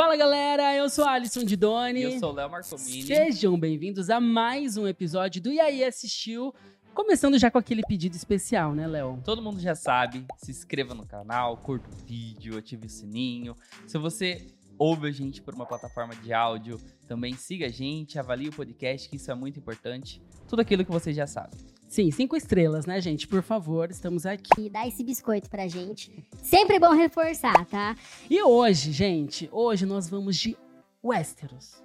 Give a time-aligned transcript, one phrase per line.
[0.00, 2.00] Fala galera, eu sou Alisson de Doni.
[2.00, 3.02] Eu sou o Léo Marcomini.
[3.02, 6.54] Sejam bem-vindos a mais um episódio do E aí Assistiu.
[6.94, 9.20] Começando já com aquele pedido especial, né, Léo?
[9.22, 13.54] Todo mundo já sabe, se inscreva no canal, curta o vídeo, ative o sininho.
[13.86, 14.46] Se você
[14.78, 19.06] ouve a gente por uma plataforma de áudio, também siga a gente, avalie o podcast,
[19.06, 20.22] que isso é muito importante.
[20.48, 21.58] Tudo aquilo que você já sabe.
[21.90, 23.26] Sim, cinco estrelas, né, gente?
[23.26, 24.66] Por favor, estamos aqui.
[24.66, 26.24] E dá esse biscoito pra gente.
[26.40, 27.96] Sempre bom reforçar, tá?
[28.30, 30.56] E hoje, gente, hoje nós vamos de
[31.02, 31.82] Westeros,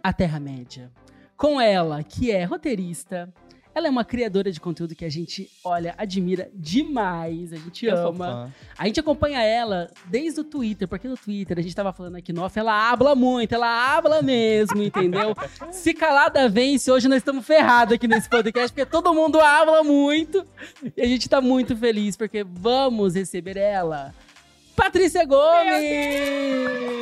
[0.00, 0.88] a Terra-média.
[1.36, 3.34] Com ela, que é roteirista,
[3.74, 8.08] ela é uma criadora de conteúdo que a gente, olha, admira demais, a gente Eu
[8.08, 8.52] ama.
[8.78, 12.32] A gente acompanha ela desde o Twitter, porque no Twitter a gente tava falando aqui
[12.32, 15.34] no off, ela habla muito, ela habla mesmo, entendeu?
[15.72, 20.46] Se calada vence, hoje nós estamos ferrados aqui nesse podcast, porque todo mundo habla muito.
[20.96, 24.14] E a gente tá muito feliz, porque vamos receber ela.
[24.76, 25.82] Patrícia Gomes!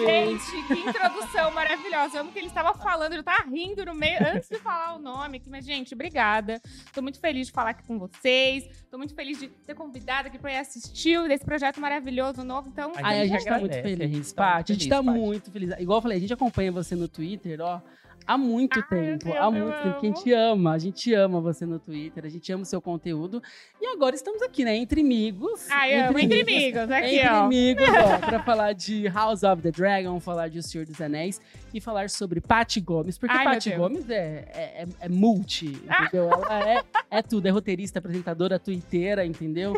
[0.05, 2.17] Gente, que introdução maravilhosa.
[2.17, 4.99] Eu amo que ele estava falando, ele tava rindo no meio, antes de falar o
[4.99, 5.49] nome aqui.
[5.49, 6.61] Mas, gente, obrigada.
[6.93, 8.65] Tô muito feliz de falar aqui com vocês.
[8.91, 12.69] Tô muito feliz de ter convidado aqui pra ir assistir desse projeto maravilhoso novo.
[12.69, 14.55] Então, A Ai, a gente gente tá muito feliz, a gente tá Paty.
[14.55, 15.81] muito A gente feliz, tá muito feliz.
[15.81, 17.81] Igual eu falei, a gente acompanha você no Twitter, ó.
[18.27, 21.41] Há muito Ai, tempo, há eu muito tempo que a gente ama, a gente ama
[21.41, 23.43] você no Twitter, a gente ama o seu conteúdo.
[23.81, 25.69] E agora estamos aqui, né, entre amigos.
[25.71, 26.19] ai, amo.
[26.19, 27.45] Entre amigos, aqui, entre ó.
[27.45, 31.41] amigos, ó, pra falar de House of the Dragon, falar de O Senhor dos Anéis
[31.75, 33.71] e falar sobre Paty Gomes, porque Ai, Paty.
[33.73, 36.31] Gomes é, é, é- é multi, entendeu?
[36.49, 39.75] Ela é, é tudo, é roteirista, apresentadora, twitteira, entendeu?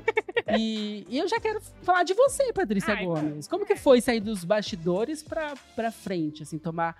[0.57, 3.49] E, e eu já quero falar de você, Patrícia Ai, Gomes.
[3.49, 6.95] Como que foi sair dos bastidores pra, pra frente, assim, tomar...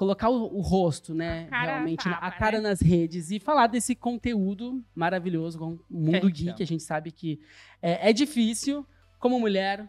[0.00, 1.44] Colocar o, o rosto, né?
[1.44, 2.70] A cara realmente, tapa, a cara né?
[2.70, 6.48] nas redes e falar desse conteúdo maravilhoso, com o mundo gente geek.
[6.48, 6.56] ama.
[6.58, 7.38] A gente sabe que
[7.82, 8.86] é, é difícil.
[9.18, 9.86] Como mulher,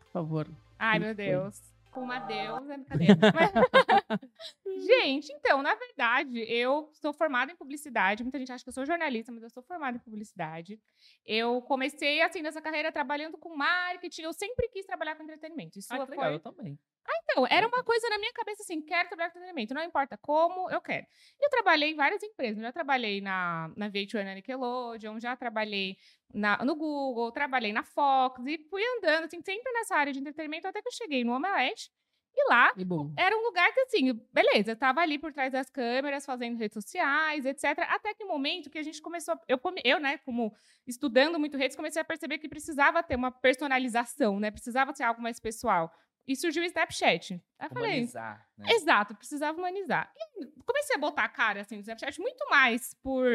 [0.00, 0.50] por favor.
[0.76, 1.14] Ai, meu?
[1.14, 1.62] Deus.
[1.92, 3.16] Com uma deusa, é brincadeira.
[3.32, 4.20] Mas-
[4.84, 8.24] gente, então, na verdade, eu sou formada em publicidade.
[8.24, 10.80] Muita gente acha que eu sou jornalista, mas eu sou formada em publicidade.
[11.24, 14.22] Eu comecei, assim, nessa carreira trabalhando com marketing.
[14.22, 15.78] Eu sempre quis trabalhar com entretenimento.
[15.78, 16.16] Isso Ah, que foi...
[16.16, 16.76] legal, eu também.
[17.24, 20.70] Então, era uma coisa na minha cabeça assim, quero trabalhar com entretenimento, não importa como,
[20.70, 21.06] eu quero.
[21.40, 25.96] E eu trabalhei em várias empresas, já trabalhei na, na VH1 na Nickelodeon, já trabalhei
[26.32, 30.66] na- no Google, trabalhei na Fox, e fui andando, assim, sempre nessa área de entretenimento,
[30.68, 31.90] até que eu cheguei no Omelete,
[32.36, 32.84] e lá E
[33.16, 36.74] era um lugar que, assim, beleza, eu tava ali por trás das câmeras, fazendo redes
[36.74, 37.86] sociais, etc.
[37.88, 39.38] Até que momento que a gente começou.
[39.46, 40.52] Eu, eu né, como
[40.84, 44.50] estudando muito redes, comecei a perceber que precisava ter uma personalização, né?
[44.50, 45.92] Precisava ser algo mais pessoal.
[46.26, 47.34] E surgiu o Snapchat.
[47.58, 47.90] Aí eu falei.
[47.92, 48.66] Humanizar, né?
[48.70, 50.12] Exato, precisava humanizar.
[50.16, 53.26] E comecei a botar a cara assim no Snapchat muito mais por.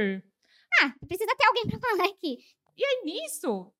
[0.82, 2.38] Ah, precisa ter alguém pra falar aqui.
[2.78, 3.74] E aí, nisso,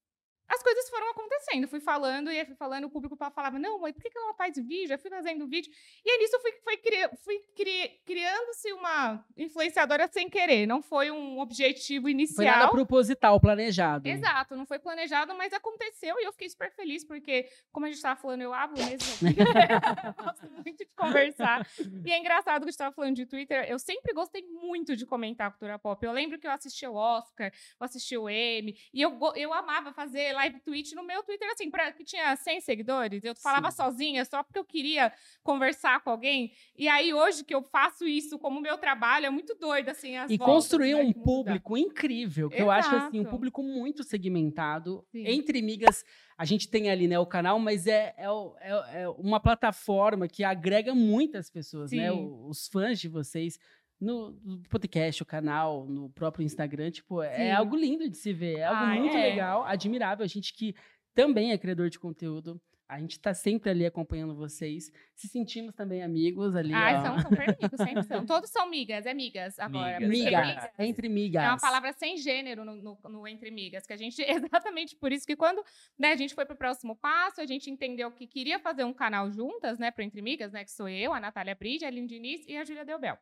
[0.50, 1.68] as coisas foram acontecendo.
[1.68, 4.94] Fui falando, e fui falando, o público falava, não, mas por que ela faz vídeo?
[4.94, 5.72] Eu fui fazendo vídeo.
[6.06, 10.66] E aí, nisso, eu fui, fui, cri- fui cri- criando-se uma influenciadora sem querer.
[10.66, 12.72] Não foi um objetivo Foi nada inicial.
[12.72, 14.08] proposital, planejado.
[14.08, 17.98] Exato, não foi planejado, mas aconteceu e eu fiquei super feliz, porque, como a gente
[17.98, 19.00] estava falando, eu hablo mesmo.
[20.18, 21.68] eu gosto muito de conversar.
[22.06, 25.06] E é engraçado que a gente estava falando de Twitter, eu sempre gostei muito de
[25.06, 26.04] comentar a cultura pop.
[26.06, 29.94] Eu lembro que eu assisti o Oscar, eu assisti o Emmy, e eu, eu amava
[29.94, 33.24] fazer live tweet no meu Twitter, assim, pra, que tinha 100 seguidores.
[33.24, 33.78] Eu falava Sim.
[33.78, 35.12] sozinha só porque eu queria
[35.44, 36.52] conversar com alguém.
[36.78, 40.30] E aí, hoje que eu faço isso como meu trabalho, é muito doido, assim, as
[40.32, 41.24] E voltas, construir né, um que muda.
[41.26, 43.36] público incrível, que eu acho assim, um Exato.
[43.36, 45.06] público muito segmentado.
[45.12, 45.24] Sim.
[45.28, 46.04] Entre migas,
[46.38, 48.26] a gente tem ali, né, o canal, mas é, é,
[48.62, 52.10] é- é uma plataforma que agrega muitas pessoas, né?
[52.12, 52.18] Sim.
[52.18, 53.60] O- Os fãs de vocês.
[54.00, 57.52] No, no podcast, o canal, no próprio Instagram, tipo, é Sim.
[57.52, 59.22] algo lindo de se ver, é algo Ah, muito é.
[59.30, 60.24] legal, admirável.
[60.24, 60.74] A gente que
[61.14, 66.02] também é criador de conteúdo, a gente tá sempre ali acompanhando vocês, se sentimos também
[66.02, 66.74] amigos ali.
[66.74, 67.02] Ai, ó.
[67.02, 68.26] são super amigos, sempre são.
[68.26, 70.00] Todos são migas, é migas agora.
[70.00, 71.44] Migas, é Migas, entre migas.
[71.44, 75.12] É uma palavra sem gênero no, no- no entre migas, que a gente, exatamente por
[75.12, 75.62] isso que quando
[76.00, 79.30] né, a gente foi pro próximo passo, a gente entendeu que queria fazer um canal
[79.30, 82.44] juntas, né, pro Entre Migas, né, que sou eu, a Natália Bride, a Aline Diniz
[82.48, 83.18] e a Júlia Delbel.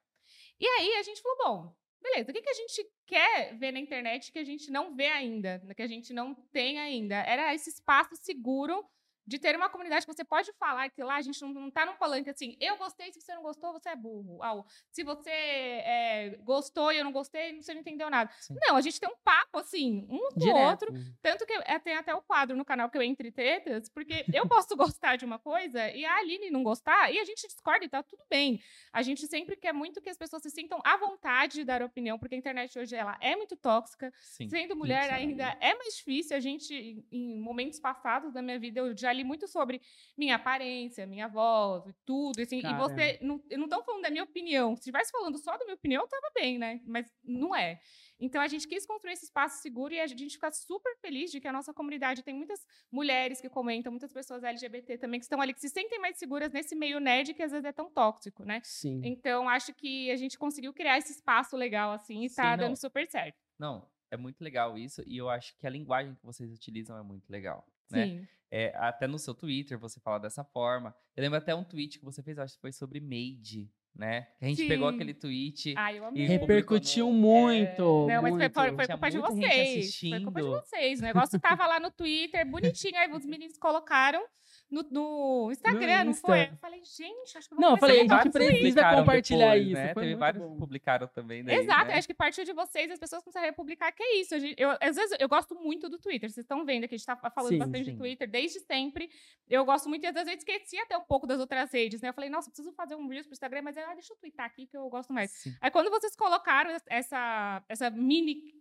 [0.60, 3.80] E aí a gente falou, bom, beleza, o que, que a gente quer ver na
[3.80, 7.16] internet que a gente não vê ainda, que a gente não tem ainda?
[7.16, 8.84] Era esse espaço seguro
[9.28, 11.86] de ter uma comunidade que você pode falar que lá a gente não, não tá
[11.86, 14.42] num palanque assim, eu gostei, se você não gostou, você é burro.
[14.42, 18.32] Ah, se você é, gostou e eu não gostei, você não entendeu nada.
[18.40, 18.56] Sim.
[18.66, 20.94] Não, a gente tem um papo assim, um com o outro.
[21.22, 24.48] Tanto que é, tem até o quadro no canal que eu Entre Tretas, porque eu
[24.48, 27.90] posso gostar de uma coisa e a Aline não gostar, e a gente discorda e
[27.90, 28.62] tá tudo bem.
[28.94, 32.18] A gente sempre quer muito que as pessoas se sintam à vontade de dar opinião,
[32.18, 34.14] porque a internet hoje ela é muito tóxica.
[34.22, 34.48] Sim.
[34.48, 36.38] Sendo mulher ainda é mais difícil.
[36.38, 39.82] A gente, em momentos passados da minha vida, eu já ali muito sobre
[40.18, 42.76] minha aparência, minha voz, e tudo, assim, Cara.
[42.76, 45.66] e você, não, eu não estão falando da minha opinião, se estivesse falando só da
[45.66, 47.80] minha opinião, tava bem, né, mas não é.
[48.20, 51.40] Então, a gente quis construir esse espaço seguro e a gente fica super feliz de
[51.40, 55.40] que a nossa comunidade tem muitas mulheres que comentam, muitas pessoas LGBT também que estão
[55.40, 58.44] ali, que se sentem mais seguras nesse meio nerd que às vezes é tão tóxico,
[58.44, 58.60] né?
[58.64, 59.02] Sim.
[59.04, 62.66] Então, acho que a gente conseguiu criar esse espaço legal, assim, e Sim, tá não.
[62.66, 63.38] dando super certo.
[63.60, 65.04] Não, é muito legal isso.
[65.06, 67.68] E eu acho que a linguagem que vocês utilizam é muito legal.
[67.90, 68.06] Né?
[68.06, 68.28] Sim.
[68.50, 70.96] É, até no seu Twitter você fala dessa forma.
[71.16, 74.28] Eu lembro até um tweet que você fez, acho que foi sobre Made, né?
[74.42, 74.96] A gente pegou Sim.
[74.96, 75.74] aquele tweet.
[75.78, 76.24] Ai, eu amei.
[76.24, 77.82] E Repercutiu no- muito.
[77.82, 78.54] Não, mas foi, muito.
[78.54, 80.00] foi, foi culpa de vocês.
[80.00, 81.00] Foi culpa de vocês.
[81.00, 82.98] O negócio tava lá no Twitter, bonitinho.
[82.98, 84.24] Aí os meninos colocaram
[84.72, 86.28] no, no Instagram, não Insta.
[86.28, 86.44] foi?
[86.52, 88.96] Eu falei, gente, acho que eu vou Não, eu começar falei, a gente no precisa
[88.96, 89.94] compartilhar depois, isso, Né?
[89.94, 90.52] foi Teve muito vários bom.
[90.54, 91.44] que publicaram também.
[91.44, 91.94] Daí, Exato, né?
[91.94, 94.38] eu acho que partiu de vocês, as pessoas começaram a publicar, que é isso.
[94.40, 97.06] gente- eu, às vezes eu gosto muito do Twitter, vocês estão vendo que a gente
[97.08, 97.92] tá falando Sim, bastante sim.
[97.92, 99.10] de Twitter desde sempre.
[99.50, 102.10] Eu gosto muito e às vezes eu esqueci até um pouco das outras redes, né?
[102.10, 104.46] Eu falei, nossa, eu preciso fazer um Reels pro Instagram, mas ah, deixa eu twittar
[104.46, 105.32] aqui que eu gosto mais.
[105.32, 105.56] Sim.
[105.62, 108.54] Aí quando vocês colocaram es- essa, essa mini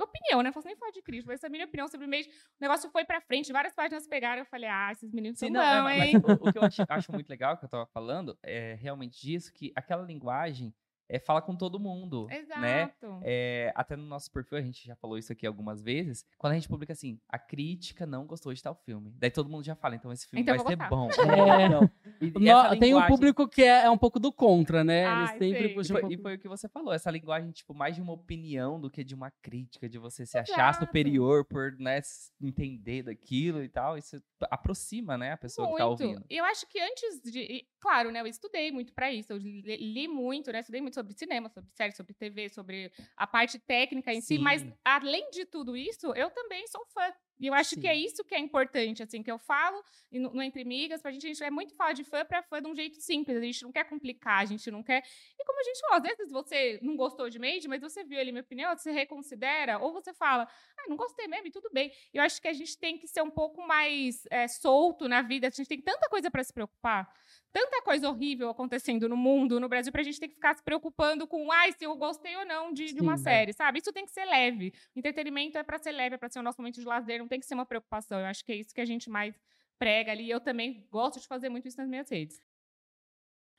[0.00, 0.48] opinião, né?
[0.48, 2.30] Não posso nem falar de crítica, mas essa mini opinião sobre o mês, o
[2.60, 5.88] negócio foi pra frente, várias páginas pegaram, eu falei, ah, esses meninos Sim, são não,
[5.88, 6.16] é, mas hein?
[6.24, 9.52] o, o que eu acho, acho muito legal que eu tava falando é realmente disso,
[9.52, 10.74] que aquela linguagem
[11.08, 12.38] é, fala com todo mundo, né?
[12.82, 13.20] Exato.
[13.22, 16.24] É, até no nosso perfil, a gente já falou isso aqui algumas vezes.
[16.38, 19.12] Quando a gente publica assim, a crítica não gostou de tal filme.
[19.18, 21.08] Daí todo mundo já fala, então esse filme Então vai ser bom.
[21.10, 21.66] É.
[21.66, 24.32] Então, e- e No- essa tem um linguagem- público que é, é um pouco do
[24.32, 25.04] contra, né?
[25.18, 25.70] Eles sempre sei.
[25.70, 28.02] E puxam um foi, e foi o que você falou, essa linguagem, tipo, mais de
[28.02, 30.86] uma opinião do que de uma crítica, de você se achar Exato.
[30.86, 32.00] superior por, né,
[32.40, 33.96] entender daquilo e tal.
[33.96, 34.20] Isso
[34.50, 36.24] aproxima, né, a pessoa que tá ouvindo.
[36.28, 37.64] E eu acho que antes de.
[37.80, 38.20] Claro, né?
[38.20, 39.32] Eu estudei muito pra isso.
[39.32, 40.60] Eu li, li muito, né?
[40.60, 44.38] Estudei muito sobre cinema, sobre série, sobre TV, sobre a parte técnica em si.
[44.38, 44.72] Mas, Sim.
[44.84, 47.12] além de tudo isso, eu também sou fã.
[47.38, 47.80] E eu acho Sim.
[47.80, 51.10] que é isso que é importante, assim, que eu falo no, no Entre Migas, pra
[51.10, 53.36] gente, a gente é muito falar de fã pra fã de um jeito simples.
[53.36, 55.02] A gente não quer complicar, a gente não quer.
[55.38, 58.18] E como a gente falou, às vezes você não gostou de Made, mas você viu
[58.18, 60.48] ali minha opinião, você reconsidera, ou você fala,
[60.78, 61.92] ah, não gostei mesmo, e tudo bem.
[62.12, 65.48] Eu acho que a gente tem que ser um pouco mais é, solto na vida.
[65.48, 67.08] A gente tem tanta coisa para se preocupar,
[67.52, 70.62] tanta coisa horrível acontecendo no mundo, no Brasil, para a gente ter que ficar se
[70.62, 73.24] preocupando com, ai, se eu gostei ou não de, de uma Sim.
[73.24, 73.78] série, sabe?
[73.78, 74.72] Isso tem que ser leve.
[74.94, 77.28] O entretenimento é para ser leve, é para ser o nosso momento de lazer, não
[77.28, 78.20] tem que ser uma preocupação.
[78.20, 79.34] Eu acho que é isso que a gente mais
[79.78, 80.30] prega ali.
[80.30, 82.40] Eu também gosto de fazer muito isso nas minhas redes.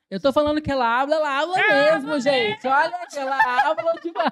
[0.10, 2.66] Eu tô falando que ela habla, ela habla mesmo, gente.
[2.66, 3.38] Olha que ela
[3.70, 4.32] habla demais.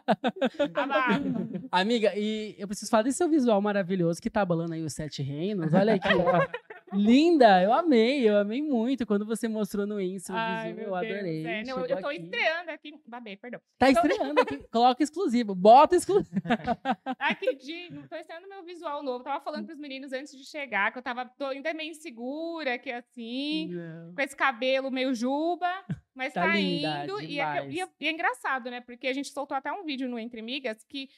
[1.71, 5.21] Amiga, e eu preciso falar desse seu visual maravilhoso que tá abalando aí os sete
[5.21, 5.73] reinos.
[5.73, 6.75] Olha aqui, ó.
[6.93, 11.09] Linda, eu amei, eu amei muito quando você mostrou no Insta o Ai, visual, eu
[11.09, 11.45] Deus, adorei.
[11.45, 11.63] é.
[11.63, 12.21] Não, eu tô aqui.
[12.21, 12.93] estreando aqui.
[13.05, 13.59] Babei, perdão.
[13.77, 16.29] Tá estreando aqui, coloca exclusivo, bota exclusivo.
[17.61, 17.89] Dia.
[17.91, 19.23] Não tô estreando meu visual novo.
[19.25, 22.91] Tava falando pros meninos antes de chegar que eu tava tô ainda meio insegura, que
[22.91, 23.71] assim,
[24.15, 25.64] com esse cabelo meio juba,
[26.15, 27.21] mas Tá tá, indo.
[27.21, 28.81] E é, e é- e é engraçado, né?
[28.81, 31.09] Porque a gente soltou até um vídeo no Entre Migas que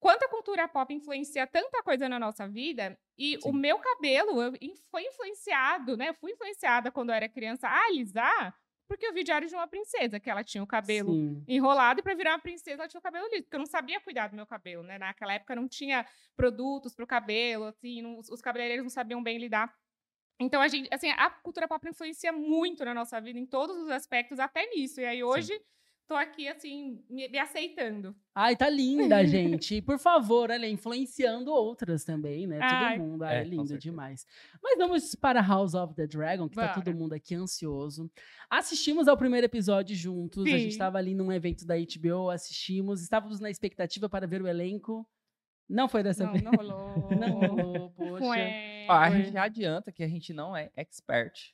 [0.00, 3.52] quanto a cultura pop influencia tanta coisa na nossa vida, e o Sim.
[3.58, 4.52] meu cabelo eu
[4.90, 6.10] foi influenciado, né?
[6.10, 8.54] Eu fui influenciada quando eu era criança a alisar,
[8.86, 11.44] porque eu vi Diário de uma Princesa, que ela tinha o cabelo Sim.
[11.48, 14.00] enrolado e para virar uma princesa ela tinha o cabelo liso, porque eu não sabia
[14.00, 14.98] cuidar do meu cabelo, né?
[14.98, 16.06] Naquela época não tinha
[16.36, 19.74] produtos para o cabelo, assim, não- os cabeleireiros não sabiam bem lidar.
[20.40, 23.88] Então a gente, assim, a cultura pop influencia muito na nossa vida em todos os
[23.90, 25.00] aspectos, até nisso.
[25.00, 25.52] E aí hoje
[26.06, 28.16] tô aqui assim me, me aceitando.
[28.34, 29.74] Ai, tá linda, gente.
[29.76, 32.58] E, Por favor, olha, influenciando outras também, né?
[32.62, 32.96] Ai.
[32.96, 33.22] Todo mundo.
[33.24, 34.24] Ai, É, é lindo demais.
[34.62, 36.74] Mas vamos para House of the Dragon, que tá Bora.
[36.74, 38.10] todo mundo aqui ansioso.
[38.48, 40.46] Assistimos ao primeiro episódio juntos.
[40.46, 40.78] A gente Sim.
[40.78, 43.02] tava ali num evento da HBO, assistimos.
[43.02, 45.06] Estávamos na expectativa para ver o elenco.
[45.68, 46.42] Não foi dessa Não, vez.
[46.42, 47.08] não rolou.
[47.12, 48.24] Não rolou, poxa.
[48.24, 48.67] Ué.
[48.88, 51.52] Ó, a gente já adianta que a gente não é expert.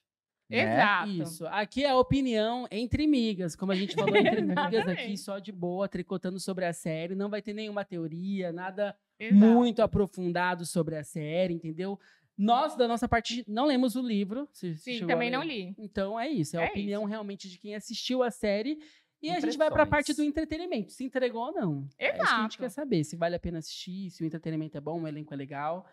[0.48, 0.62] né?
[0.62, 1.10] Exato.
[1.10, 1.46] Isso.
[1.48, 3.56] Aqui é a opinião entre migas.
[3.56, 7.14] Como a gente falou, entre migas aqui, só de boa, tricotando sobre a série.
[7.14, 9.34] Não vai ter nenhuma teoria, nada Exato.
[9.36, 11.98] muito aprofundado sobre a série, entendeu?
[12.36, 14.48] Nós, da nossa parte, não lemos o livro.
[14.52, 15.74] Sim, a também não li.
[15.78, 18.78] Então é isso, é a É opinião realmente de quem assistiu a série.
[19.22, 20.92] E a gente vai pra parte do entretenimento.
[20.92, 21.88] Se entregou ou não.
[21.98, 22.58] É isso que a gente Exato.
[22.58, 23.04] quer saber.
[23.04, 25.86] Se vale a pena assistir, se o entretenimento é bom, o elenco é legal.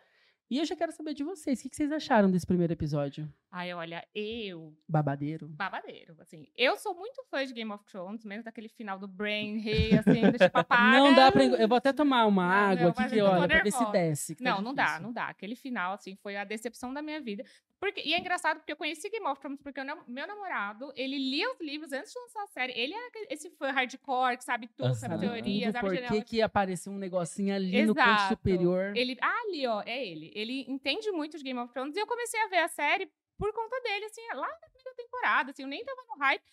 [0.51, 1.59] E eu já quero saber de vocês.
[1.59, 3.25] O que que vocês acharam desse primeiro episódio?
[3.49, 5.47] Ai, olha, eu Babadeiro?
[5.47, 6.45] babadeiro, assim.
[6.57, 10.29] Eu sou muito fã de Game of Thrones, mesmo daquele final do Brain Rei, assim,
[10.29, 10.97] do tipo apaga.
[10.97, 11.43] Não dá pra.
[11.45, 14.35] Eu vou até tomar uma Não, água não, aqui, que olha, pra ver se desce.
[14.35, 15.27] que tá Não, não dá, não dá.
[15.27, 17.45] Aquele final, assim, foi a decepção da minha vida.
[17.79, 21.51] Porque, e é engraçado porque eu conheci Game of Thrones porque meu namorado, ele lia
[21.51, 22.73] os livros antes de lançar a série.
[22.73, 25.21] Ele aquele- esse fã hardcore que sabe tudo, sabe Aham.
[25.33, 28.27] teoria, Tudo sabe por que que apareceu um negocinho ali no canto Exato.
[28.35, 28.95] superior.
[28.95, 30.31] Ele, ah, ali, ó, é ele.
[30.41, 33.53] Ele entende muito de Game of Thrones e eu comecei a ver a série por
[33.53, 36.43] conta dele, assim, lá na primeira temporada, assim, eu nem tava no hype.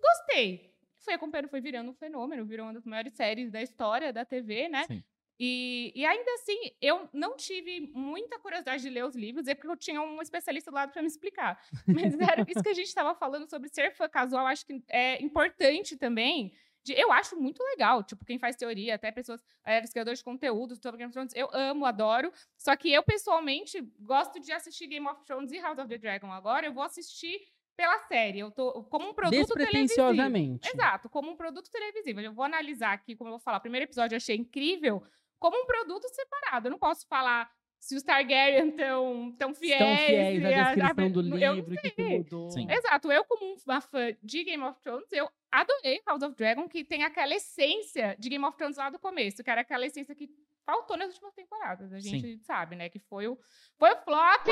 [0.00, 0.74] Gostei.
[0.98, 4.68] Fui acompanhando, foi virando um fenômeno, virou uma das maiores séries da história da TV,
[4.68, 4.84] né?
[4.84, 5.02] Sim.
[5.40, 9.70] E, e ainda assim, eu não tive muita curiosidade de ler os livros, é porque
[9.70, 11.62] eu tinha um especialista do lado para me explicar.
[11.86, 15.22] Mas era isso que a gente estava falando sobre ser fã casual, acho que é
[15.22, 16.52] importante também.
[16.84, 20.24] De- eu acho muito legal, tipo, quem faz teoria, até pessoas, é, os criadores de
[20.24, 22.32] conteúdo sobre Game of Thrones, eu amo, adoro.
[22.56, 26.32] Só que eu, pessoalmente, gosto de assistir Game of Thrones e House of the Dragon
[26.32, 26.66] agora.
[26.66, 27.40] Eu vou assistir
[27.76, 28.40] pela série.
[28.40, 29.86] Eu tô como um produto televisivo.
[29.86, 30.68] Despretensiosamente.
[30.72, 32.20] Exato, como um produto televisivo.
[32.20, 35.02] Eu vou analisar aqui, como eu vou falar, o primeiro episódio eu achei incrível,
[35.38, 36.66] como um produto separado.
[36.66, 39.80] Eu não posso falar se os Targaryen estão tão fiéis.
[39.80, 42.50] Estão fiéis à a- descrição do eu não livro, o que, que mudou.
[42.50, 42.66] Sim.
[42.70, 46.84] Exato, eu como uma fã de Game of Thrones, eu adorei House of Dragon, que
[46.84, 50.28] tem aquela essência de Game of Thrones lá do começo, que era aquela essência que
[50.68, 52.18] faltou nas últimas temporadas, a Sim.
[52.18, 53.38] gente sabe, né, que foi o,
[53.78, 54.44] foi o flop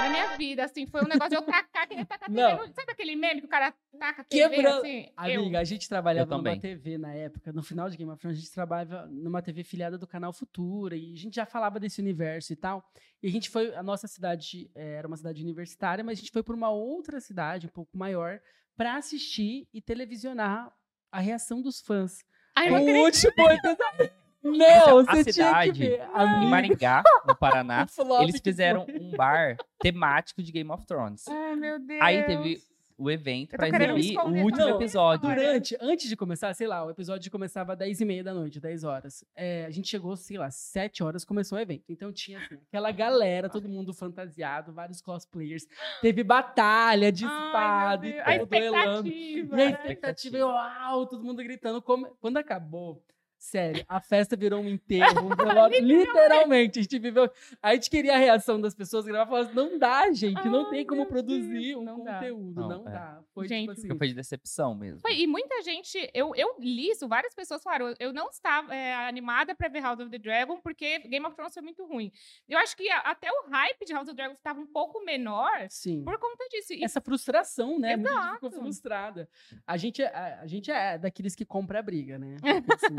[0.00, 2.58] da minha vida, assim, foi um negócio de eu tacar, querer tacar TV, Não.
[2.68, 5.06] no- sabe aquele meme que o cara taca TV, Quebrando- assim?
[5.28, 5.40] eu.
[5.40, 6.56] Amiga, a gente trabalhava Eu numa.
[6.56, 9.98] TV na época, no final de Game of Thrones, a gente trabalhava numa TV filiada
[9.98, 12.88] do canal Futura, e a gente já falava desse universo e tal.
[13.20, 16.30] E a gente foi, a nossa cidade eh, era uma cidade universitária, mas a gente
[16.30, 18.40] foi para uma outra cidade, um pouco maior,
[18.76, 20.72] para assistir e televisionar
[21.10, 22.24] a reação dos fãs.
[22.54, 24.25] Ai, o último episódio.
[24.52, 25.98] Não, A você tinha que cidade, ver.
[26.00, 27.86] Em Amiga, Maringá, no Paraná,
[28.22, 31.26] eles fizeram um bar temático de Game of Thrones.
[31.28, 32.00] Ai, meu Deus.
[32.02, 32.60] Aí teve
[32.98, 34.74] o evento pra exibir o último também.
[34.76, 35.28] episódio.
[35.28, 38.58] Durante, antes de começar, sei lá, o episódio começava às 10 e meia da noite,
[38.58, 39.22] 10 horas.
[39.36, 41.84] É, a gente chegou, sei lá, 7 horas começou o evento.
[41.90, 45.66] Então tinha assim, aquela galera, todo mundo fantasiado, vários cosplayers.
[46.00, 49.08] Teve batalha de Ai, espada meu e todo duelando.
[49.08, 49.56] expectativa.
[49.60, 51.82] E a expectativa, uau, todo mundo gritando.
[51.82, 53.02] Quando acabou,
[53.38, 55.80] sério, a festa virou um enterro, um velório.
[55.82, 56.78] literalmente.
[56.78, 57.30] A gente viveu.
[57.62, 60.64] A gente queria a reação das pessoas gravar e falar assim, não dá, gente, não
[60.66, 62.14] Ai, tem como produzir Deus, um não dá.
[62.14, 62.92] conteúdo, não, Não, é.
[62.92, 63.22] dá.
[63.34, 63.98] Foi Gente, tipo assim.
[63.98, 65.00] Foi de decepção mesmo.
[65.00, 68.94] Foi, e muita gente, eu, eu li isso, várias pessoas falaram, eu não estava é,
[69.06, 72.10] animada pra ver House of the Dragon, porque Game of Thrones foi muito ruim.
[72.48, 75.66] Eu acho que até o hype de House of the Dragon estava um pouco menor
[75.68, 76.02] Sim.
[76.04, 76.72] por conta disso.
[76.74, 77.96] E essa frustração, né?
[77.96, 78.62] Muita gente ficou Exato.
[78.64, 79.28] frustrada.
[79.66, 82.36] A gente, é- a, a gente é daqueles que compra a briga, né?
[82.66, 82.96] Porque, assim,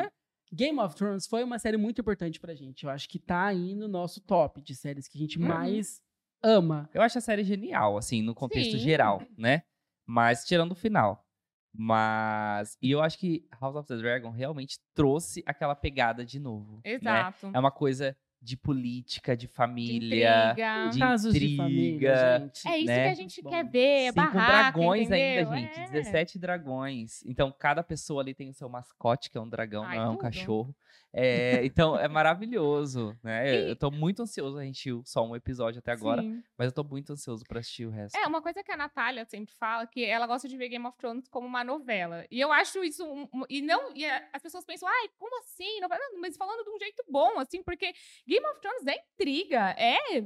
[0.51, 2.83] Game of Thrones foi uma série muito importante pra gente.
[2.85, 5.47] Eu acho que tá aí no nosso top de séries que a gente Uhum.
[5.47, 6.01] mais
[6.41, 6.89] ama.
[6.93, 8.77] Eu acho a série genial, assim, no contexto Sim.
[8.79, 9.63] geral, né?
[10.05, 11.25] Mas tirando o final.
[11.73, 12.77] Mas.
[12.81, 16.77] E eu acho que House of the Dragon realmente trouxe aquela pegada de novo.
[16.77, 16.91] né?
[16.93, 17.51] Exato.
[17.53, 20.51] É uma coisa de política, de família.
[20.51, 20.89] Intriga.
[20.89, 22.67] de Casos de família, intriga, gente.
[22.67, 23.03] É isso né?
[23.03, 23.49] que a gente Bom.
[23.49, 25.51] quer ver, é Sim, com barraca, dragões entendeu?
[25.51, 25.79] ainda, gente.
[25.79, 25.91] É.
[25.91, 27.23] 17 dragões.
[27.25, 30.07] Então, cada pessoa ali tem o seu mascote, que é um dragão, Ai, não é
[30.07, 30.21] um tudo.
[30.21, 30.75] cachorro.
[31.19, 33.53] É, então, é maravilhoso, né?
[33.53, 34.57] E- Eu tô muito ansioso.
[34.57, 36.43] A gente viu só um episódio até agora, Sim.
[36.57, 38.15] mas eu tô muito ansioso pra assistir o resto.
[38.17, 40.97] É, uma coisa que a Natália sempre fala, que ela gosta de ver Game of
[40.97, 42.25] Thrones como uma novela.
[42.29, 43.03] E eu acho isso.
[43.05, 43.95] um- um- e não.
[43.95, 45.79] E as pessoas pensam, ai, como assim?
[45.79, 45.87] Não,
[46.21, 47.93] Mas falando de um jeito bom, assim, porque
[48.27, 50.23] Game of Thrones é intriga, é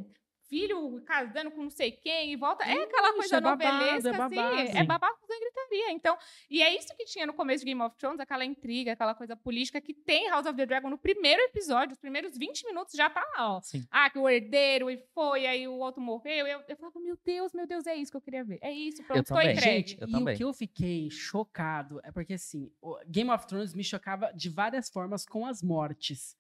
[0.52, 2.66] filho casando com não sei quem e volta.
[2.66, 4.56] É aquela Ixi, coisa é babado, novelesca, é babado.
[4.60, 4.78] assim.
[4.78, 5.92] É babado com gritaria.
[5.94, 6.18] Então,
[6.50, 9.34] e é isso que tinha no começo de Game of Thrones, aquela intriga, aquela coisa
[9.38, 13.10] política que tem House of the Dragon no primeiro episódio, os primeiros 20 minutos já
[13.10, 13.62] tá lá, ó.
[13.62, 13.86] Sim.
[13.90, 16.46] Ah, que o herdeiro e foi, aí o outro morreu.
[16.46, 18.60] Eu, eu falava, meu Deus, meu Deus, é isso que eu queria ver.
[18.62, 19.54] É isso, pronto, estou também.
[19.56, 19.78] entregue.
[19.92, 20.34] Gente, Eu e também.
[20.34, 24.50] o que eu fiquei chocado é porque, assim, o Game of Thrones me chocava de
[24.50, 26.36] várias formas com as mortes.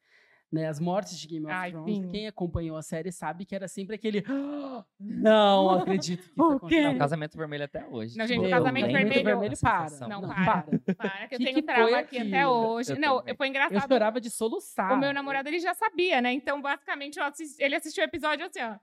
[0.51, 2.08] Né, as mortes de Game of Ai, Thrones, sim.
[2.10, 4.22] quem acompanhou a série sabe que era sempre aquele.
[4.27, 6.75] "Ah, Não acredito que isso O quê?
[6.75, 8.17] aconteceu." Um casamento vermelho até hoje.
[8.17, 9.89] Não, gente, Tipo, o eu casamento vermelho- da vermelho para.
[10.01, 10.43] Não, Não, para.
[10.43, 10.96] para.
[10.96, 12.91] Para, que eu Que tenho que trauma aqui até hoje.
[12.91, 13.36] Eu não, também.
[13.38, 13.88] foi Eu engraçado.
[13.89, 14.91] chorava de soluçar.
[14.91, 16.34] O meu namorado, ele já sabia, né?
[16.34, 18.75] Então, basicamente, eu assisti- ele assistiu o episódio assim, ó.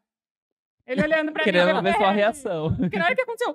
[0.86, 1.82] Ele olhando pra Querendo mim.
[1.82, 2.74] ver sua reação.
[2.76, 3.52] Porque na hora que aconteceu...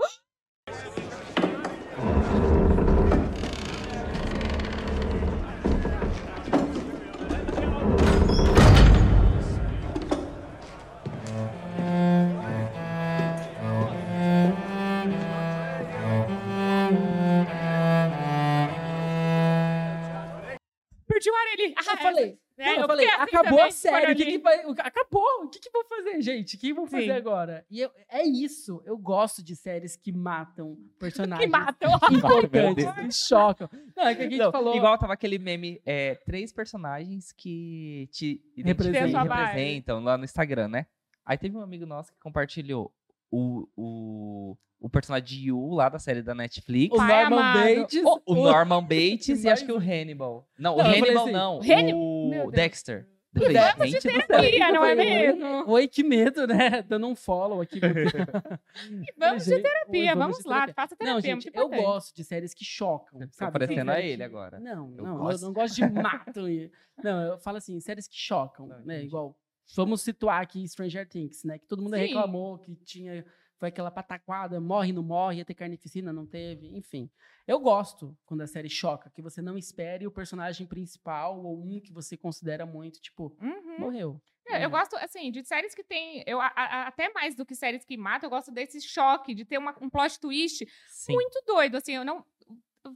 [21.29, 21.73] Ar ele.
[21.77, 24.59] Eu falei, É, não, eu falei, assim acabou a série, o que, que vai.
[24.79, 25.43] Acabou!
[25.45, 26.55] O que, que vão fazer, gente?
[26.55, 27.11] O que vão fazer Sim.
[27.11, 27.65] agora?
[27.69, 28.81] E eu- é isso.
[28.85, 31.91] Eu gosto de séries que matam personagens Que matam.
[32.11, 33.69] importantes, que chocam.
[33.95, 34.75] Não, é que a gente Não, falou.
[34.75, 39.23] Igual tava aquele meme, é, três personagens que te Representam.
[39.23, 40.85] representam lá no Instagram, né?
[41.25, 42.93] Aí teve um amigo nosso que compartilhou
[43.35, 46.93] o, o, o personagem de Yu lá da série da Netflix.
[46.93, 47.75] o Pai Norman amado.
[47.81, 48.01] Bates.
[48.25, 50.47] O Norman Bates e acho que o Hannibal.
[50.57, 51.59] Não, o Não, falei Hannibal assim, não.
[51.61, 52.51] Hannibal- O.
[52.51, 53.07] Dexter.
[53.35, 54.27] Gente do céu.
[54.27, 55.67] terapia, não é Oi, mesmo?
[55.71, 56.83] Oi, que medo, né?
[56.83, 57.79] Dando um follow aqui.
[59.17, 60.73] Vamos de terapia, vamos de lá, terapia.
[60.75, 64.21] faça terapia, Não, é gente, eu gosto de séries que chocam, Tá parecendo a ele
[64.23, 64.59] agora.
[64.59, 65.41] Não, Eu não, gosto.
[65.41, 66.47] eu não gosto de mato.
[66.47, 66.71] e-
[67.03, 69.01] Não, eu falo assim, séries que chocam, Não, né?
[69.03, 69.35] Igual,
[69.75, 71.57] vamos situar aqui Stranger Things, né?
[71.59, 72.01] Que todo mundo Sim.
[72.01, 73.25] reclamou que tinha,
[73.57, 77.09] foi aquela pataquada, morre, não morre, ia ter carnificina, não teve, enfim.
[77.47, 81.79] Eu gosto quando a série choca, que você não espere o personagem principal ou um
[81.79, 83.79] que você considera muito, tipo, Uhum.
[83.79, 84.21] morreu.
[84.45, 84.69] Eu, eu É.
[84.69, 86.21] gosto, assim, de séries que tem.
[86.27, 89.45] Eu, a- a- até mais do que séries que matam, eu gosto desse choque, de
[89.45, 91.13] ter uma- um plot twist Sim.
[91.13, 91.77] muito doido.
[91.77, 92.25] Assim, eu não.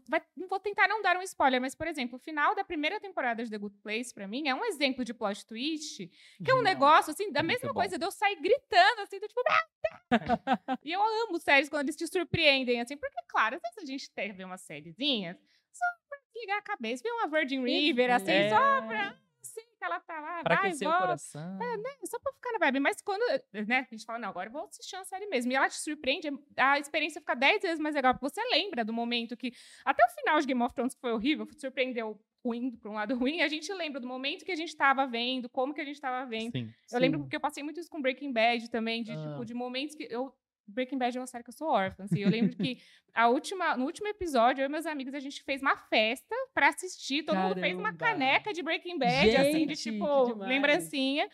[0.07, 3.43] Vai- vou tentar não dar um spoiler, mas, por exemplo, o final da primeira temporada
[3.43, 6.57] de The Good Place, pra mim, é um exemplo de plot twist, que é um
[6.57, 6.63] Genial.
[6.63, 7.79] negócio, assim, da É muito mesma bom.
[7.79, 9.41] coisa de eu sair gritando, assim, do tipo.
[9.49, 13.85] "Ah!" e eu amo séries quando eles te surpreendem, assim, porque, claro, às vezes a
[13.91, 15.37] gente tem ver umas sériezinhas
[15.71, 18.49] só pra ligar a cabeça, ver uma Virgin River, assim, É.
[18.49, 19.17] só pra.
[19.49, 21.05] Assim, que ela tá lá, Pra vai, aquecer o volta.
[21.07, 21.59] coração.
[22.05, 22.79] só pra ficar na vibe.
[22.79, 23.21] Mas quando,
[23.67, 25.51] né, a gente fala, não, agora eu vou assistir uma série mesmo.
[25.51, 28.13] E ela te surpreende, a experiência fica 10 vezes mais legal.
[28.13, 29.51] Porque você lembra do momento que,
[29.85, 33.15] até o final de Game of Thrones, que foi horrível, surpreendeu ruim, por um lado
[33.17, 35.99] ruim, a gente lembra do momento que a gente tava vendo, como que a gente
[35.99, 36.51] tava vendo.
[36.51, 36.71] Sim.
[36.91, 37.23] Eu lembro Sim.
[37.23, 39.17] porque eu passei muito isso com Breaking Bad também, de, Ah.
[39.31, 40.33] tipo, de momentos que eu...
[40.67, 42.19] Breaking Bad é uma série que eu sou órfã, assim.
[42.19, 42.79] Eu lembro que
[43.13, 46.69] a última, no último episódio, eu e meus amigos, a gente fez uma festa pra
[46.69, 47.23] assistir.
[47.23, 48.19] Todo mundo fez uma Caramba.
[48.19, 51.27] caneca de Breaking Bad, assim, de Gente, tipo, lembrancinha.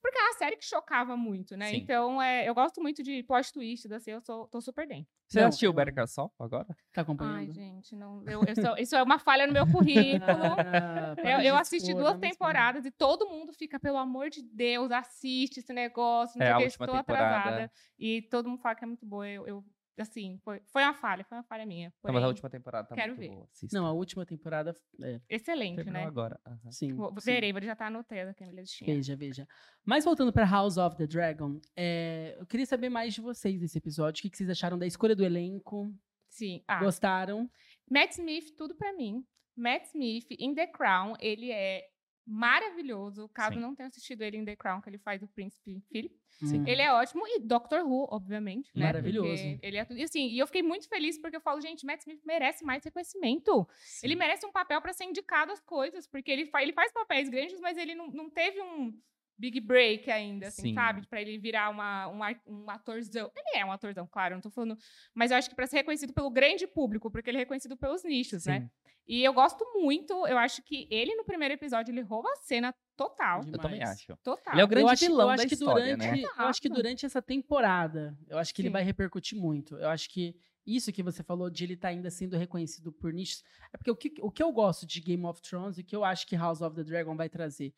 [0.00, 1.70] Porque é uma série que chocava muito, né?
[1.70, 1.76] Sim.
[1.78, 5.06] Então, é, eu gosto muito de plot twists, assim, eu sou, tô super bem.
[5.26, 6.66] Você Não, assistiu Better Call Saul agora?
[6.92, 7.52] Tá Ai, acompanhando?
[7.52, 10.18] gente, não, eu, eu sou- isso é uma falha no meu currículo.
[10.66, 12.28] Ah, Eu, de eu assisti expor, duas expor.
[12.30, 16.38] temporadas e todo mundo fica, pelo amor de Deus, assiste esse negócio.
[16.38, 17.34] Não É, sei a o que, última estou temporada.
[17.38, 17.72] atrasada.
[17.98, 19.28] E todo mundo fala que é muito boa.
[19.28, 19.64] Eu, eu,
[20.02, 21.88] assim, foi, foi uma falha, foi uma falha minha.
[21.88, 23.28] Não, mas a porém, última temporada tá quero muito ver.
[23.28, 23.48] boa.
[23.52, 23.78] Assista.
[23.78, 26.06] Não, a última temporada, é, Excelente, Terminou né?
[26.06, 26.40] agora.
[26.46, 26.70] Aham.
[26.72, 26.94] sim.
[26.94, 27.32] Vou- sim.
[27.32, 28.94] Verei, vou já tá no tela aqui a minha listinha.
[28.94, 29.48] Veja, veja.
[29.84, 33.78] Mas voltando para House of the Dragon, é, eu queria saber mais de vocês desse
[33.78, 34.20] episódio.
[34.20, 35.92] O que, que vocês acharam da escolha do elenco?
[36.28, 36.62] Sim.
[36.68, 37.50] Ah, Gostaram?
[37.90, 39.24] Matt Smith, tudo pra mim.
[39.56, 41.84] Matt Smith, em The Crown, ele é
[42.28, 43.28] maravilhoso.
[43.30, 43.60] Caso Sim.
[43.60, 46.14] não tenha assistido ele em The Crown, que ele faz o Príncipe Philip.
[46.42, 46.64] Hum.
[46.66, 47.26] Ele é ótimo.
[47.26, 48.70] E Doctor Who, obviamente.
[48.74, 48.84] Né?
[48.84, 49.42] Maravilhoso.
[49.42, 49.98] Porque Ele é tudo.
[49.98, 52.84] E assim, e eu fiquei muito feliz porque eu falo, gente, Matt Smith merece mais
[52.84, 53.66] reconhecimento.
[54.02, 57.28] Ele merece um papel pra ser indicado às coisas, porque ele, fa ele faz papéis
[57.28, 58.92] grandes, mas ele não, não teve um
[59.38, 60.74] big break ainda, assim, Sim.
[60.74, 61.06] sabe?
[61.06, 63.30] Pra ele virar uma, um, um atorzão.
[63.34, 64.76] Ele é um atorzão, claro, não tô falando.
[65.14, 68.04] Mas eu acho que pra ser reconhecido pelo grande público, porque ele é reconhecido pelos
[68.04, 68.68] nichos, né?
[69.08, 69.14] Sim.
[69.14, 72.74] E eu gosto muito, eu acho que ele no primeiro episódio ele rouba a cena
[72.96, 73.40] total.
[73.40, 73.98] De- Eu também Demais.
[73.98, 74.16] acho.
[74.22, 74.52] Total.
[74.54, 76.28] Ele é o grande eu acho, vilão eu acho da que história, durante, né?
[76.38, 78.72] Eu acho que durante essa temporada, eu acho que ele Sim.
[78.72, 79.76] vai repercutir muito.
[79.76, 83.42] Eu acho que isso que você falou de ele estar ainda sendo reconhecido por nichos.
[83.72, 85.96] É porque o que, o que eu gosto de Game of Thrones e o que
[85.96, 87.72] eu acho que House of the Dragon vai trazer.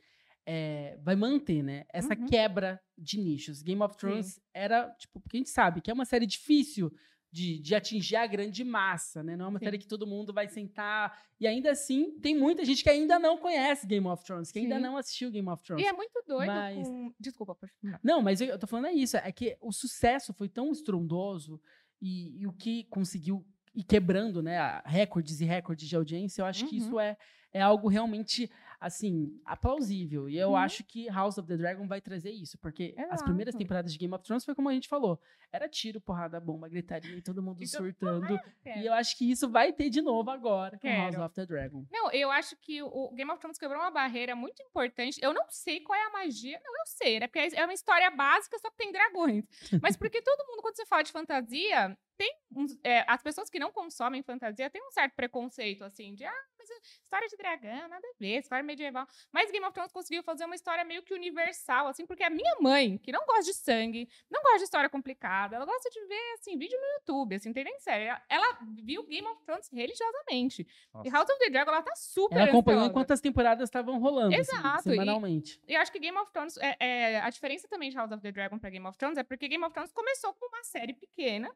[0.47, 1.85] é, vai manter, né?
[1.93, 2.27] Essa Uhum.
[2.27, 3.63] quebra de nichos.
[3.63, 6.91] Game of Thrones era, tipo, porque a gente sabe que é uma série difícil
[7.33, 9.37] de, de atingir a grande massa, né?
[9.37, 9.65] Não é uma Sim.
[9.67, 11.17] série que todo mundo vai sentar.
[11.39, 14.77] E ainda assim, tem muita gente que ainda não conhece Game of Thrones, que ainda
[14.77, 14.83] Sim.
[14.83, 15.85] não assistiu Game of Thrones.
[15.85, 17.15] E é muito doido Mas- com...
[17.21, 18.01] Desculpa, pode terminar.
[18.03, 19.17] Não, mas eu, eu tô falando é isso.
[19.17, 21.61] É que o sucesso foi tão estrondoso
[22.03, 24.83] e, e o que conseguiu ir quebrando, né?
[24.85, 26.83] Recordes e recordes de audiência, eu acho que Uhum.
[26.87, 27.17] isso é,
[27.53, 30.29] é algo realmente, assim, aplausível.
[30.29, 30.57] E eu Uhum.
[30.57, 34.13] acho que House of the Dragon vai trazer isso, porque as primeiras temporadas de Game
[34.15, 35.21] of Thrones foi como a gente falou:
[35.53, 38.41] era tiro, porrada, bomba, gritaria e todo mundo surtando.
[38.63, 38.81] Quero.
[38.81, 41.25] E eu acho que isso vai ter de novo agora com House Quero.
[41.25, 41.85] of the Dragon.
[41.93, 45.21] Não, eu acho que o Game of Thrones quebrou uma barreira muito importante.
[45.23, 46.59] Eu não sei qual é a magia.
[46.65, 47.27] Não, eu sei, né?
[47.27, 49.45] Porque é uma história básica, só que tem dragões.
[49.83, 53.59] Mas porque todo mundo, quando você fala de fantasia, tem uns, é, as pessoas que
[53.59, 56.69] não consomem fantasia têm um certo preconceito, assim, de ah, mas
[57.03, 59.07] história de dragão, nada a ver, história medieval.
[59.33, 62.57] Mas Game of Thrones conseguiu fazer uma história meio que universal, assim, porque a minha
[62.61, 66.33] mãe, que não gosta de sangue, não gosta de história complicada, ela gosta de ver,
[66.35, 68.05] assim, vídeo no YouTube, assim, não tem nem série.
[68.05, 70.61] Ela, ela viu Game of Thrones religiosamente.
[70.61, 71.11] E Nossa.
[71.11, 72.91] House of the Dragon, ela tá super Ela acompanhou ansiosa.
[72.91, 75.59] enquanto as temporadas estavam rolando, assim, Exato, e- semanalmente.
[75.67, 78.21] E eu acho que Game of Thrones, é, é, a diferença também de House of
[78.21, 80.93] the Dragon pra Game of Thrones é porque Game of Thrones começou como uma série
[80.93, 81.51] pequena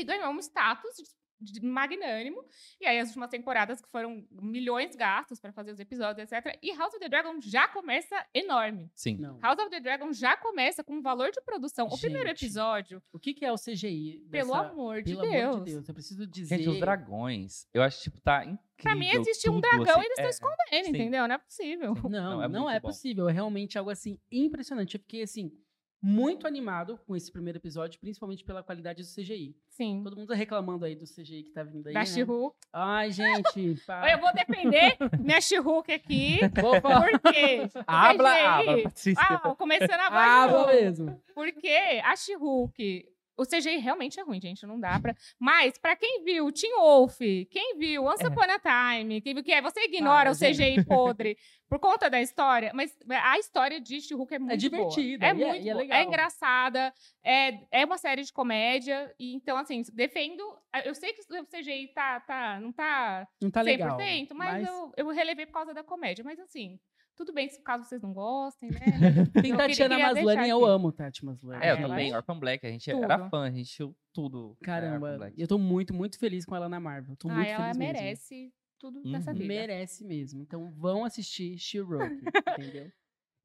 [0.00, 2.44] que ganhou um status de- de magnânimo.
[2.78, 6.58] E aí as últimas temporadas que foram milhões gastos pra fazer os episódios, etc.
[6.62, 8.90] E House of the Dragon já começa enorme.
[8.94, 9.16] Sim.
[9.16, 9.38] Não.
[9.40, 11.86] House of the Dragon já começa com um valor de produção.
[11.86, 14.26] O primeiro Gente, episódio, O que, que é o CGI?
[14.30, 15.54] pelo dessa- amor de Pelo Deus.
[15.54, 16.58] amor de Deus, eu preciso dizer.
[16.58, 18.60] Gente, os dragões, eu acho, tipo, tá incrível.
[18.76, 20.00] Pra mim existe um dragão assim.
[20.00, 20.90] e eles estão É, escondendo, sim.
[20.90, 21.26] entendeu?
[21.28, 21.94] Não é possível.
[21.94, 22.88] Não, Não, não, é é, muito bom.
[22.88, 23.28] possível.
[23.30, 24.94] É realmente algo assim impressionante.
[24.96, 25.50] Eu fiquei assim,
[26.02, 29.54] muito animado com esse primeiro episódio, principalmente pela qualidade do CGI.
[29.68, 30.00] Sim.
[30.02, 31.94] Todo mundo tá reclamando aí do CGI que tá vindo aí.
[31.94, 32.06] Da né?
[32.72, 33.76] Ai, gente.
[34.12, 36.38] Eu vou defender minha She-Hulk aqui.
[36.60, 36.80] Vou.
[36.80, 37.68] Por quê?
[37.86, 38.30] Habla,
[38.82, 39.14] Patrícia.
[39.18, 40.06] Ah, começando a
[40.42, 40.72] Ah, voz de novo.
[41.10, 41.22] mesmo.
[41.34, 43.06] Porque a She-Hulk,
[43.40, 45.14] o CGI realmente é ruim, gente, não dá pra...
[45.38, 47.18] Mas pra quem viu Teen Wolf,
[47.50, 48.28] quem viu Once É.
[48.28, 48.58] Upon a
[48.98, 52.72] Time, quem viu que é, você ignora Para, o CGI podre por conta da história,
[52.74, 55.36] mas a história de She-Hulk é muito divertida, boa.
[55.36, 55.98] É e é- muito é legal.
[55.98, 56.92] É engraçada,
[57.24, 60.42] é, é uma série de comédia, e então, assim, defendo...
[60.84, 63.98] Eu sei que o CGI tá, tá, não tá Não tá 100%, legal.
[64.34, 66.24] mas, Eu, eu relevei por causa da comédia.
[66.24, 66.78] Mas assim,
[67.20, 68.78] tudo bem se caso vocês não gostem, né?
[69.44, 70.70] Tem Tatiana Maslany, eu aqui.
[70.74, 71.62] amo Tati Maslany.
[71.64, 73.04] É, eu Ah, também, Orphan Black, a gente Tudo.
[73.04, 73.76] era fã, a gente
[74.12, 74.48] tudo.
[74.50, 77.14] né, Caramba, eu tô muito, muito feliz com ela na Marvel.
[77.16, 77.92] Tô ah, muito ela feliz mesmo.
[77.92, 79.12] merece tudo Uhum.
[79.12, 79.44] dessa vida.
[79.46, 80.40] Merece mesmo.
[80.40, 82.00] Então vão assistir She-Hulk,
[82.58, 82.90] entendeu?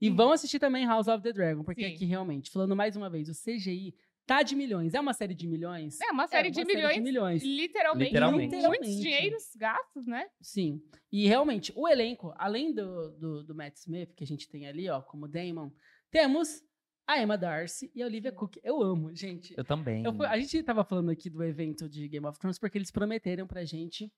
[0.02, 1.94] E vão assistir também House of the Dragon, porque Sim.
[1.96, 3.94] aqui realmente, falando mais uma vez, o CGI
[4.26, 4.94] tá de milhões.
[4.94, 6.00] É uma série de milhões?
[6.02, 7.44] É uma série, É de, uma série milhões, de milhões.
[7.44, 8.56] Literalmente, Literalmente.
[8.68, 10.28] muitos dinheiros gastos, né?
[10.42, 10.82] Sim.
[11.12, 14.90] E realmente, o elenco, além do, do, do Matt Smith, que a gente tem ali,
[14.90, 15.72] ó, como Damon,
[16.12, 16.62] temos
[17.08, 18.58] a Emma Darcy e a Olivia Cook.
[18.64, 19.54] Eu amo, gente.
[19.56, 20.04] Eu também.
[20.04, 23.46] Eu a gente tava falando aqui do evento de Game of Thrones porque eles prometeram
[23.46, 24.12] pra gente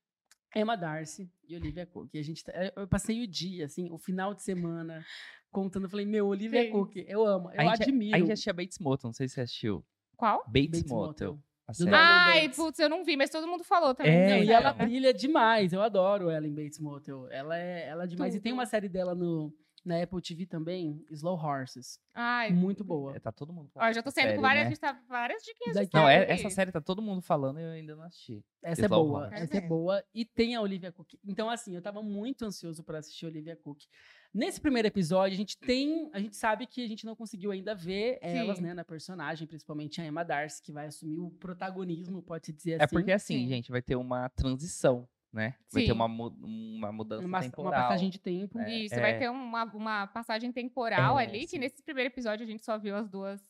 [0.56, 2.10] Emma Darcy e Olivia Cook.
[2.13, 5.06] E a gente, tá- eu- passei o dia, assim, o final de semana,
[5.52, 5.84] contando.
[5.84, 6.72] Eu falei, meu, Olivia Sim.
[6.72, 8.15] Cook, eu amo, eu a gente, admiro.
[8.15, 9.86] A gente assistia Bates Motel, não sei se você assistiu.
[10.17, 10.43] Qual?
[10.47, 11.32] Bates, Bates Motel.
[11.34, 11.93] Motel.
[11.93, 12.58] Ai, Bates.
[12.58, 14.12] putz, eu não vi, mas todo mundo falou também.
[14.13, 15.71] É, Não, e ela brilha demais.
[15.73, 17.27] Eu adoro ela em Bates Motel.
[17.30, 18.34] Ela é, ela é demais.
[18.34, 18.60] E tem Tudo.
[18.60, 19.53] uma série dela no,
[19.88, 22.00] na Apple TV também, Slow Horses.
[22.13, 23.15] Ai, Muito boa.
[23.15, 24.67] É, tá todo mundo ó, eu já tô saindo com várias, né?
[24.67, 27.63] a gente tá várias diquinhas Daqui- Não, é- essa série tá todo mundo falando e
[27.63, 28.43] eu ainda não assisti.
[28.63, 29.19] Essa é Slow boa.
[29.28, 29.41] Horses.
[29.43, 29.67] Essa é É.
[29.67, 30.04] boa.
[30.13, 31.13] E tem a Olivia Cook.
[31.26, 33.84] Então, assim, eu tava muito ansioso pra assistir a Olivia Cook.
[34.34, 36.10] Nesse primeiro episódio, a gente tem.
[36.13, 38.63] A gente sabe que a gente não conseguiu ainda ver elas, Sim.
[38.63, 42.84] né, na personagem, principalmente a Emma Darcy, que vai assumir o protagonismo, pode-se dizer É
[42.84, 42.95] assim.
[42.95, 43.47] porque assim, Sim.
[43.47, 45.56] gente, vai ter uma transição, né?
[45.72, 45.92] Vai ter Sim.
[45.92, 47.72] uma, mu- uma mudança uma, uma temporal.
[47.82, 48.60] passagem de tempo.
[48.60, 49.00] É, Isso, é.
[49.02, 52.78] vai ter uma, uma passagem temporal É, ali, que nesse primeiro episódio a gente só
[52.78, 53.42] viu as duas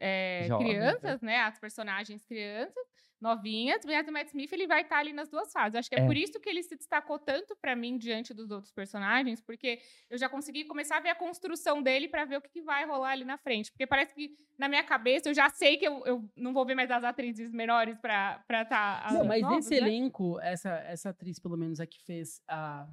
[0.00, 1.40] é, Jovens, crianças, né?
[1.40, 2.84] As personagens crianças,
[3.24, 5.74] novinhas, mas o Matt Smith ele vai estar ali nas duas fases.
[5.74, 6.06] Acho que é, É.
[6.06, 10.18] por isso que ele se destacou tanto pra mim diante dos outros personagens, porque eu
[10.18, 13.10] já consegui começar a ver a construção dele pra ver o que, que vai rolar
[13.12, 13.70] ali na frente.
[13.72, 16.74] Porque parece que na minha cabeça eu já sei que eu, eu não vou ver
[16.74, 18.64] mais as atrizes menores pra estar.
[18.66, 19.88] Tá, Não, as mas novas, nesse né?
[19.88, 22.86] elenco, essa, essa atriz, pelo menos a que fez a.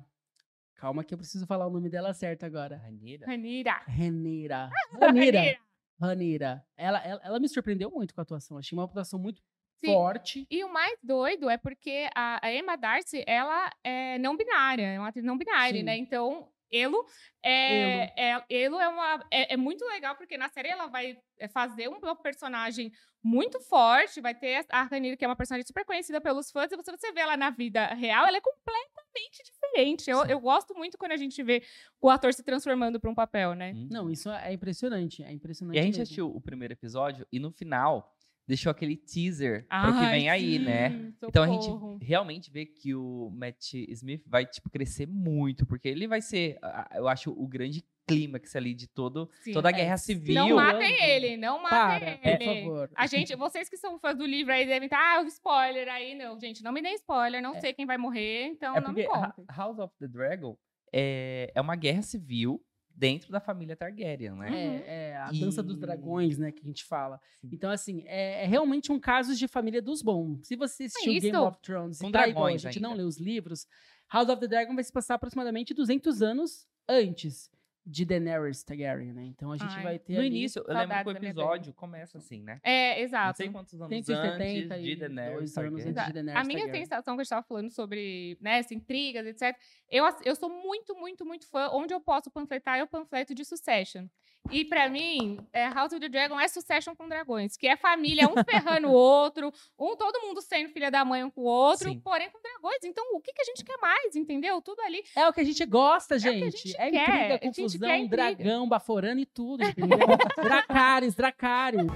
[0.76, 2.78] Calma, que eu preciso falar o nome dela certo agora.
[2.78, 3.28] Ranira.
[3.28, 3.74] Renira.
[3.88, 4.70] Ranira.
[5.00, 5.58] Ranira.
[6.00, 6.66] Ranira.
[6.76, 8.58] Ela, ela, ela me surpreendeu muito com a atuação.
[8.58, 9.44] Achei uma atuação muito
[9.84, 9.94] Sim.
[9.94, 10.48] forte.
[10.50, 15.00] E o mais doido é porque a, a Emma Darcy, ela é não binária, é
[15.00, 15.84] uma atriz não binária, Sim.
[15.84, 15.98] né?
[15.98, 17.06] Então, Elo
[17.44, 21.48] é, é, Elo é, uma, é, é muito legal, porque na série ela vai é,
[21.48, 22.92] fazer um personagem
[23.22, 26.78] muito forte, vai ter a Ranira, que é uma personagem super conhecida pelos fãs, e
[26.78, 30.10] você, você vê ela na vida real, ela é completamente diferente.
[30.10, 31.62] Eu, eu gosto muito quando a gente vê
[32.00, 33.74] o ator se transformando para um papel, né?
[33.76, 33.90] Hum.
[33.92, 35.24] Não, isso é impressionante.
[35.24, 35.76] É impressionante.
[35.76, 36.04] E a gente mesmo.
[36.04, 38.16] assistiu o primeiro episódio e no final
[38.52, 41.14] deixou aquele teaser pro que vem aí, sim, né?
[41.24, 41.98] Então a gente socorro.
[42.02, 46.90] realmente vê que o Matt Smith vai, tipo, crescer muito, porque ele vai ser, ah,
[46.96, 49.54] eu acho, o grande clímax ali de todo, Sim.
[49.54, 50.34] toda a É, guerra se civil.
[50.36, 52.46] Não matem ele, não Para, matem por ele.
[52.64, 52.92] favor.
[52.94, 56.14] A gente, vocês que são fãs do livro aí devem estar, ah, o spoiler aí,
[56.16, 57.62] não, gente, não me dê spoiler, não É.
[57.62, 59.46] sei quem vai morrer, então É não me contem.
[59.56, 60.58] House of the Dragon
[60.94, 62.62] é, é uma guerra civil
[62.96, 64.50] dentro da família Targaryen, né?
[64.50, 64.56] Uhum.
[64.56, 67.20] É, é a dança dos E- dragões, né, que a gente fala.
[67.52, 70.48] Então, assim, é, é realmente um caso de família dos bons.
[70.48, 71.22] Se você assistiu isso.
[71.22, 72.88] Game of Thrones Com e tá igual a gente ainda.
[72.88, 73.66] não lê os livros,
[74.12, 77.50] House of the Dragon vai se passar aproximadamente 200 anos antes
[77.86, 79.24] de Daenerys Targaryen, né?
[79.26, 79.84] Então a gente Ai.
[79.84, 82.60] vai ter No ali início, eu lembro que o episódio começa assim, né?
[82.64, 83.38] É, Não exato.
[83.38, 84.34] sei quantos anos 170
[84.76, 86.84] antes de e Daenerys dois anos antes de Daenerys A minha Targaryen.
[86.86, 89.58] sensação que a gente estava falando sobre né, essa intrigas, etc.
[89.90, 91.70] Eu, eu sou muito, muito, muito fã.
[91.74, 94.08] Onde eu posso panfletar, eu panfleto de Succession.
[94.50, 98.28] E pra mim, é, House of the Dragon é Succession com dragões, que é família,
[98.28, 101.90] um ferrando o outro, um todo mundo sendo filha da mãe um com o outro,
[101.90, 102.00] Sim.
[102.00, 102.80] porém com dragões.
[102.84, 104.62] Então, o que, que a gente quer mais, entendeu?
[104.62, 105.04] Tudo ali.
[105.16, 106.58] É o que a gente gosta, que a gente.
[106.58, 108.36] gente É, quer, intriga, a gente confusão, quer intriga.
[108.36, 110.00] dragão, baforando e tudo, entendeu?
[110.42, 111.88] Dracarys, Dracarys.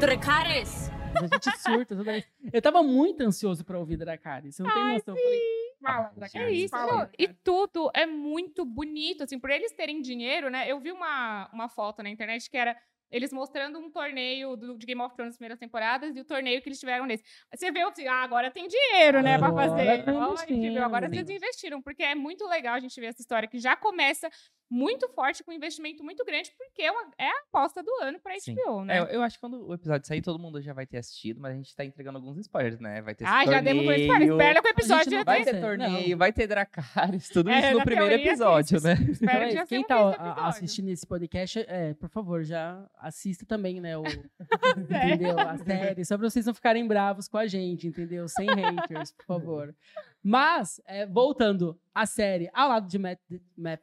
[0.00, 0.90] Dracarys!
[1.14, 2.26] A gente surta toda vez.
[2.52, 4.56] Eu tava muito ansioso pra ouvir Dracarys.
[4.56, 5.14] Você não tem Ai, noção.
[5.16, 5.40] Eu falei,
[5.82, 6.68] Fala, É isso.
[6.68, 10.70] fala, não, e tudo é muito bonito, assim, por eles terem dinheiro, né?
[10.70, 12.76] Eu vi uma, uma foto na internet que era
[13.10, 16.62] eles mostrando um torneio do, de Game of Thrones nas primeiras temporadas e o torneio
[16.62, 17.24] que eles tiveram nesse.
[17.52, 20.04] Você vê, assim, ah, agora tem dinheiro, né, pra Agora fazer.
[20.04, 20.12] tá
[20.52, 23.76] viu, agora vocês investiram, porque é muito legal a gente ver essa história que já
[23.76, 24.30] começa
[24.70, 28.38] muito forte, com um investimento muito grande, porque é, é a aposta do ano pra
[28.38, 28.54] Sim.
[28.54, 28.98] HBO, né?
[28.98, 31.52] É, eu, acho que quando o episódio sair, todo mundo já vai ter assistido, mas
[31.52, 33.02] a gente tá entregando alguns spoilers, né?
[33.02, 34.08] Vai ter Ah, já demos com spoiler.
[34.08, 35.60] torneio, Espera que o episódio já não Vai ter Não.
[35.60, 38.92] torneio, vai ter Dracarys, tudo É, isso no primeiro teoria, episódio, né?
[38.92, 43.80] Então, Espero é que quem tá assistindo esse podcast, é, por favor, já assista também,
[43.80, 43.98] né?
[43.98, 44.04] O,
[44.78, 45.36] entendeu?
[45.38, 48.28] A série, só pra vocês não ficarem bravos com a gente, entendeu?
[48.28, 49.74] Sem haters, por favor.
[50.22, 53.20] Mas, é, voltando à série, ao lado de Matt,
[53.56, 53.82] Matt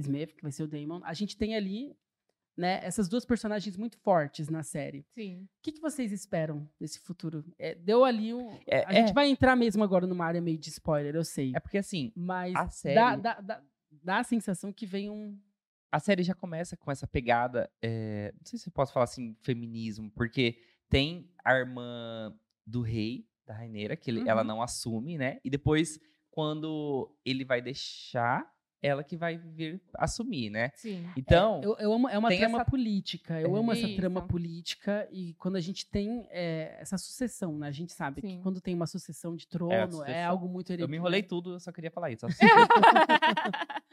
[0.00, 1.96] Smith, que vai ser o Damon, a gente tem ali,
[2.56, 5.04] né, essas duas personagens muito fortes na série.
[5.12, 5.42] Sim.
[5.44, 7.44] O que, que vocês esperam desse futuro?
[7.58, 8.58] É, deu ali um.
[8.66, 9.12] É, a gente é.
[9.12, 11.52] vai entrar mesmo agora numa área meio de spoiler, eu sei.
[11.54, 15.38] É porque assim, Mas a série- dá, dá, dá, dá a sensação que vem um.
[15.90, 19.36] a série já começa com essa pegada, é, não sei se eu posso falar assim,
[19.42, 24.48] feminismo, porque tem a irmã do rei, da Raineira, que ele- ela Uhum.
[24.48, 25.38] não assume, né?
[25.44, 25.98] E depois,
[26.30, 28.44] quando ele vai deixar,
[28.86, 30.70] ela que vai vir assumir, né?
[30.74, 31.04] Sim.
[31.16, 33.40] Então, Eu, eu amo, é uma trama essa- política.
[33.40, 33.58] Eu É.
[33.58, 33.96] amo essa Isso.
[33.96, 35.08] trama política.
[35.10, 37.68] E quando a gente tem é, essa sucessão, né?
[37.68, 38.40] A gente sabe que Sim.
[38.42, 41.72] quando tem uma sucessão de trono, é, algo muito eu me enrolei tudo, eu só
[41.72, 42.26] queria falar isso.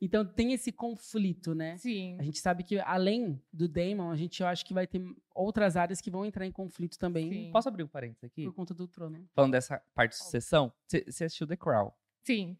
[0.00, 1.76] Então tem esse conflito, né?
[1.76, 2.16] Sim.
[2.18, 5.02] A gente sabe que além do Daemon, a gente eu acho que vai ter
[5.34, 7.50] outras áreas que vão entrar em conflito também Sim.
[7.52, 8.44] Posso abrir um parênteses aqui?
[8.44, 9.28] por conta do trono.
[9.34, 11.90] Falando dessa parte de sucessão, você assistiu The Crown.
[12.22, 12.56] Sim.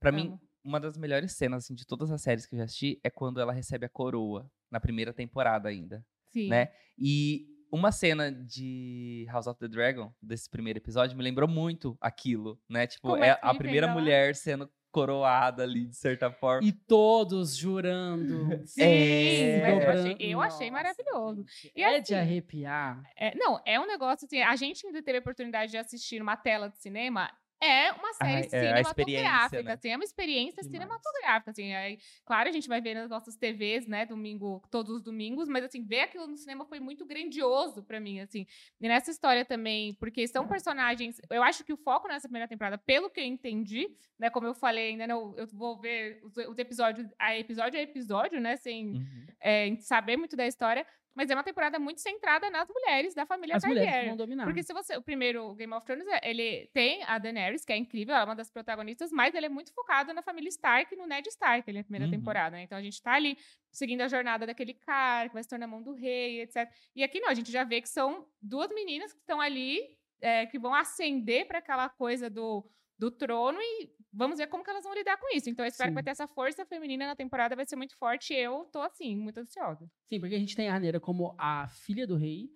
[0.00, 0.40] Pra mim, Amo.
[0.64, 3.40] Uma das melhores cenas assim, de todas as séries que eu já assisti é quando
[3.40, 6.04] ela recebe a coroa, na primeira temporada ainda.
[6.32, 6.48] Sim.
[6.48, 6.68] né?
[6.98, 12.60] E uma cena de House of the Dragon, desse primeiro episódio, me lembrou muito aquilo,
[12.68, 12.86] né?
[12.86, 13.94] Tipo, Como é é a primeira ela?
[13.94, 16.66] mulher sendo coroada ali, de certa forma.
[16.68, 18.46] E todos jurando.
[18.68, 19.60] Sim, É.
[19.62, 21.44] mas eu achei, eu achei Nossa, maravilhoso.
[21.74, 23.02] E é de assim, arrepiar.
[23.16, 26.36] É, não, é um negócio assim, a gente ainda teve a oportunidade de assistir uma
[26.36, 27.30] tela de cinema.
[27.62, 29.72] É uma série é, a experiência, cinematográfica, né?
[29.72, 30.70] assim, é uma experiência Demais.
[30.72, 31.72] cinematográfica, assim.
[31.74, 35.64] Aí, claro, a gente vai ver nas nossas TVs, né, domingo, todos os domingos, mas
[35.64, 38.46] assim, ver aquilo no cinema foi muito grandioso pra mim, assim.
[38.80, 42.76] E nessa história também, porque são personagens, eu acho que o foco nessa primeira temporada,
[42.78, 46.58] pelo que eu entendi, né, como eu falei, ainda não, eu vou ver os, os
[46.58, 49.26] episódios, a episódio a episódio, né, sem Uhum.
[49.40, 53.56] é, saber muito da história, mas é uma temporada muito centrada nas mulheres da família
[53.56, 54.08] As mulheres Targaryen.
[54.10, 54.44] vão dominar.
[54.44, 54.96] Porque se você.
[54.96, 58.34] O primeiro Game of Thrones, ele tem a Daenerys, que é incrível, ela é uma
[58.36, 61.78] das protagonistas, mas ele é muito focado na família Stark e no Ned Stark, ele
[61.78, 62.10] é a primeira Uhum.
[62.12, 62.62] temporada, né?
[62.62, 63.36] Então a gente tá ali
[63.70, 66.68] seguindo a jornada daquele cara que vai se tornar mão do rei, etc.
[66.94, 69.80] E aqui não, a gente já vê que são duas meninas que estão ali,
[70.20, 72.64] é, que vão ascender para aquela coisa do,
[73.02, 75.50] do trono e vamos ver como que elas vão lidar com isso.
[75.50, 75.92] Então eu espero Sim.
[75.92, 78.32] que vai ter essa força feminina na temporada, vai ser muito forte.
[78.32, 79.90] e Eu tô assim, muito ansiosa.
[80.08, 82.48] Sim, porque a gente tem a Raneira como a filha do rei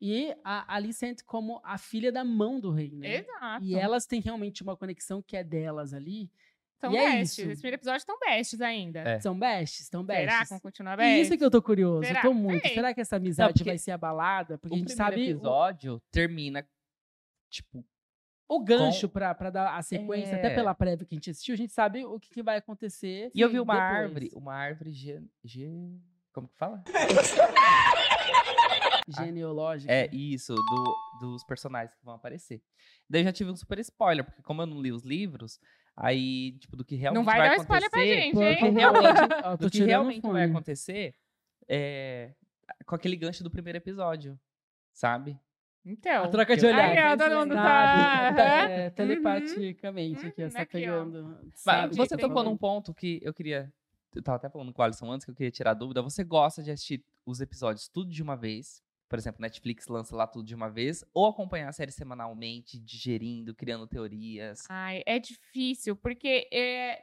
[0.00, 3.16] e a Alicent como a filha da mão do rei, né?
[3.18, 3.64] Exato.
[3.64, 6.30] E elas têm realmente uma conexão que é delas ali.
[6.80, 7.38] São e é bestes.
[7.38, 7.48] isso.
[7.50, 9.00] Esse primeiro episódio estão bestes ainda.
[9.00, 9.20] É.
[9.20, 10.48] São bestes, estão Será que bestes.
[10.48, 11.26] vão continuar E bestes?
[11.28, 12.18] isso que eu tô curioso, Será?
[12.18, 12.62] eu tô muito.
[12.66, 12.74] Sei.
[12.74, 14.58] Será que essa amizade porque vai ser abalada?
[14.58, 16.66] Porque O a gente primeiro sabe o- episódio termina,
[17.48, 17.84] tipo,
[18.56, 20.54] o, gancho pra, pra dar a sequência, até É.
[20.54, 23.30] pela prévia que a gente assistiu, a gente sabe o que, que vai acontecer.
[23.34, 23.92] E eu vi uma depois.
[24.00, 25.98] árvore, uma árvore ge, ge-
[26.32, 26.82] como que fala?
[29.08, 29.92] genealógica.
[29.92, 32.62] É isso, do- dos personagens que vão aparecer.
[33.08, 35.58] Daí eu já tive um super spoiler, porque como eu não li os livros,
[35.96, 38.72] aí, tipo, do que realmente Não vai, vai dar spoiler pra acontecer, gente, hein?
[38.72, 41.14] realmente- do que realmente vai acontecer
[41.68, 42.32] é
[42.86, 44.38] com aquele gancho do primeiro episódio,
[44.92, 45.38] sabe?
[45.84, 46.24] Então.
[46.24, 47.16] A troca de Ai, olhar.
[47.18, 50.80] quem todo mundo tá- tá- é, telepaticamente aqui, Uhum, essa aqui, ó.
[51.04, 51.38] pegando.
[51.66, 53.72] Mas você tocou um- num ponto que eu queria.
[54.14, 56.02] Eu tava até falando com o Alisson antes que eu queria tirar dúvida.
[56.02, 58.82] Você gosta de assistir os episódios tudo de uma vez?
[59.08, 63.54] Por exemplo, Netflix lança lá tudo de uma vez, ou acompanhar a série semanalmente, digerindo,
[63.54, 64.64] criando teorias.
[64.70, 67.02] Ai, é difícil, porque é,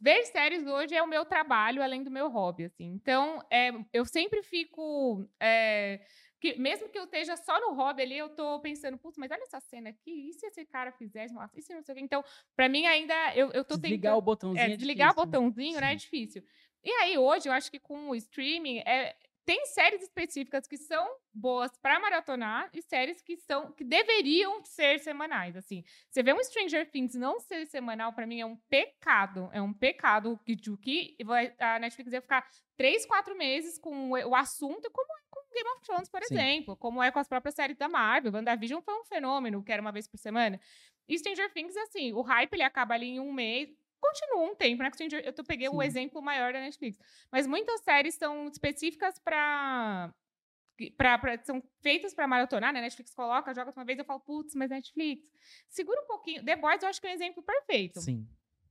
[0.00, 2.84] ver séries hoje é o meu trabalho, além do meu hobby, assim.
[2.86, 5.28] Então, é, eu sempre fico...
[5.40, 6.00] é,
[6.40, 9.42] que, mesmo que eu esteja só no hobby ali, eu tô pensando, putz, mas olha
[9.42, 12.04] essa cena aqui, e se esse cara fizesse, nossa, e se não sei o quê?
[12.04, 12.24] Então,
[12.54, 14.18] pra mim ainda, eu, eu tô Desligar tentando...
[14.18, 14.62] o botãozinho.
[14.62, 15.26] É, é desligar o difícil.
[15.26, 15.92] botãozinho, né?
[15.92, 16.44] É difícil.
[16.84, 19.16] E aí, hoje, eu acho que com o streaming, é,
[19.48, 25.00] tem séries específicas que são boas pra maratonar e séries que são que deveriam ser
[25.00, 25.82] semanais, assim.
[26.10, 29.48] Você vê um Stranger Things não ser semanal, pra mim, é um pecado.
[29.50, 31.16] É um pecado que, que
[31.58, 32.46] a Netflix ia ficar
[32.76, 36.34] três, quatro meses com o, assunto, como com Game of Thrones, por Sim.
[36.34, 36.76] exemplo.
[36.76, 38.32] Como é com as próprias séries da Marvel.
[38.32, 40.60] WandaVision foi um fenômeno, que era uma vez por semana.
[41.08, 43.68] E Stranger Things, assim, o hype ele acaba ali em um mês.
[44.00, 44.90] continua um tempo, né?
[44.92, 45.86] Stranger- Eu peguei o Sim.
[45.86, 46.96] exemplo maior da Netflix.
[47.32, 50.12] Mas muitas séries são específicas para
[50.96, 52.80] Pra, pra- são feitas pra maratonar, né?
[52.80, 55.24] Netflix coloca, joga uma vez, eu falo, putz, mas Netflix,
[55.68, 56.44] segura um pouquinho.
[56.44, 58.00] The Boys eu acho que é um exemplo perfeito.
[58.00, 58.24] Sim.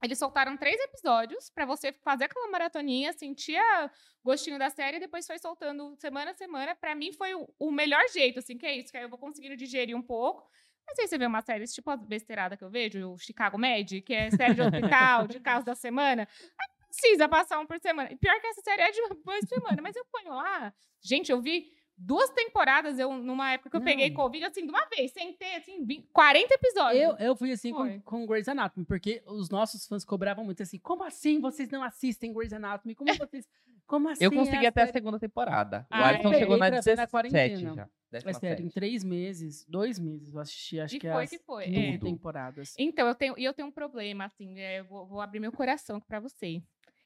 [0.03, 3.91] Eles soltaram três episódios pra você fazer aquela maratoninha, sentir a
[4.23, 6.75] gostinho da série e depois foi soltando semana a semana.
[6.75, 9.17] Pra mim foi o, o melhor jeito, assim, que é isso, que aí eu vou
[9.17, 10.47] conseguindo digerir um pouco.
[10.85, 14.01] Mas aí você vê uma série, tipo a besteirada que eu vejo, o Chicago Med,
[14.01, 16.27] que é série de hospital, de caso da semana.
[16.59, 18.09] Aí precisa passar um por semana.
[18.17, 20.73] Pior que essa série é de duas semanas, mas eu ponho lá.
[21.01, 23.85] Gente, eu vi duas temporadas, eu, numa época que eu Não.
[23.85, 27.01] peguei Covid, assim, de uma vez, sentei, assim, 20, 40 episódios.
[27.03, 27.99] Eu, eu fui assim Foi.
[27.99, 31.81] com, com Grey's Anatomy, porque os nossos fãs cobravam muito assim, como assim vocês não
[31.83, 32.93] assistem Grey's Anatomy?
[32.95, 33.47] Como vocês...
[33.87, 34.23] Como assim?
[34.25, 35.87] Eu consegui é até a série- segunda temporada.
[35.89, 37.73] O Ah, Alisson eu chegou na peguei pra ver na 17 quarentena.
[37.73, 37.89] já.
[38.11, 41.39] É sério, em três meses, dois meses, eu assisti, acho E que foi as que
[41.39, 41.97] foi, é.
[41.97, 42.73] Temporadas.
[42.77, 45.51] Então, eu tenho, e eu tenho um problema, assim, é, eu vou, vou abrir meu
[45.53, 46.61] coração aqui pra você.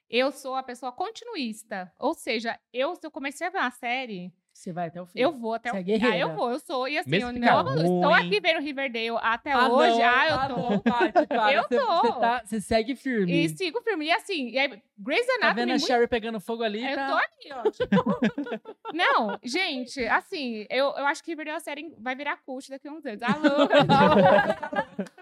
[0.10, 1.91] Eu sou a pessoa continuista.
[1.99, 5.19] Ou seja, eu, se eu comecei a ver uma série, Você vai até o fim.
[5.19, 5.93] eu vou até Você o é fim.
[5.93, 6.17] Ah, guerreira.
[6.19, 6.87] eu vou, eu sou.
[6.87, 7.33] E assim, Mesmo eu
[7.63, 9.97] não estou aqui vendo Riverdale até Ah, hoje.
[9.97, 10.55] não, ah, eu ah, tô.
[10.55, 11.53] não, Paty, para.
[11.53, 12.01] Eu Você- tô.
[12.01, 13.31] Você, tá- você segue firme.
[13.45, 14.05] E sigo firme.
[14.05, 15.55] E assim, e aí, Grey's tá Anatomy...
[15.55, 16.85] vendo a muito- Sherry pegando fogo ali?
[16.85, 17.07] eu tá...
[17.07, 17.71] tô aqui, ó.
[17.71, 18.19] tipo-
[18.93, 22.87] não, gente, assim, eu, eu acho que Riverdale é uma série vai virar cult daqui
[22.87, 23.21] a uns anos.
[23.23, 23.67] Alô?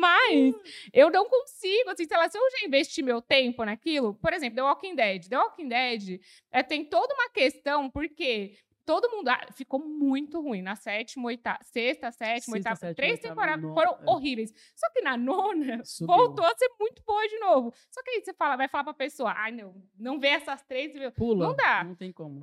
[0.00, 0.54] Mas
[0.92, 4.56] eu não consigo, assim, sei lá, se eu já investi meu tempo naquilo, por exemplo,
[4.56, 5.28] The Walking Dead.
[5.28, 8.56] The Walking Dead é, tem toda uma questão, porque
[8.90, 13.62] todo mundo ah, ficou muito ruim na sétima, oitava, sexta, sétima, oitava, três oitava, temporadas
[13.62, 14.10] nona, foram é.
[14.10, 14.52] horríveis.
[14.74, 16.16] Só que na nona Subiu.
[16.16, 17.72] voltou a ser muito boa de novo.
[17.90, 20.92] Só que aí você fala, vai falar pra pessoa, ai não, não vê essas três?
[21.14, 21.46] Pula.
[21.48, 21.84] Não dá.
[21.84, 22.40] Não tem como.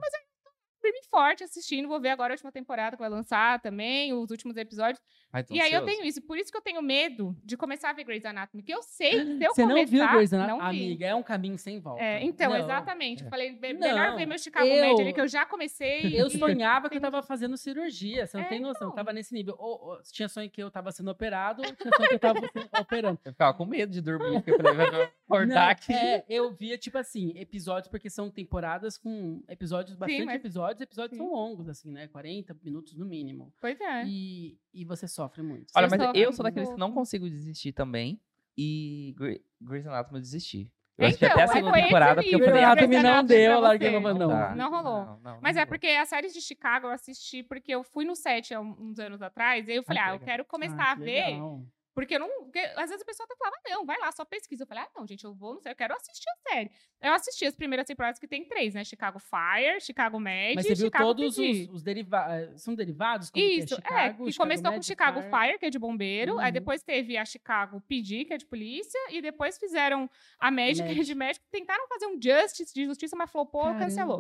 [0.82, 1.88] Firme e forte assistindo.
[1.88, 5.00] Vou ver agora a última temporada que vai lançar também, os últimos episódios.
[5.34, 6.22] Ai, e aí eu tenho isso.
[6.22, 8.64] Por isso que eu tenho medo de começar a ver Grey's Anatomy.
[8.64, 9.92] Que eu sei que se eu Você não começar...
[9.92, 10.58] viu Grey's Anatomy?
[10.60, 10.66] Não.
[10.66, 12.02] Amiga, é um caminho sem volta.
[12.04, 12.58] É, então, Não.
[12.58, 13.24] exatamente.
[13.24, 16.02] Eu falei, "Me- Não, melhor ver meu Chicago eu- Med ali, que eu já comecei.
[16.18, 18.88] Eu e- sonhava que eu tava fazendo cirurgia, você não É, tem noção.
[18.88, 18.96] então.
[18.96, 19.56] Tava nesse nível.
[19.60, 22.40] Ou, ou tinha sonho que eu tava sendo operado, ou tinha sonho que eu tava
[22.40, 23.20] sendo operando.
[23.26, 25.94] Eu ficava com medo de dormir, porque eu falei, vai acordar Não, aqui.
[25.94, 31.18] é, eu via, tipo assim, episódios, porque são temporadas com episódios, bastante mas- episódios, episódios
[31.18, 31.24] Sim.
[31.24, 32.08] são longos, assim, né?
[32.08, 33.54] 40 minutos no mínimo.
[33.62, 34.04] Pois é.
[34.06, 35.72] E, e você sofre muito.
[35.76, 38.20] Olha, Eu mas sou- eu sou daqueles que não consigo desistir também.
[38.58, 40.72] E Grey- Grey's Anatomy eu desisti.
[40.98, 43.60] Eu Então, até a é, segunda temporada, porque eu falei, ah, Grey's não deu, eu
[43.60, 44.28] larguei não.
[44.28, 45.20] dá, Não rolou.
[45.24, 45.72] não, Mas não é vou.
[45.74, 49.22] porque as séries de Chicago eu assisti porque eu fui no set há uns anos
[49.22, 49.68] atrás.
[49.68, 51.06] E aí eu falei, que ah, eu quero começar Ah, a ver.
[51.28, 51.64] legal.
[51.98, 52.30] Porque eu não.
[52.44, 54.62] Porque às vezes a pessoa até falava, não, vai lá, só pesquisa.
[54.62, 56.72] Eu falei, ah, não, gente, eu vou, não sei, eu quero assistir a série.
[57.02, 58.84] Eu assisti as primeiras temporadas que tem três, né?
[58.84, 61.64] Chicago Fire, Chicago Med Mas e você viu Chicago todos PD.
[61.64, 62.62] os, os derivados.
[62.62, 63.32] São derivados?
[63.32, 63.78] Como que Isso, é.
[63.78, 65.32] Chicago, E Chicago começou com Med, Chicago Fire.
[65.48, 66.38] Fire, que é de bombeiro.
[66.38, 66.52] Aí Uhum.
[66.54, 69.00] depois teve a Chicago PD, que é de polícia.
[69.10, 70.08] E depois fizeram
[70.40, 71.44] a Med, que é de médico.
[71.50, 74.20] Tentaram fazer um Justice de justiça, mas flopou, cancelou.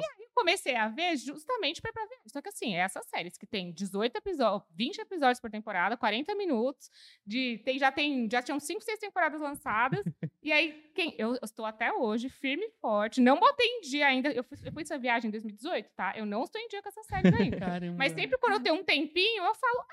[0.00, 0.22] Caramba.
[0.22, 2.18] Eu comecei a ver justamente pra, pra ver.
[2.26, 6.90] Só que assim, essas séries que tem 18 episódios, 20 episódios por temporada, 40 minutos,
[7.26, 10.02] de, tem, já, tem, já tinham 5, 6 temporadas lançadas.
[10.42, 13.20] e aí, quem, eu, eu estou até hoje firme e forte.
[13.20, 14.30] Não botei em dia ainda.
[14.30, 16.14] Eu fui, eu fui essa viagem em 2018, tá?
[16.16, 17.58] Eu não estou em dia com essas séries ainda.
[17.58, 17.96] Caramba.
[17.98, 19.84] Mas sempre quando eu tenho um tempinho, eu falo,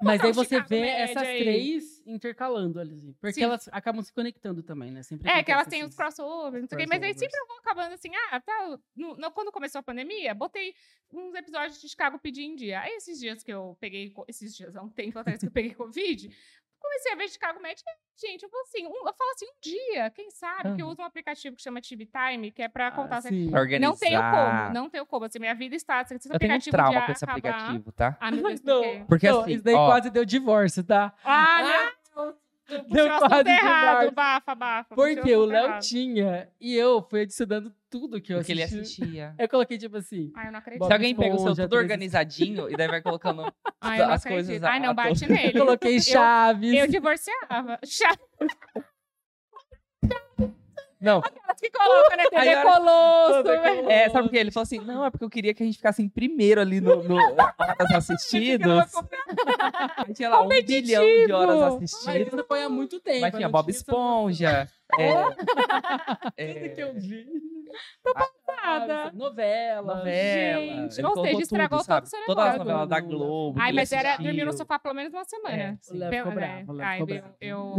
[0.00, 1.38] Mas aí você Chicago vê essas aí.
[1.40, 3.14] três intercalando ali.
[3.20, 3.44] Porque Sim.
[3.44, 5.02] elas acabam se conectando também, né?
[5.02, 7.46] Sempre É, que elas têm os crossovers, não sei o quê, mas aí sempre eu
[7.46, 8.78] vou acabando assim, ah, tá.
[8.96, 10.74] no- no- quando começou a pandemia, botei
[11.12, 12.80] uns episódios de Chicago pedir em dia.
[12.80, 15.74] Aí esses dias que eu peguei, esses dias, há um tempo atrás que eu peguei
[15.74, 16.30] Covid,
[16.82, 17.80] comecei a ver Chicago Med.
[17.80, 20.86] e, Gente, eu vou assim, um- eu falo assim, um dia, quem sabe, que eu
[20.86, 23.20] uso um aplicativo que chama TV Time, que é pra Ah, contar.
[23.22, 23.50] sim.
[23.50, 23.90] Pra organizar.
[23.90, 25.24] não tenho como, não tenho como.
[25.24, 26.04] Assim, minha vida está.
[26.04, 28.16] Se esse Eu tenho um trauma com esse acabar- aplicativo, tá?
[28.20, 29.06] Ah, meu Deus, Não?
[29.06, 31.12] Porque não, assim, isso daí ó, quase deu divórcio, tá?
[31.24, 32.34] Ah, não!
[32.68, 34.94] Deu quase errado, bafa, bafa.
[34.94, 39.02] Porque o Léo tinha e eu fui adicionando tudo que eu porque ele assisti.
[39.02, 39.34] assistia.
[39.38, 40.32] Eu coloquei tipo assim.
[40.34, 40.86] Ai, eu não acredito.
[40.86, 43.42] Se alguém pega o seu tudo organizadinho e daí vai colocando
[43.80, 44.62] Ai, eu não as coisas.
[44.62, 45.58] Ai, não, bate nele.
[45.58, 46.72] Eu coloquei chaves.
[46.72, 47.78] Eu divorciava.
[47.84, 48.16] Chá.
[51.00, 51.20] Não,
[51.62, 53.48] que colocam na Aí TV era- Colosso.
[53.90, 54.38] É, sabe por quê?
[54.38, 56.80] Ele falou assim, não, é porque eu queria que a gente ficasse em primeiro ali
[56.80, 57.54] no, no horas
[57.94, 58.92] assistidas.
[60.14, 62.26] Tinha lá um bilhão de horas Mas assistidas.
[62.34, 63.20] isso foi há muito tempo.
[63.20, 64.68] Mas tinha Bob Esponja.
[64.98, 65.08] É,
[66.36, 67.26] é, Tudo que eu vi.
[68.62, 69.10] Nada.
[69.14, 69.96] Novela.
[69.96, 70.60] novela.
[70.90, 72.06] Gente, ou seja, estragou tudo, sabe?
[72.06, 73.58] todo o seu Todas as novelas da Globo.
[73.60, 75.56] Ai, mas era dormir no sofá pelo menos uma semana.
[75.56, 76.34] É, o Léo Pelo- ficou é.
[76.46, 77.22] bravo, o Léo Ai, ficou viu?
[77.22, 77.36] bravo.
[77.40, 77.74] Eu,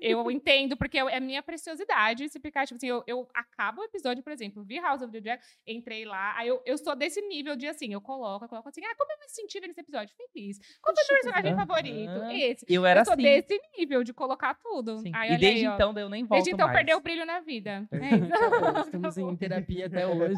[0.00, 3.84] eu entendo, porque eu- é minha preciosidade se ficar, tipo assim, eu, eu acabo o
[3.84, 7.20] episódio, por exemplo, vi House of the Dragon, entrei lá, aí eu, eu sou desse
[7.22, 10.14] nível de assim, eu coloco, eu coloco assim, ah, como eu me senti nesse episódio?
[10.16, 10.58] Feliz.
[10.82, 11.66] Qual foi o personagem Aham.
[11.66, 12.24] favorito?
[12.32, 12.66] Esse.
[12.68, 13.22] Eu era eu sou assim.
[13.22, 14.98] desse nível de colocar tudo.
[14.98, 15.12] Sim.
[15.14, 16.76] Aí, e desde aí, então eu nem volto Desde então mais.
[16.78, 17.86] perdeu o brilho na vida.
[17.92, 18.24] É isso.
[18.86, 20.34] Estamos em terapia até hoje.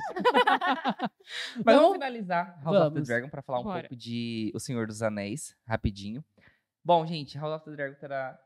[1.56, 3.08] Mas vamos Vamos- finalizar House of the Vamos.
[3.08, 3.80] Dragon pra falar um Bora.
[3.82, 6.24] pouco de O Senhor dos Anéis, rapidinho.
[6.84, 8.38] Bom, gente, House of the Dragon terá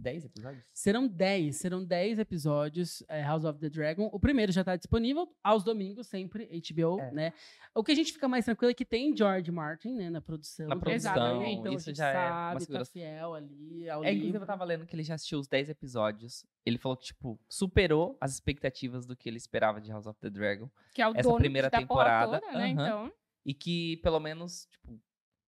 [0.00, 0.64] 10 episódios?
[0.72, 4.08] Serão 10, serão 10 episódios é, House of the Dragon.
[4.12, 7.10] O primeiro já está disponível aos domingos, sempre, HBO, É.
[7.12, 7.32] né?
[7.74, 10.66] O que a gente fica mais tranquilo é que tem George Martin, né, na produção.
[10.66, 12.90] Na produção, então isso a gente já é uma sabe, tá segurança.
[12.92, 14.42] fiel ali ao É, inclusive, livro.
[14.42, 16.44] eu tava lendo que ele já assistiu os 10 episódios.
[16.66, 20.30] Ele falou que, tipo, superou as expectativas do que ele esperava de House of the
[20.30, 20.68] Dragon.
[20.92, 22.68] Que é o Essa dono primeira da temporada, toda, né?
[22.68, 23.12] Então,
[23.46, 25.00] E que, pelo menos, tipo,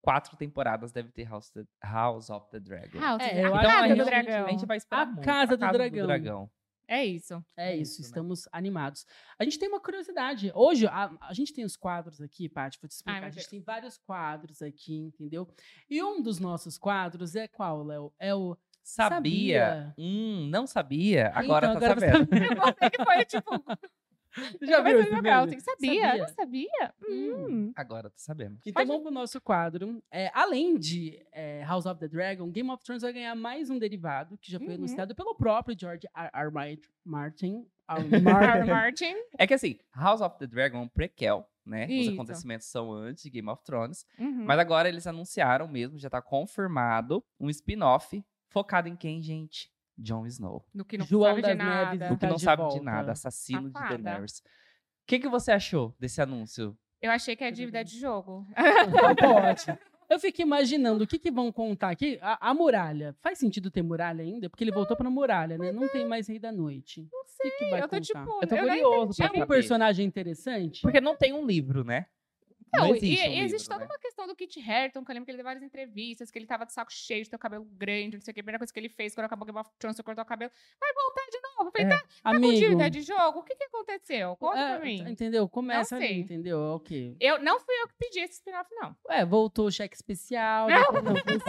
[0.02, 2.98] quatro temporadas deve ter House, the- House of the Dragon.
[2.98, 4.46] House, É, a então, a casa gente, do dragão.
[4.46, 5.22] a gente vai esperar A muito.
[5.24, 6.06] Casa do Dragão.
[6.06, 6.50] dragão.
[6.88, 7.42] É isso.
[7.56, 8.06] É isso, isso, né?
[8.08, 9.06] estamos animados.
[9.38, 10.52] A gente tem uma curiosidade.
[10.54, 13.20] Hoje, a, a gente tem os quadros aqui, Paty, vou te explicar.
[13.20, 13.46] meu a gente Deus.
[13.50, 15.48] tem vários quadros aqui, entendeu?
[15.88, 18.12] E um dos nossos quadros é qual, Léo?
[18.18, 19.94] É o Sabia?
[19.96, 21.30] Hum, não sabia.
[21.34, 22.28] Agora Então, tá agora tá sabendo.
[22.82, 23.50] Eu que foi, tipo,
[24.62, 25.60] Já viu esse meme?
[25.60, 25.60] Sabia?
[25.60, 26.16] Sabia?
[26.18, 26.94] Não sabia?
[27.08, 27.72] Hum.
[27.76, 28.58] Agora tá sabendo.
[28.64, 30.02] Então vamos pro nosso quadro.
[30.10, 33.78] É, além de é, House of the Dragon, Game of Thrones vai ganhar mais um
[33.78, 34.74] derivado que já foi Uhum.
[34.74, 36.30] anunciado pelo próprio George R.
[36.32, 36.50] R.
[36.50, 37.66] Mart- Martin.
[37.88, 38.00] R.
[38.14, 38.20] R.
[38.22, 38.70] Martin.
[38.70, 39.14] Martin.
[39.38, 41.86] É que assim, House of the Dragon é um prequel, né?
[41.86, 44.06] Os acontecimentos são antes de Game of Thrones.
[44.18, 44.44] Uhum.
[44.44, 49.71] Mas agora eles anunciaram mesmo, já tá confirmado, um spin-off focado em quem, gente?
[49.98, 50.64] Jon Snow.
[50.74, 51.90] Do que não João sabe de nada.
[51.96, 53.98] Neves O que Tá não de sabe de nada, assassino de Safada.
[53.98, 54.38] Daenerys.
[54.38, 54.44] O
[55.06, 56.76] que, que você achou desse anúncio?
[57.00, 58.46] Eu achei que é dívida de jogo.
[59.18, 59.66] Pode.
[60.08, 62.18] Eu fico imaginando o que, que vão contar aqui.
[62.20, 63.16] A, a muralha.
[63.22, 64.50] Faz sentido ter muralha ainda?
[64.50, 65.72] Porque ele voltou pra muralha, né?
[65.72, 67.08] Não tem mais Rei da Noite.
[67.10, 68.00] Não O que, que vai eu tô contar?
[68.02, 68.18] tipo.
[68.42, 70.82] Eu tô não curioso É um personagem interessante?
[70.82, 72.06] Porque não tem um livro, né?
[72.74, 73.86] Não, Não e, existe um e existe livro, toda né?
[73.92, 76.46] uma questão do Kit Harington, que eu lembro que ele deu várias entrevistas, que ele
[76.46, 78.40] tava de saco cheio de ter o cabelo grande, não sei o que.
[78.40, 80.24] A primeira coisa que ele fez quando acabou o Game of Thrones, foi cortar o
[80.24, 80.50] cabelo.
[80.80, 81.68] Vai voltar de novo.
[81.68, 81.90] Eu falei, É.
[81.90, 83.38] tá, tá com dívida de jogo?
[83.40, 84.36] O que que aconteceu?
[84.36, 85.04] Conta é, pra mim.
[85.08, 85.48] Entendeu?
[85.48, 86.58] Começa ali, entendeu?
[86.62, 87.14] É o quê?
[87.20, 88.96] Eu, não fui eu que pedi esse spin-off, não.
[89.08, 90.66] É, voltou o cheque especial.
[90.68, 91.44] depois não preciso.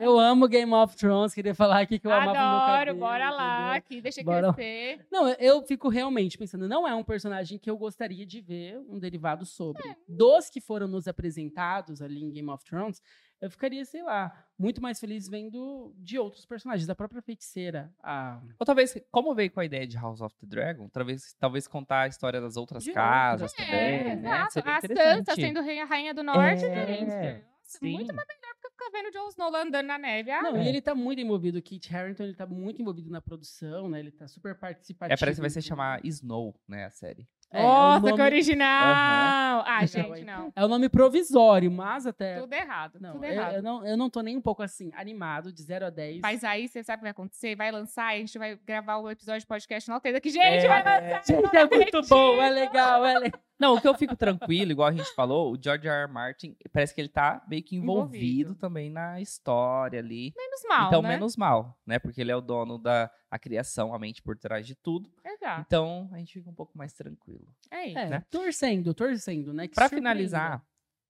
[0.00, 1.34] Eu amo Game of Thrones.
[1.34, 3.72] Queria falar aqui que eu amava Adoro, cabelo, bora lá, entendeu?
[3.76, 5.06] aqui, deixa Bora crescer.
[5.10, 8.98] Não, eu fico realmente pensando, não é um personagem que eu gostaria de ver um
[8.98, 9.82] derivado sobre.
[10.16, 13.02] Dos que foram nos apresentados ali em Game of Thrones,
[13.40, 17.92] eu ficaria, sei lá, muito mais feliz vendo de outros personagens, da própria feiticeira.
[18.02, 18.40] A...
[18.58, 22.02] Ou talvez, como veio com a ideia de House of the Dragon, talvez, talvez contar
[22.02, 23.66] a história das outras De casas outras.
[23.68, 24.12] também, É, né?
[24.14, 24.52] exato.
[24.54, 25.16] Seria A interessante.
[25.26, 27.04] Sansa sendo rainha, rainha do norte, É, gente.
[27.04, 27.92] Nossa, sim.
[27.92, 30.30] Muito mais melhor do que ficar vendo o Jon Snow lá andando na neve.
[30.30, 30.64] Ah, Não, É.
[30.64, 33.98] e ele tá muito envolvido, o Kit Harington, ele tá muito envolvido na produção, né?
[34.00, 35.12] Ele tá super participativo.
[35.12, 35.68] É, parece que vai se em tudo.
[35.68, 37.28] chamar Snow, né, a série.
[37.52, 39.64] É, é Nossa, que nome- original!
[39.66, 40.52] Ah, Não, gente, não.
[40.54, 42.40] É o nome provisório, mas até...
[42.40, 43.54] Tudo errado, Não, tudo eu, errado.
[43.54, 46.20] eu não, eu não tô nem um pouco assim, animado, de 0 a 10.
[46.22, 47.54] Mas aí, você sabe o que vai acontecer?
[47.54, 50.20] Vai lançar, a gente vai gravar o episódio de podcast na Alteza.
[50.20, 51.22] Que, gente, vai lançar!
[51.24, 53.40] Gente, é muito bom, é legal, é legal.
[53.58, 56.02] Não, o que eu fico tranquilo, igual a gente falou, o George R.
[56.04, 56.12] R.
[56.12, 58.54] Martin, parece que ele tá meio que envolvido, Envolvido.
[58.56, 60.32] também na história ali.
[60.36, 61.08] Menos mal, então, né?
[61.08, 61.98] menos mal, né?
[61.98, 65.10] Porque ele é o dono da a criação, a mente por trás de tudo.
[65.24, 65.62] Exato.
[65.66, 67.46] Então, a gente fica um pouco mais tranquilo.
[67.70, 67.98] É isso.
[67.98, 68.24] É, né?
[68.30, 69.66] torcendo, torcendo, né?
[69.66, 70.10] Que Pra surpreenda.
[70.10, 70.66] finalizar,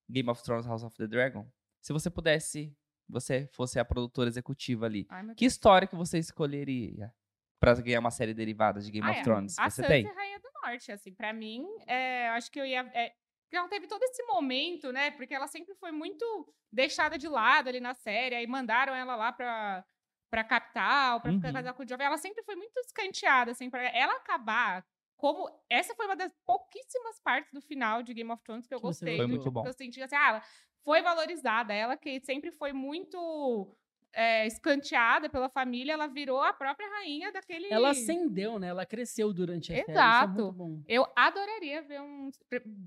[0.08, 1.46] Game of Thrones House of the Dragon,
[1.80, 2.72] se você pudesse,
[3.08, 7.12] você fosse a produtora executiva ali, Ai, que história que você escolheria
[7.60, 9.22] pra ganhar uma série derivada de Game Ah, of é.
[9.22, 9.58] Thrones?
[9.58, 10.06] A Você Sansa tem?
[10.06, 12.80] é rainha do norte, assim, pra mim, é, acho que eu ia...
[12.94, 13.12] É,
[13.44, 17.68] porque ela teve todo esse momento, né, porque ela sempre foi muito deixada de lado
[17.68, 19.84] ali na série, aí mandaram ela lá pra,
[20.30, 21.54] pra capital, pra ficar Uhum.
[21.54, 24.84] casar com o jovem, ela sempre foi muito escanteada, assim, pra ela acabar
[25.16, 25.48] como...
[25.70, 28.86] Essa foi uma das pouquíssimas partes do final de Game of Thrones que eu Que
[28.86, 29.16] gostei.
[29.16, 29.66] Foi muito tipo, bom.
[29.66, 30.42] Eu senti assim, ah, ela
[30.84, 33.74] foi valorizada, ela que sempre foi muito...
[34.16, 37.66] é, escanteada pela família, ela virou a própria rainha daquele.
[37.70, 38.68] Ela ascendeu, né?
[38.68, 40.32] Ela cresceu durante a é Exato.
[40.32, 40.82] muito bom.
[40.88, 42.30] Eu adoraria ver um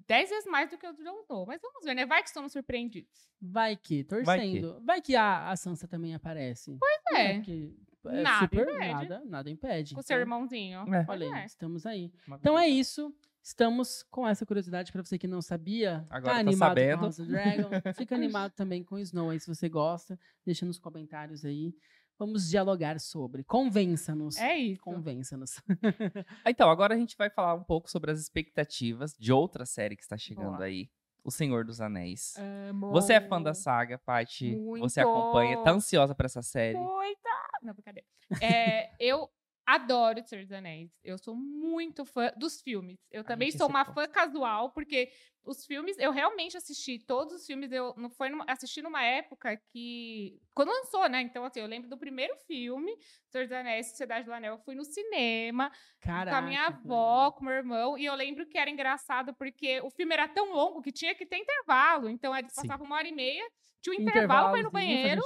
[0.08, 1.46] dez vezes mais do que o Jon Snow.
[1.46, 2.06] Mas vamos ver, né?
[2.08, 3.30] Vai que somos surpreendidos.
[3.40, 4.26] Vai que, Vai que.
[4.26, 4.82] torcendo.
[4.84, 6.76] Vai que, a, a Sansa também aparece.
[6.80, 7.36] Pois é.
[7.36, 7.74] Porque
[8.06, 8.92] é Nada super, impede.
[8.92, 9.94] Nada, nada impede.
[9.94, 10.80] Com o seu Então, irmãozinho.
[10.96, 11.06] É.
[11.08, 11.46] Olha aí, é.
[11.46, 12.12] estamos aí.
[12.28, 13.14] Então é isso.
[13.42, 16.06] Estamos com essa curiosidade pra você que não sabia.
[16.10, 16.98] Agora tá tá animado sabendo.
[16.98, 17.70] com House of Dragon.
[17.96, 20.20] Fica animado também com Snow aí, se você gosta.
[20.46, 21.74] Deixa nos comentários aí.
[22.18, 23.46] Vamos dialogar sobre.
[23.46, 24.38] Convença-nos.
[24.38, 24.82] É isso.
[24.82, 25.62] Convença-nos.
[26.46, 30.04] Então, agora a gente vai falar um pouco sobre as expectativas de outra série que
[30.04, 30.66] está chegando Boa.
[30.66, 30.90] aí.
[31.24, 32.36] O Senhor dos Anéis.
[32.70, 32.92] Amo.
[32.92, 34.58] Você é fã da saga, Paty?
[34.80, 35.64] Você acompanha?
[35.64, 36.78] Tá ansiosa pra essa série?
[36.78, 37.30] Muita!
[37.62, 38.08] Não, brincadeira.
[38.42, 39.30] É, eu
[39.74, 41.00] adoro o Senhor dos Anéis.
[41.04, 43.00] Eu sou muito fã dos filmes.
[43.12, 45.12] Eu também gente sou uma fã casual, porque
[45.44, 47.72] os filmes, eu realmente assisti todos os filmes.
[47.72, 50.40] Eu não foi numa- assisti numa época que.
[50.54, 51.22] Quando lançou, né?
[51.22, 52.92] Então, assim, eu lembro do primeiro filme,
[53.30, 54.56] Senhor dos Anéis, Sociedade do Anel.
[54.56, 55.72] Eu fui no cinema
[56.02, 56.32] Caraca.
[56.32, 59.90] com a minha avó, com meu irmão, e eu lembro que era engraçado porque o
[59.90, 62.10] filme era tão longo que tinha que ter intervalo.
[62.10, 62.62] Então, eles Sim.
[62.68, 63.44] passavam uma hora e meia,
[63.82, 65.22] tinha um intervalo pra ir no banheiro.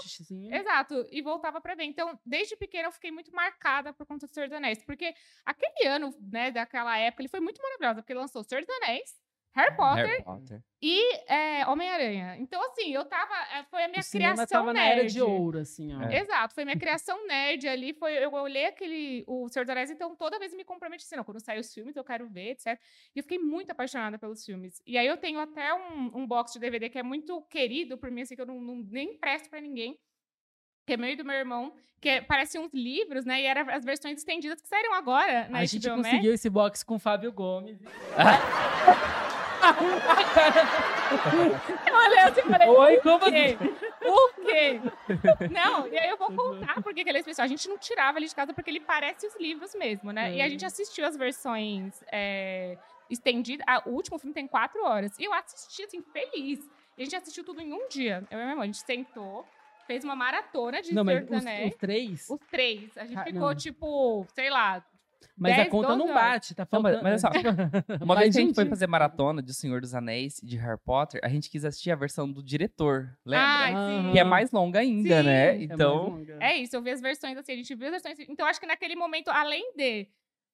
[0.51, 1.85] Exato, e voltava pra ver.
[1.85, 5.87] Então, desde pequena eu fiquei muito marcada por conta do Senhor dos Anéis, porque aquele
[5.87, 9.09] ano, né, daquela época, ele foi muito maravilhoso, porque lançou Senhor dos Anéis,
[9.55, 10.61] Harry Potter Harry Potter.
[10.81, 12.37] e é, Homem-Aranha.
[12.39, 13.33] Então, assim, eu tava.
[13.55, 14.99] é, Foi a minha o criação tava na nerd.
[14.99, 16.01] era de ouro, assim, ó.
[16.03, 16.19] É.
[16.21, 17.93] Exato, foi minha criação nerd ali.
[17.93, 21.23] Foi, eu olhei aquele, o Senhor dos Anéis, então toda vez me comprometi assim, não,
[21.23, 22.79] quando sair os filmes eu quero ver, etc.
[23.15, 24.81] E eu fiquei muito apaixonada pelos filmes.
[24.87, 28.09] E aí eu tenho até um, um box de DVD que é muito querido por
[28.09, 29.97] mim, assim, que eu não, não- nem empresto pra ninguém.
[30.85, 33.39] Que é meu e do meu irmão, que é, parece uns livros, né?
[33.41, 36.09] E eram as versões estendidas que saíram agora na a gente HBO Max.
[36.09, 37.79] conseguiu esse box com o Fábio Gomes.
[42.37, 43.57] Eu falei, Oi, o como quê?
[44.05, 44.81] O quê?
[45.51, 47.45] Não, e aí eu vou contar porque que ele é especial.
[47.45, 50.35] A gente não tirava ele de casa porque ele parece os livros mesmo, né?
[50.35, 52.77] E a gente assistiu as versões é,
[53.09, 53.65] estendidas.
[53.67, 55.17] Ah, o último filme tem quatro horas.
[55.17, 56.59] E eu assisti, assim, feliz.
[56.97, 58.23] E a gente assistiu tudo em um dia.
[58.29, 59.45] Eu e minha irmã, a gente sentou,
[59.87, 62.29] fez uma maratona de Não, mas os, os três.
[62.29, 62.97] Os três.
[62.97, 63.55] A gente Ah, ficou, não.
[63.55, 64.83] tipo, sei lá.
[65.37, 67.03] Mas a 10, conta 12 não bate, tá Não, mas- faltando.
[67.03, 67.71] mas olha
[68.03, 70.57] Uma vez que a gente foi fazer maratona de O Senhor dos Anéis e de
[70.57, 73.67] Harry Potter, a gente quis assistir a versão do diretor, lembra?
[73.67, 74.11] Sim.
[74.11, 75.27] Que é mais longa ainda, Sim.
[75.27, 75.49] né?
[75.57, 76.37] É Então, longa.
[76.41, 78.19] É isso, eu vi as versões assim, a gente viu as versões.
[78.29, 80.07] Então, eu acho que naquele momento, além de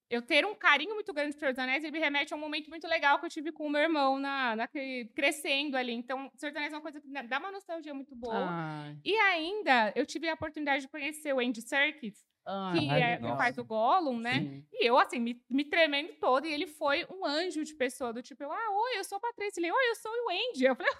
[0.10, 2.40] eu ter um carinho muito grande por Senhor dos Anéis, ele me remete a um
[2.40, 5.94] momento muito legal que eu tive com o meu irmão na, naquele- crescendo ali.
[5.94, 8.36] Então, Senhor dos Anéis é uma coisa que dá uma nostalgia muito boa.
[8.50, 13.20] Ai, E ainda, eu tive a oportunidade de conhecer o Andy Serkis, ai, que, é,
[13.20, 13.38] nossa.
[13.38, 14.40] faz o Gollum, né?
[14.40, 14.66] sim.
[14.74, 16.48] E eu, assim, me, me tremendo toda.
[16.48, 19.22] E ele foi um anjo de pessoa, do tipo, eu, ah, oi, eu sou a
[19.22, 19.60] Patrícia.
[19.62, 20.66] Ele, oi, eu sou o Andy.
[20.66, 20.92] Eu falei,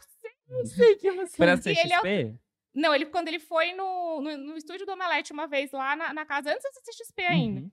[0.50, 2.36] eu sei que você foi na o- CXP?
[2.76, 6.14] Não, ele, quando ele foi no, no, no estúdio do Omelete uma vez lá na,
[6.14, 7.62] na casa, antes da CXP ainda.
[7.62, 7.72] Uhum.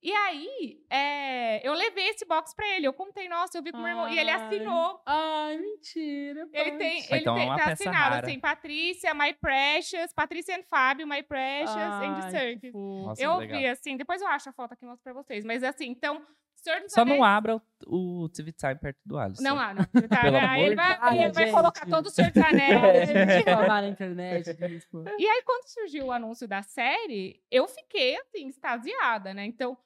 [0.00, 2.86] E aí, é, eu levei esse box pra ele.
[2.86, 4.08] Eu contei, nossa, eu vi com o meu irmão.
[4.08, 4.46] E ele Ai.
[4.46, 5.00] assinou.
[5.04, 6.48] Ai, mentira.
[6.52, 8.26] Ele tem, ele então é tem, uma tá assinado rara.
[8.26, 13.06] assim, Patrícia, My Precious, Patrícia and Fábio, My Precious, Andy Ai, que fofo.
[13.06, 15.44] Nossa, Eu vi, assim, depois eu acho a foto aqui e mostro pra vocês.
[15.44, 16.24] Mas assim, então,
[16.54, 19.42] Senhor dos Só não abra o, o TV Time perto do Alisson.
[19.42, 19.84] Não, não.
[20.08, 21.14] Tá, Pelo aí amor ele de vai, Deus.
[21.22, 23.44] ele vai colocar todo o Senhor dos Anéis.
[23.44, 25.04] Falar na internet disso.
[25.18, 29.44] E aí, quando surgiu o anúncio da série, eu fiquei, assim, extasiada, né?
[29.44, 29.76] Então,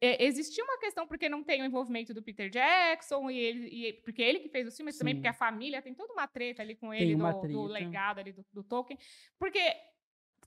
[0.00, 3.92] é, existia uma questão porque não tem o envolvimento do Peter Jackson, e ele, e-
[3.94, 6.62] porque ele que fez o filme, mas também porque a família tem toda uma treta
[6.62, 8.98] ali com Tem ele, do, do legado ali do, do Tolkien.
[9.38, 9.60] Porque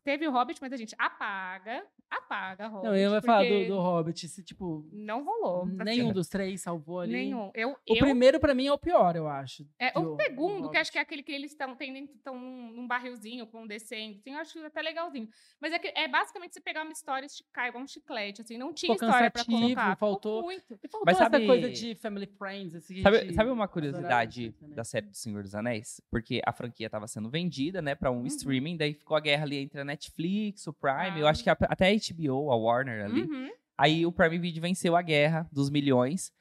[0.04, 2.86] teve o Hobbit, mas a gente apaga, apaga Hobbit.
[2.88, 5.66] Não, eu ia falar do, do Hobbit, se, tipo, Não rolou.
[5.66, 7.14] nenhum dos três salvou ali.
[7.14, 7.52] Nenhum.
[7.54, 9.66] Eu, O eu primeiro, pra mim, é o pior, eu acho.
[9.80, 11.76] É, de o segundo, que acho que é aquele que eles estão
[12.16, 15.28] estão num, barrilzinho com descendo, assim, eu acho até legalzinho.
[15.62, 18.58] Mas é, que, é basicamente você pegar uma história e esticar igual um chiclete, assim,
[18.58, 19.92] não tinha Ficou história pra colocar.
[19.92, 20.74] Ficou faltou- muito.
[20.84, 23.02] E faltou Mas essa sabe- coisa de Family Friends, assim.
[23.02, 24.76] Sabe, gente sabe uma curiosidade muito, né?
[24.76, 26.02] da série do Senhor dos Anéis?
[26.10, 28.26] Porque a franquia estava sendo vendida, né, para um Uhum.
[28.28, 31.30] streaming, daí ficou a guerra ali entre a Netflix, o Prime, eu Ah.
[31.30, 33.22] acho que a- até a HBO, a Warner ali.
[33.24, 33.50] Uhum.
[33.78, 36.32] Aí o Prime Video venceu a guerra dos milhões.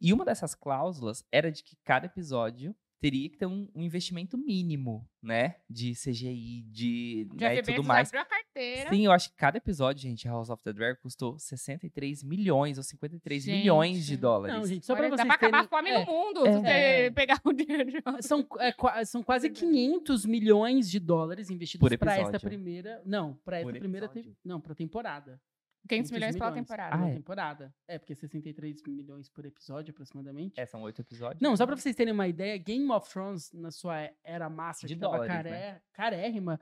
[0.00, 4.36] E uma dessas cláusulas era de que cada episódio teria que ter um, um investimento
[4.38, 5.56] mínimo, né?
[5.68, 8.08] De CGI, de Já né, e tudo mais.
[8.08, 8.43] abriu a carteira.
[8.90, 12.84] Sim, eu acho que cada episódio, gente, House of the Dragon custou 63 milhões ou
[12.84, 13.58] 53 Gente.
[13.58, 14.56] milhões de dólares.
[14.56, 16.42] Não, gente, só pra Olha, vocês dá pra acabar terem- a fome é, no mundo
[16.44, 17.10] se você É.
[17.10, 22.12] pegar o dinheiro de São, é, são quase 500 milhões de dólares investidos Por pra
[22.12, 22.48] esta episódio.
[22.48, 23.02] primeira.
[23.04, 24.08] Não, pra esta Por primeira.
[24.08, 24.38] te- episódio.
[24.44, 25.40] não, pra temporada.
[25.86, 26.96] 500 milhões pela temporada.
[26.96, 27.14] Ah, é?
[27.14, 27.74] temporada.
[27.86, 30.58] É, porque 63 milhões por episódio, aproximadamente.
[30.58, 31.42] É, são oito episódios.
[31.42, 34.94] Não, só pra vocês terem uma ideia, Game of Thrones, na sua era master, De
[34.94, 35.80] que tava dólares, caré, né?
[35.92, 36.58] carérrima,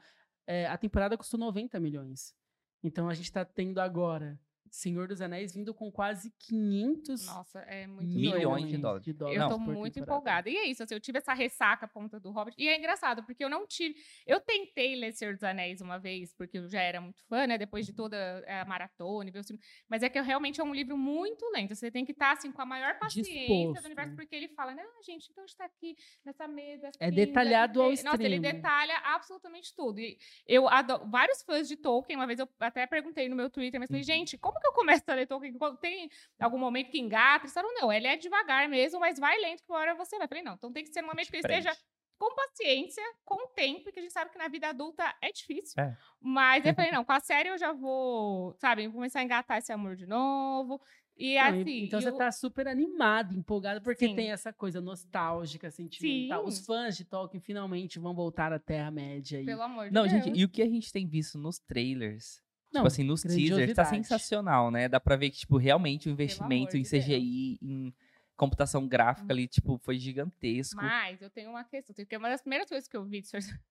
[0.47, 2.35] é, a temporada custou 90 milhões.
[2.83, 4.39] Então a gente tá tendo agora
[4.75, 9.01] Senhor dos Anéis vindo com quase 500 Nossa, é muito Milhões doido.
[9.01, 9.37] de dólares.
[9.39, 10.49] Eu Não, tô por muito empolgada.
[10.49, 12.57] E é isso, assim, eu tive essa ressaca ponta do Hobbit.
[12.59, 13.95] E é engraçado, porque eu não tive.
[14.27, 17.59] Eu tentei ler Senhor dos Anéis uma vez, porque eu já era muito fã, né?
[17.59, 18.17] Depois de toda
[18.49, 19.65] a maratona, e ver os filmes.
[19.89, 21.75] Mas é que eu, realmente é um livro muito lento.
[21.75, 23.81] Você tem que estar, assim, com a maior paciência Disposto.
[23.83, 24.83] do universo, porque ele fala, né?
[24.83, 25.95] Ah, gente, então está aqui
[26.25, 26.91] nessa mesa.
[26.99, 28.57] É detalhado ao daqui- Nossa, ele extremo.
[28.57, 30.01] detalha absolutamente tudo.
[30.01, 31.07] E eu adoro.
[31.11, 34.07] Vários fãs de Tolkien, uma vez eu até perguntei no meu Twitter, mas falei, Uhum.
[34.07, 35.59] gente, como que eu começo a ler Tolkien?
[35.59, 36.09] Quando Tem
[36.41, 37.45] algum momento que engata?
[37.45, 40.25] Eles falaram, não, ele é devagar mesmo, mas vai lento que uma hora você vai.
[40.25, 41.69] Eu falei, não, então tem que ser um momento que ele Prende.
[41.69, 41.79] esteja
[42.19, 45.83] com paciência, com tempo, porque a gente sabe que na vida adulta é difícil.
[45.83, 45.97] É.
[46.21, 49.73] Mas eu falei, não, com a série eu já vou, sabe, começar a engatar esse
[49.73, 50.81] amor de novo.
[51.17, 51.85] E Não, assim.
[51.85, 54.15] então e você tá super animado, empolgado, porque Sim.
[54.17, 56.43] tem essa coisa nostálgica, sentimental.
[56.43, 56.49] Sim.
[56.49, 59.45] Os fãs de Tolkien finalmente vão voltar à Terra-média.
[59.45, 60.25] Pelo amor de Não, Deus.
[60.25, 62.41] gente, e o que a gente tem visto nos trailers?
[62.73, 64.89] Não, tipo assim, nos teasers, tá sensacional, né?
[64.89, 67.05] Dá pra ver que, tipo, realmente o investimento em de Deus.
[67.05, 67.95] CGI, em
[68.37, 70.77] computação gráfica ali, tipo, foi gigantesco.
[70.77, 73.23] Mas eu tenho uma questão, porque uma das primeiras coisas que eu vi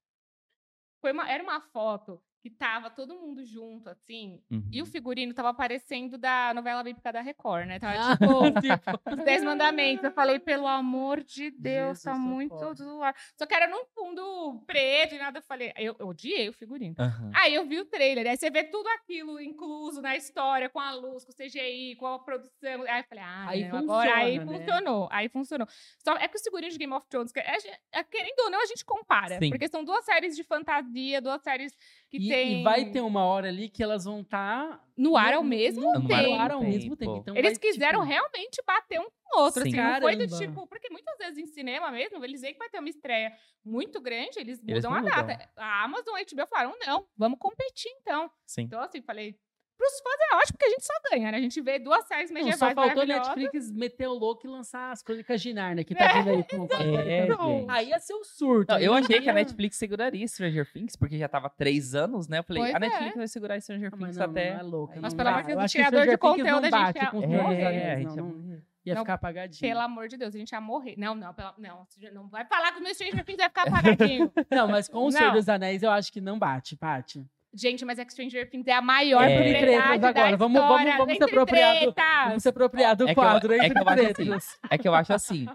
[1.01, 4.67] foi uma, era uma foto que tava todo mundo junto, assim, Uhum.
[4.71, 7.77] e o figurino tava aparecendo da novela bíblica da Record, né?
[7.79, 8.23] Tava Ah, tipo,
[9.21, 10.03] os Dez Mandamentos.
[10.03, 12.73] Eu falei, pelo amor de Deus, tá Jesus, muito socorro.
[12.75, 13.17] zoado.
[13.37, 15.37] Só que era num fundo preto e nada.
[15.39, 16.95] Eu falei, eu, eu odiei o figurino.
[16.97, 17.31] Aham.
[17.35, 20.91] Aí eu vi o trailer, aí você vê tudo aquilo incluso na história, com a
[20.93, 22.81] luz, com o CGI, com a produção.
[22.87, 24.65] Aí eu falei, ah, Aí não, agora aí funciona, né?
[24.65, 25.67] funcionou, aí funcionou.
[26.03, 28.65] Só é que os figurinos de Game of Thrones, gente- é, querendo ou não, a
[28.65, 29.37] gente compara.
[29.37, 29.49] Sim.
[29.51, 31.77] Porque são duas séries de fantasia, duas séries
[32.11, 35.33] que E, tem e vai ter uma hora ali que elas vão estar no ar
[35.33, 36.29] ao mesmo no tempo.
[36.29, 37.17] no ar ao mesmo tempo.
[37.17, 39.69] Então Eles vai, quiseram tipo, realmente bater um com o outro, Sim.
[39.69, 40.67] assim, não foi do tipo...
[40.67, 43.33] Porque muitas vezes em cinema mesmo, eles veem que vai ter uma estreia
[43.63, 45.03] muito grande, eles mudam Eles a mudam.
[45.05, 45.49] data.
[45.55, 48.29] A Amazon e a HBO falaram, não, vamos competir então.
[48.45, 48.63] Sim.
[48.63, 49.39] Então, assim, falei,
[49.81, 51.37] pros fãs é ótimo, porque a gente só ganha, né?
[51.37, 53.35] A gente vê duas séries Não, medievais só faltou maravilhosas.
[53.35, 56.67] Netflix meter o louco e lançar as crônicas de Narnia, que tá vindo aí com
[56.75, 57.65] É, gente.
[57.69, 58.71] Aí ia ser o surto.
[58.73, 62.27] Não, eu aí achei que a Netflix seguraria Stranger Things, porque já tava três anos,
[62.27, 62.39] né?
[62.39, 62.79] Eu falei, Pois a é.
[62.79, 64.53] Netflix vai segurar Stranger Ah, Things não, até.
[64.53, 64.99] não é louca.
[65.01, 67.11] Mas não pelo amor de Deus, Eu o criador de conteúdo, não a gente ia
[67.13, 68.25] os É, é, a não, gente ia não.
[68.29, 68.61] morrer.
[68.83, 69.61] Ia Não, ficar apagadinho.
[69.71, 70.95] Pelo amor de Deus, a gente ia morrer.
[70.97, 74.31] Não, não, pela- não, não vai falar que o meu Stranger Things vai ficar apagadinho.
[74.49, 75.33] Não, mas com o Senhor Não.
[75.35, 77.23] dos Anéis eu acho que não bate, Paty.
[77.53, 79.33] Gente, mas é que Stranger Things é a maior É.
[79.33, 80.37] Entre propriedade agora.
[80.37, 81.93] Vamos, vamos, vamos se apropriar do,
[82.27, 84.55] vamos se apropriar do É que eu- quadro é entre que eu acho assim.
[84.69, 85.47] É que eu acho assim.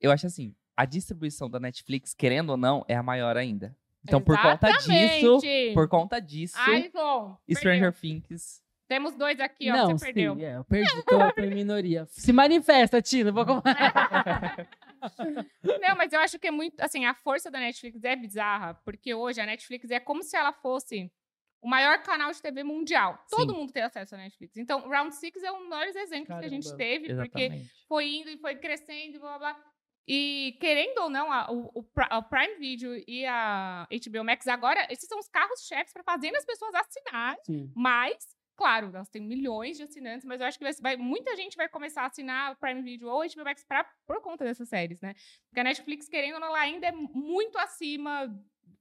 [0.00, 3.76] Eu acho assim, a distribuição da Netflix, querendo ou não, é a maior ainda.
[4.04, 5.74] Então, por conta disso, Exatamente.
[5.74, 7.36] por conta disso, Ai, bom.
[7.50, 8.22] Stranger perdeu.
[8.22, 8.62] Things.
[8.88, 10.34] Temos dois aqui, ó, não, você perdeu.
[10.34, 12.06] sim, é, eu perdi, tô, tô em minoria.
[12.08, 13.32] Se manifesta, Tino.
[13.34, 13.44] Vou...
[15.80, 16.80] Não, mas eu acho que é muito.
[16.80, 20.52] Assim, a força da Netflix é bizarra, porque hoje a Netflix é como se ela
[20.52, 21.10] fosse
[21.60, 23.18] o maior canal de TV mundial.
[23.28, 23.58] Todo Sim.
[23.58, 24.56] mundo tem acesso à Netflix.
[24.56, 26.78] Então, Round Six é um dos maiores exemplos que a gente Caramba.
[26.84, 27.72] teve, porque Exatamente.
[27.88, 29.64] foi indo e foi crescendo e blá blá blá.
[30.10, 35.06] E querendo ou não, a- o, a Prime Video e a HBO Max agora, esses
[35.06, 37.38] são os carros-chefes para fazendo as pessoas assinarem.
[37.44, 37.72] Sim.
[37.76, 38.16] Mas,
[38.58, 41.68] claro, elas têm milhões de assinantes, mas eu acho que vai, vai- muita gente vai
[41.68, 45.14] começar a assinar o Prime Video ou HBO Max pra, por conta dessas séries, né?
[45.48, 48.28] Porque a Netflix, querendo ou não, ela ainda é muito acima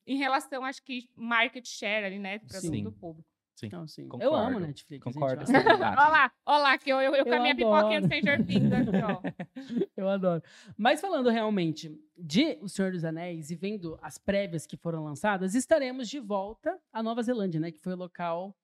[0.05, 2.39] em relação, acho que, market share ali, né?
[2.39, 2.83] Pra Sim.
[2.83, 3.29] do público.
[3.63, 4.03] Então, sim.
[4.03, 4.35] Eu Concordo.
[4.35, 5.03] amo Netflix.
[5.03, 5.41] gente, Concordo.
[5.41, 5.77] eu sim, adoro.
[5.79, 5.97] Nath.
[5.97, 8.45] Olha lá, olha lá, que eu, eu, eu, com a Eu minha pipoquinha do Stranger
[8.45, 9.21] Things aqui, ó.
[9.97, 10.43] Eu adoro.
[10.77, 15.55] Mas falando realmente de O Senhor dos Anéis e vendo as prévias que foram lançadas,
[15.55, 17.71] estaremos de volta à Nova Zelândia, né?
[17.71, 18.55] Que foi o local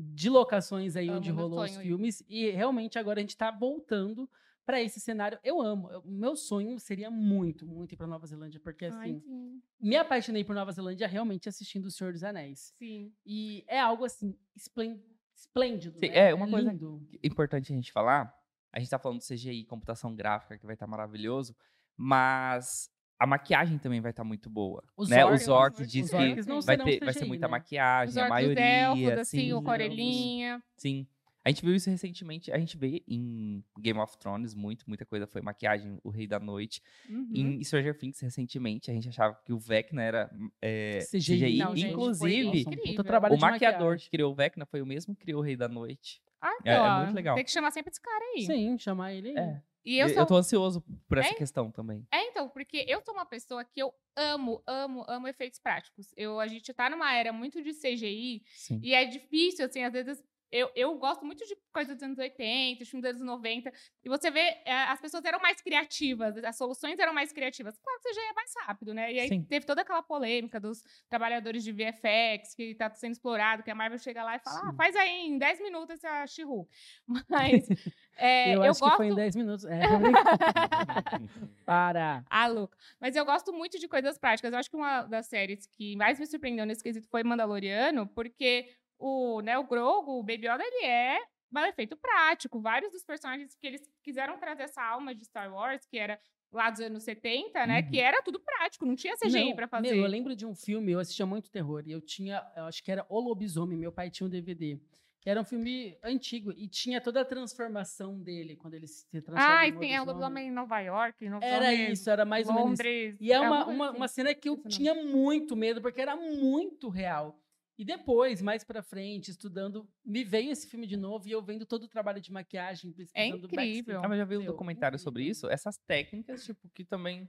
[0.00, 2.22] de locações aí onde rolou os filmes.
[2.28, 4.28] E realmente agora a gente tá voltando
[4.64, 5.38] para esse cenário.
[5.42, 5.90] Eu amo.
[5.90, 9.62] Eu- meu sonho seria muito, muito ir para Nova Zelândia, porque Ai, assim, sim.
[9.80, 12.72] me apaixonei por Nova Zelândia realmente assistindo O Senhor dos Anéis.
[12.78, 13.12] Sim.
[13.26, 15.02] E é algo assim esplên-
[15.34, 16.30] esplêndido, Sim, né?
[16.30, 17.06] é, uma coisa lindo.
[17.22, 18.32] Importante a gente falar,
[18.72, 21.56] a gente tá falando de CGI, computação gráfica, que vai estar maravilhoso,
[21.96, 22.90] mas
[23.20, 24.82] a maquiagem também vai estar muito boa.
[24.96, 25.24] Os né?
[25.24, 27.50] orcs- Os orcs os diz Os que orcs não vai ter, vai ser muita né?
[27.50, 30.62] maquiagem, Os a maioria, elfos, assim, sim, o Corelinha.
[30.76, 31.06] Sim.
[31.42, 35.26] A gente viu isso recentemente, a gente vê em Game of Thrones muito, muita coisa
[35.26, 36.82] foi maquiagem, o Rei da Noite.
[37.08, 37.30] Uhum.
[37.34, 41.36] Em Stranger Things, recentemente, a gente achava que o Vecna era é, CGI.
[41.38, 41.58] CGI.
[41.58, 42.64] Não, gente, Inclusive,
[42.98, 44.04] um trabalho o maquiador maquiagem.
[44.04, 46.20] que criou o Vecna foi o mesmo que criou o Rei da Noite.
[46.42, 47.34] Ah, É- é ó, muito legal.
[47.36, 48.42] Tem que chamar sempre esse cara aí.
[48.46, 49.36] Sim, chamar ele aí.
[49.36, 49.62] É.
[49.84, 51.34] E eu Eu, sou eu tô ansioso por essa É?
[51.34, 52.06] questão também.
[52.12, 56.12] É, então, porque eu sou uma pessoa que eu amo, amo, amo efeitos práticos.
[56.16, 58.80] Eu, a gente tá numa era muito de CGI Sim.
[58.82, 60.22] e é difícil, assim, às vezes.
[60.52, 63.72] Eu, eu gosto muito de coisas dos anos 80, filmes dos anos 90.
[64.04, 67.78] E você vê, é, as pessoas eram mais criativas, as soluções eram mais criativas.
[67.78, 69.12] Claro que o CGI é mais rápido, né?
[69.12, 69.44] E aí Sim.
[69.44, 74.00] teve toda aquela polêmica dos trabalhadores de VFX que tá sendo explorado, que a Marvel
[74.00, 76.68] chega lá e fala, ah, faz aí em 10 minutos essa She-Hulk.
[77.28, 77.68] Mas
[78.16, 78.92] é, eu eu, acho gosto...
[78.92, 79.64] que foi em 10 minutos.
[79.64, 79.80] É.
[81.64, 82.24] Para.
[82.28, 82.76] Ah, louca.
[83.00, 84.52] Mas eu gosto muito de coisas práticas.
[84.52, 88.68] Eu acho que uma das séries que mais me surpreendeu nesse quesito foi Mandaloriano, porque
[88.98, 91.18] o, né, o Grogu, o Baby Yoda, ele é
[91.52, 92.60] um efeito prático.
[92.60, 96.20] Vários dos personagens que eles quiseram trazer essa alma de Star Wars, que era
[96.52, 97.80] lá dos anos 70, né?
[97.80, 97.90] Uhum.
[97.90, 99.92] Que era tudo prático, não tinha CGI pra fazer.
[99.92, 102.82] Meu, eu lembro de um filme, eu assistia muito terror, e eu tinha, eu acho
[102.82, 104.78] que era O Lobisomem, meu pai tinha um DVD.
[105.20, 109.60] Que era um filme antigo e tinha toda a transformação dele quando ele se transforma
[109.60, 110.48] Ai, em sim, é o lobisomem.
[110.48, 111.24] em Nova York.
[111.26, 112.88] Era lobisomem isso, era mais ou menos isso.
[112.88, 113.16] Londres.
[113.20, 114.14] E é uma, alguma uma, uma assim.
[114.14, 114.76] cena que eu Esse nome.
[114.76, 117.38] tinha muito medo, porque era muito real.
[117.78, 121.64] E depois, mais pra frente, estudando, me veio esse filme de novo e eu vendo
[121.64, 123.56] todo o trabalho de maquiagem, pesquisando incrível.
[123.56, 124.04] backstage.
[124.04, 125.32] Ah, mas já vi um documentário sobre incrível.
[125.32, 125.48] isso?
[125.50, 127.26] Essas técnicas, tipo, que também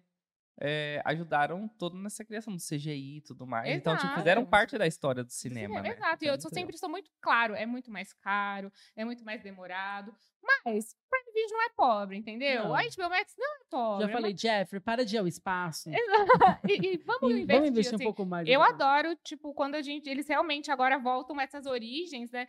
[0.59, 3.69] é, ajudaram todo nessa criação do CGI e tudo mais.
[3.69, 4.51] Então, tipo, fizeram Exato.
[4.51, 5.89] parte da história do cinema, né?
[5.89, 9.41] Exato, e Então, eu sempre sou muito claro, é muito mais caro, é muito mais
[9.41, 10.13] demorado,
[10.65, 12.63] mas Prime Video não é pobre, entendeu?
[12.65, 12.75] Não.
[12.75, 14.05] A HBO Max não é pobre.
[14.07, 15.89] Já falei, Jeffrey, para de ir ao espaço.
[15.89, 15.99] mas-
[16.69, 18.47] e, e vamos E investir, vamos investir assim, um pouco mais.
[18.47, 18.63] Eu então.
[18.75, 20.09] adoro, tipo, quando a gente.
[20.09, 22.47] Eles realmente agora voltam a essas origens, né?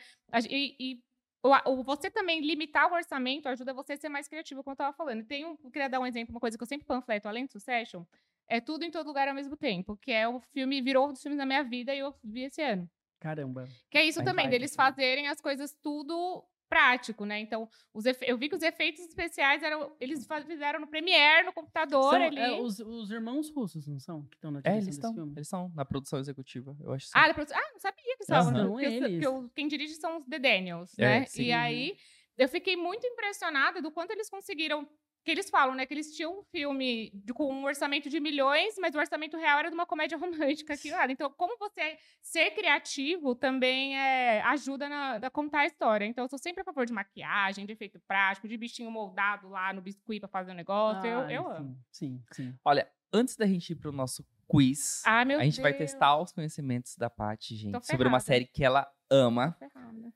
[0.48, 1.03] E, e
[1.43, 4.93] o, você também limitar o orçamento ajuda você a ser mais criativo, como eu tava
[4.93, 5.24] falando.
[5.24, 7.53] Tem um, eu queria dar um exemplo, uma coisa que eu sempre panfleto, além do
[7.53, 8.05] Succession,
[8.49, 11.22] é tudo em todo lugar ao mesmo tempo, que é o filme, virou um dos
[11.22, 12.88] filmes da minha vida e eu vi esse ano.
[13.18, 13.68] Caramba.
[13.90, 14.76] Que é isso também, deles assim.
[14.76, 17.39] fazerem as coisas tudo prático, né?
[17.39, 19.95] Então, os efe- eu vi que os efeitos especiais eram.
[20.01, 22.39] Eles fizeram no Premiere, no computador São, ali.
[22.39, 24.23] é, os, os irmãos russos, não são?
[24.27, 25.14] Que estão na É, direção eles desse estão.
[25.14, 25.33] filme?
[25.37, 27.09] Eles estão na produção executiva, eu acho.
[27.14, 28.53] Ah, da produção- ah, não sabia que estavam.
[28.55, 28.87] São porque
[29.27, 31.27] eu- quem dirige são os The Daniels, É, né?
[31.27, 31.43] sim.
[31.45, 31.97] E aí,
[32.39, 34.89] eu fiquei muito impressionada do quanto eles conseguiram.
[35.25, 35.87] Que eles falam, né?
[35.87, 39.59] Que eles tinham um filme de- com um orçamento de milhões, mas o orçamento real
[39.61, 41.09] era de uma comédia romântica aqui lá.
[41.11, 46.05] Então, como você ser criativo também é, ajuda na, a contar a história.
[46.05, 49.73] Então, eu sou sempre a favor de maquiagem, de efeito prático, de bichinho moldado lá
[49.73, 51.07] no biscuit pra fazer o negócio.
[51.09, 51.77] eu, Ai, eu amo.
[51.93, 52.59] Sim, sim, sim.
[52.64, 55.91] Olha, antes da gente ir pro nosso quiz, Ah, meu a gente vai Deus.
[55.93, 59.57] testar os conhecimentos da Paty, gente, Tô sobre uma série que ela ama.
[59.59, 60.12] Ferrada.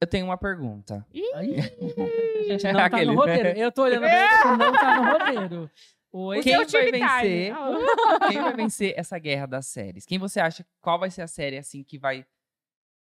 [0.00, 1.06] Eu tenho uma pergunta.
[1.12, 3.16] Gente, não tá Aquele, no né?
[3.18, 3.58] roteiro.
[3.58, 5.70] Eu tô olhando pra ele, não tá no roteiro.
[6.12, 7.52] Oi, Quem vai vencer?
[7.54, 10.04] Ah, Quem vai vencer essa guerra das séries?
[10.06, 12.26] Quem você acha, qual vai ser a série, assim, que vai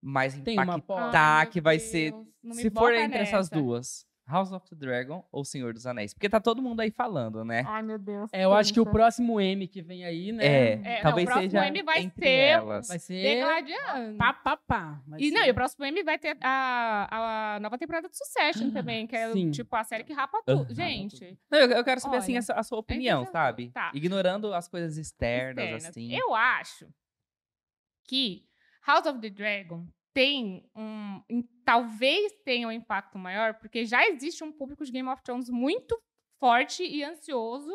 [0.01, 2.13] mais Tem uma impactar, que vai Deus, ser...
[2.51, 3.55] Se for entre essas nessa.
[3.55, 6.13] duas, House of the Dragon ou Senhor dos Anéis?
[6.13, 7.63] Porque tá todo mundo aí falando, né?
[7.67, 8.29] Ai, meu Deus.
[8.31, 10.45] É, eu acho que o próximo M que vem aí, né?
[10.45, 12.87] É, É, não, talvez o próximo seja M vai entre ser- elas.
[12.87, 14.17] Vai The ser Guardian.
[14.17, 15.01] pá, pá, pá.
[15.17, 19.05] E, não, e o próximo M vai ter a, a nova temporada de Succession também,
[19.05, 19.51] que é Sim.
[19.51, 20.73] tipo a série que rapa tudo.
[20.73, 23.49] Gente, Não, eu, eu quero saber, assim, Olha, a, sua- a sua opinião, impressionante.
[23.51, 23.71] sabe?
[23.71, 23.91] Tá.
[23.93, 25.85] Ignorando as coisas externas, externas.
[25.89, 26.13] assim.
[26.15, 26.87] Eu acho
[28.07, 28.45] que
[28.85, 31.21] House of the Dragon tem um.
[31.29, 35.49] em- talvez tenha um impacto maior, porque já existe um público de Game of Thrones
[35.49, 35.99] muito
[36.39, 37.71] forte e ansioso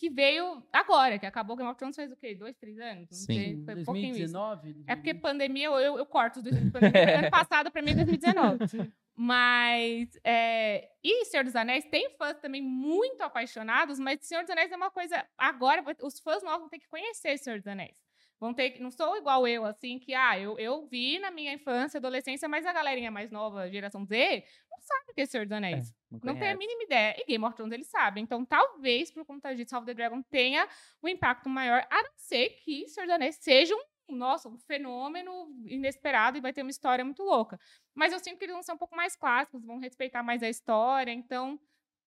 [0.00, 2.34] que veio agora, que acabou Game of Thrones faz o quê?
[2.34, 3.10] Dois, três anos?
[3.10, 3.26] Não Sim.
[3.26, 4.32] sei, foi pouquinho isso.
[4.32, 4.84] 2019?
[4.86, 7.18] É porque pandemia, eu, eu, corto dois anos de pandemia.
[7.18, 8.94] ano passado, pra mim, é 2019.
[9.14, 10.08] Mas.
[10.24, 10.88] É...
[11.04, 14.90] E Senhor dos Anéis tem fãs também muito apaixonados, mas Senhor dos Anéis é uma
[14.90, 15.22] coisa.
[15.36, 17.94] Agora, os fãs novos vão ter que conhecer Senhor dos Anéis.
[18.40, 18.80] Vão ter.
[18.80, 22.64] Não sou igual eu, assim, que, ah, eu, eu vi na minha infância, adolescência, mas
[22.64, 25.94] a galerinha mais nova, geração Z, não sabe o que é Senhor dos Anéis.
[26.24, 27.14] Não tem a mínima ideia.
[27.18, 28.24] E Game of Thrones eles sabem.
[28.24, 30.66] Então, talvez, por conta disso, House of the Dragon tenha
[31.02, 35.48] um impacto maior, a não ser que Senhor dos Anéis seja um, nossa, um fenômeno
[35.66, 37.60] inesperado e vai ter uma história muito louca.
[37.94, 40.48] Mas eu sinto que eles vão ser um pouco mais clássicos, vão respeitar mais a
[40.48, 41.12] história.
[41.12, 41.60] Então,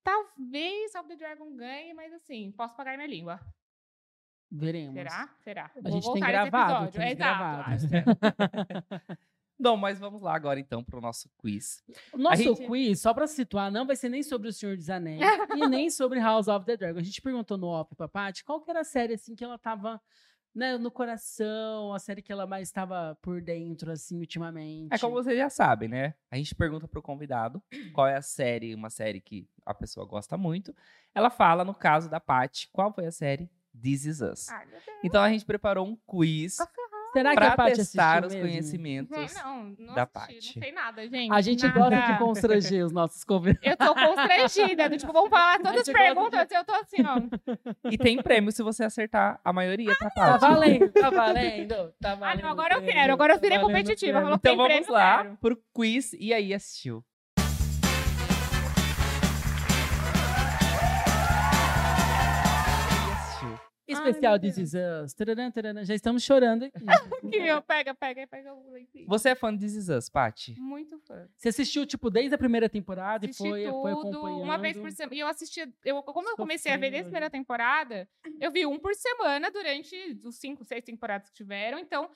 [0.03, 3.39] talvez House of the Dragon ganhe, mas assim, posso pagar minha língua.
[4.55, 4.93] Veremos.
[4.93, 5.29] Será?
[5.43, 5.71] Será.
[5.83, 7.73] A gente tem gravado, temos É, gravado.
[7.73, 7.93] exato.
[9.59, 11.81] Bom, mas vamos lá agora, então, pro nosso quiz.
[12.11, 14.89] O nosso gente- quiz, só pra situar, não vai ser nem sobre o Senhor dos
[14.89, 15.19] Anéis
[15.55, 16.99] e nem sobre House of the Dragon.
[16.99, 19.57] A gente perguntou no off pra Paty qual que era a série, assim, que ela
[19.57, 20.01] tava
[20.53, 24.93] né, no coração, a série que ela mais estava por dentro, assim, ultimamente.
[24.93, 26.13] É como vocês já sabem, né?
[26.29, 27.61] A gente pergunta pro convidado
[27.93, 30.75] qual é a série, uma série que a pessoa gosta muito.
[31.15, 33.49] Ela fala, no caso da Paty, qual foi a série
[33.81, 34.49] This Is Us.
[34.49, 34.65] Ai.
[35.03, 36.57] Então a gente preparou um quiz
[37.13, 38.49] Será que a pra Paty testar os mesmo?
[38.49, 39.33] conhecimentos.
[39.35, 40.33] Não, não da Paty.
[40.55, 41.31] não sei nada, gente.
[41.31, 41.79] A gente nada.
[41.79, 43.61] gosta de constranger os nossos convidados.
[43.69, 44.89] Eu tô constrangida.
[44.89, 46.47] do tipo, vamos falar todas as perguntas.
[46.49, 47.89] Eu tô assim, ó.
[47.91, 50.39] E tem prêmio se você acertar a maioria, tá, Tá Paty?
[50.41, 51.93] valendo, tá valendo.
[52.01, 53.13] Tá Ah, valendo não, agora eu quero.
[53.13, 54.19] Agora eu tá virei valendo competitiva.
[54.19, 55.37] Então tem vamos prêmio, lá quero.
[55.37, 56.13] pro quiz.
[56.13, 57.05] E aí, assistiu?
[63.93, 64.37] Especial.
[64.43, 65.13] Is Us.
[65.13, 65.83] Tararam, tararam.
[65.85, 66.73] Já estamos chorando aqui.
[67.33, 69.07] Que eu pega, pega, pega o leitinho.
[69.07, 70.55] Você é fã de This Is Us, Paty?
[70.59, 71.27] Muito fã.
[71.37, 74.41] Você assistiu, tipo, desde a primeira temporada Assisti e foi, foi tudo acompanhando.
[74.43, 75.15] uma vez por semana.
[75.15, 78.07] E eu assistia, eu, como eu comecei a ver desde a primeira temporada,
[78.39, 81.79] eu vi um por semana durante os cinco, seis temporadas que tiveram.
[81.79, 82.09] Então,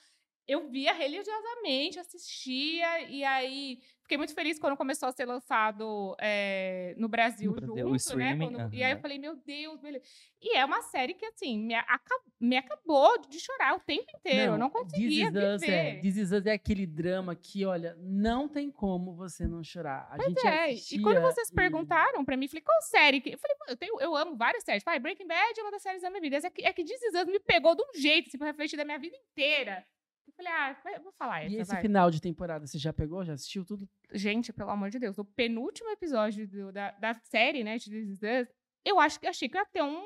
[0.47, 6.95] eu via religiosamente, assistia, e aí fiquei muito feliz quando começou a ser lançado é,
[6.97, 7.95] no Brasil, No Brasil, junto, né?
[7.97, 10.05] streaming, Quando- E aí eu falei, meu Deus, beleza.
[10.41, 14.53] E é uma série que, assim, me, aca- me acabou de chorar o tempo inteiro.
[14.53, 16.01] eu não conseguia This é, viver.
[16.01, 20.07] This Is Us é aquele drama que, olha, não tem como você não chorar.
[20.09, 23.19] A gente É, assistia e quando vocês e- perguntaram pra mim, falei, qual série?
[23.19, 24.83] que-" Eu falei, "Pô, eu, tenho, eu amo várias séries.
[24.85, 26.37] Pai, Breaking Bad é uma das séries da minha vida.
[26.37, 28.77] É que, é que This Is Us me pegou de um jeito, assim, pra refletir
[28.77, 29.85] da minha vida inteira.
[30.27, 31.81] Eu falei, ah, vou falar essa, E esse vai.
[31.81, 33.23] final de temporada, você já pegou?
[33.25, 33.87] Já assistiu tudo?
[34.11, 38.09] Gente, pelo amor de Deus, o penúltimo episódio do- da, da série, né, de This
[38.09, 38.53] Is Us,
[38.85, 40.03] eu acho que achei que ia ter um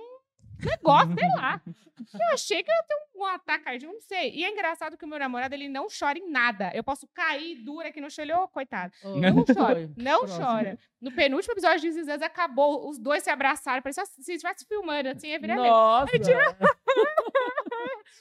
[0.64, 1.62] negócio, sei lá.
[1.66, 4.32] Eu achei que ia ter um, um ataque cardíaco, não sei.
[4.34, 6.72] E é engraçado que o meu namorado, ele não chora em nada.
[6.74, 8.94] Eu posso cair dura aqui no chão, ele, ô, coitado.
[9.04, 10.46] Não chora, não Próximo.
[10.46, 10.80] chora.
[11.02, 14.66] No penúltimo episódio de This Is Us, acabou, os dois se abraçaram, parecia se estivesse
[14.68, 16.12] filmando, assim, é virar Nossa!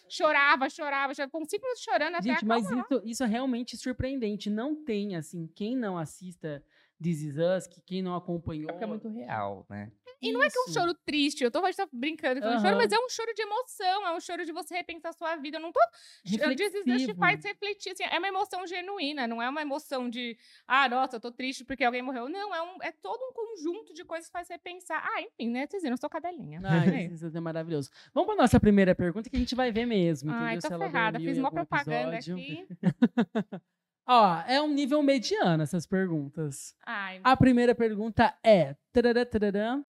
[0.08, 4.50] Chorava, chorava, chorava, com cinco minutos chorando até Gente, mas isso, isso é realmente surpreendente.
[4.50, 6.62] Não tem, assim, quem não assista
[7.02, 8.68] This Is Us, que quem não acompanhou...
[8.68, 9.90] É porque é muito real, né?
[10.22, 10.74] E não é que é um Isso.
[10.74, 12.76] choro triste, eu tô, a gente tá brincando falando choro, Aham.
[12.82, 15.56] mas é um choro de emoção, é um choro de você repensar a sua vida.
[15.56, 15.80] Eu não tô.
[16.24, 17.18] This Is Us te Reflexivo.
[17.18, 20.36] faz refletir, assim, é uma emoção genuína, não é uma emoção de,
[20.68, 22.28] ah, nossa, eu tô triste porque alguém morreu.
[22.28, 25.02] Não, é, um, é todo um conjunto de coisas que faz você pensar.
[25.02, 25.66] Ah, enfim, né?
[25.66, 26.60] Vocês viram, eu sou cadelinha.
[26.64, 27.88] Ai, É This Is Us é maravilhoso.
[28.12, 30.60] Vamos pra nossa primeira pergunta, que a gente vai ver mesmo, Ai, entendeu?
[30.60, 32.34] tô Se ela ferrada, fiz uma propaganda episódio.
[32.34, 32.66] aqui.
[34.06, 36.74] Ó, é um nível mediano essas perguntas.
[36.84, 38.74] Ai, A primeira pergunta é...
[38.92, 39.84] tarará, tarará,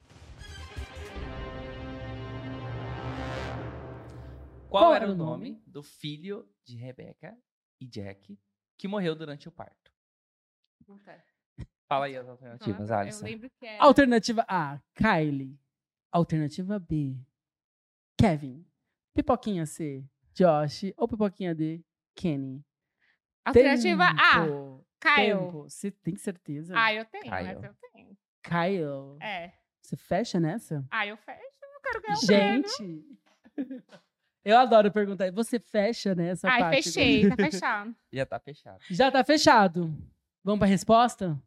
[4.69, 7.37] Qual, Qual era era o nome do filho de Rebecca
[7.79, 8.39] e Jack
[8.77, 9.91] que morreu durante o parto?
[10.85, 11.23] puta.
[11.87, 13.25] Fala aí as alternativas, eu Alisson.
[13.25, 13.77] lembro que é.
[13.79, 15.59] Alternativa A, Kylie.
[16.09, 17.17] Alternativa B,
[18.17, 18.65] Kevin.
[19.13, 20.93] Pipoquinha C, Josh.
[20.95, 21.83] Ou pipoquinha D,
[22.15, 22.63] Kenny.
[23.45, 24.45] Alternativa A.
[24.99, 25.37] Kyle.
[25.37, 25.63] Tempo.
[25.63, 26.73] Você tem certeza?
[26.77, 27.33] Ah, eu tenho, Kyle.
[27.33, 28.17] mas eu tenho.
[28.43, 29.17] Kyle.
[29.19, 29.51] É.
[29.81, 30.85] Você fecha nessa?
[30.91, 32.69] Ah, eu fecho, eu quero ganhar o prêmio.
[32.69, 33.17] Gente.
[34.43, 35.31] Eu adoro perguntar.
[35.33, 36.81] Você fecha nessa Ai, parte?
[36.83, 37.95] fechei, tá fechado.
[38.11, 38.79] Já tá fechado.
[38.89, 39.95] Já tá fechado.
[40.43, 41.39] Vamos pra resposta?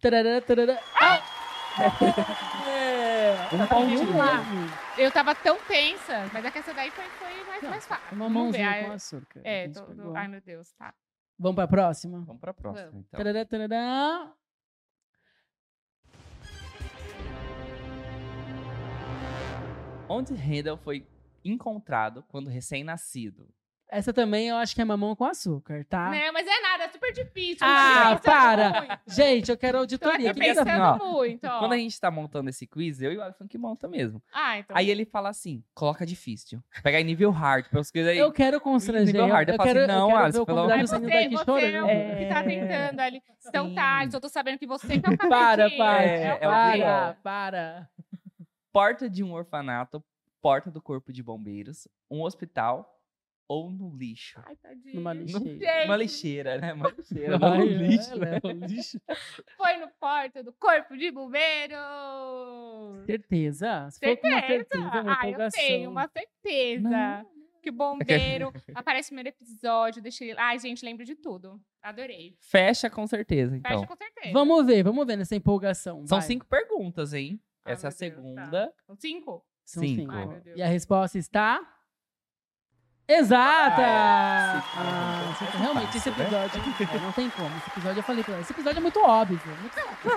[0.00, 0.78] Tarará, tarará.
[1.00, 1.22] Ah!
[3.50, 3.54] É.
[3.54, 3.98] Um pontinho.
[3.98, 4.44] Vamos lá.
[4.98, 8.04] Eu tava tão tensa, mas é que essa daí foi, foi mais, mais fácil.
[8.16, 8.62] Uma Vamos ver.
[8.64, 9.40] mãozinha com açúcar.
[9.44, 10.92] É, tô- tô- ai meu Deus, tá.
[11.38, 12.20] Vamos pra próxima?
[12.20, 13.06] Vamos pra próxima, Vamos.
[13.06, 13.18] então.
[13.18, 14.32] Tarará, tarará.
[20.08, 21.06] Onde Handel foi
[21.44, 23.48] encontrado quando recém-nascido?
[23.90, 26.10] Essa também eu acho que é mamão com açúcar, tá?
[26.10, 27.66] Não, mas é nada, é super difícil.
[27.66, 28.80] Ah, eu para!
[28.86, 28.98] muito.
[29.06, 30.30] Gente, eu quero Tô auditoria.
[30.30, 31.58] aqui tá- pensando assim, muito, ó.
[31.58, 34.22] Quando a gente tá montando esse quiz, eu e o Alisson que monta mesmo.
[34.30, 34.76] Ah, então.
[34.76, 36.62] Aí ele fala assim, coloca difícil.
[36.82, 38.18] Pega em nível hard, pra as coisas aí.
[38.18, 39.06] Eu quero constranger.
[39.06, 40.80] Nível Eu, hard, eu eu quero, assim, eu não, quero Alisson, ver o pelo convidado
[40.80, 41.88] é amor saindo você, você chorando.
[41.88, 42.42] é o que tá É.
[42.42, 43.22] tentando ali.
[43.46, 43.74] Então Sim.
[43.74, 47.16] tá, eu tô sabendo que você que é o Para, para, É, é é para,
[47.22, 47.88] para.
[48.70, 50.04] Porta de um orfanato,
[50.42, 52.94] porta do corpo de bombeiros, um hospital
[53.48, 54.40] ou no lixo?
[54.44, 54.94] Ai, tadinho.
[54.96, 55.84] Numa lixeira.
[55.86, 56.72] Uma lixeira, né?
[56.74, 58.38] Uma lixeira, Ai, não no lixo, né?
[58.42, 59.00] é um lixo.
[59.56, 61.74] Foi no porta do corpo de bombeiro.
[63.06, 63.88] Certeza?
[63.90, 66.88] Se for com uma certeza, uma ah, eu tenho uma certeza.
[66.88, 67.38] Não.
[67.60, 70.38] Que o bombeiro aparece no primeiro episódio, deixa ele.
[70.38, 71.60] Ai, gente, lembro de tudo.
[71.82, 72.36] Adorei.
[72.40, 73.72] Fecha com certeza, então.
[73.80, 74.32] Fecha com certeza.
[74.32, 76.06] Vamos ver, vamos ver nessa empolgação.
[76.06, 76.26] São vai.
[76.26, 77.40] cinco perguntas, hein?
[77.64, 78.04] Ai, Essa é a Deus, tá.
[78.16, 78.74] segunda.
[78.86, 79.44] São cinco?
[79.64, 80.00] São Cinco.
[80.02, 80.12] cinco.
[80.12, 80.56] Ai, meu Deus.
[80.56, 81.60] E a resposta está.
[83.10, 83.82] Exata!
[83.82, 84.62] Ah.
[84.76, 86.16] Ah, realmente, esse né?
[86.20, 86.60] episódio.
[86.60, 87.56] é, não tem como.
[87.56, 88.42] Esse episódio eu falei pra ela.
[88.42, 89.40] Esse episódio é muito óbvio.
[89.60, 90.10] muito óbvio.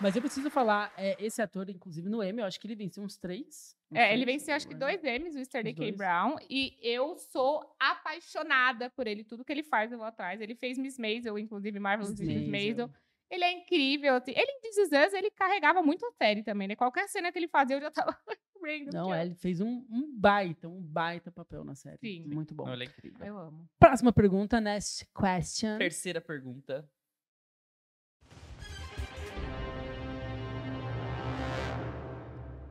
[0.00, 3.04] Mas eu preciso falar, é, esse ator, inclusive, no Emmy, eu acho que ele venceu
[3.04, 3.76] uns três.
[3.88, 5.80] uns É, ele três, venceu acho que dois M's, o Sterling Os K.
[5.84, 5.96] dois.
[5.96, 6.36] Brown.
[6.50, 9.22] E eu sou apaixonada por ele.
[9.22, 10.40] Tudo que ele faz, eu vou atrás.
[10.40, 12.88] Ele fez Miss Maisel, inclusive Marvelous Miss Miss Maisel.
[12.88, 12.90] Maisel.
[13.30, 14.16] Ele é incrível.
[14.16, 14.32] assim.
[14.32, 16.74] Ele em This Is Us, ele carregava muito a série também, né?
[16.74, 18.18] Qualquer cena que ele fazia, eu já tava
[18.62, 18.94] lembrando.
[18.94, 21.98] Não, que é, eu- ele fez um, um baita, um baita papel na série.
[21.98, 22.24] Sim.
[22.28, 22.64] Muito bom.
[22.68, 23.24] Olha, é incrível.
[23.26, 23.68] Eu amo.
[23.78, 25.78] Próxima pergunta, next question.
[25.78, 26.88] Terceira pergunta.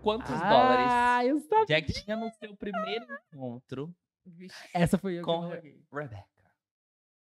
[0.02, 1.66] Quantos dólares Ah, eu sabia.
[1.66, 3.94] Jack tinha no seu primeiro encontro
[4.26, 4.56] Vixe.
[4.74, 5.86] Essa foi eu que com eu Re- joguei.
[5.92, 6.52] Rebecca?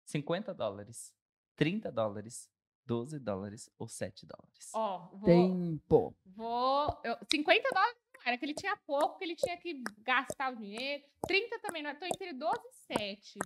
[0.07, 1.15] 50 dólares,
[1.57, 2.51] 30 dólares,
[2.87, 4.71] 12 dólares ou 7 dólares?
[4.75, 5.25] Ó, vou.
[5.25, 6.15] Tempo.
[6.27, 7.01] Vou.
[7.05, 11.03] eu- 50 dólares era, que ele tinha pouco, que ele tinha que gastar o dinheiro.
[11.27, 11.91] 30 também não.
[11.91, 12.61] Eu tô entre 12
[12.91, 13.39] e 7.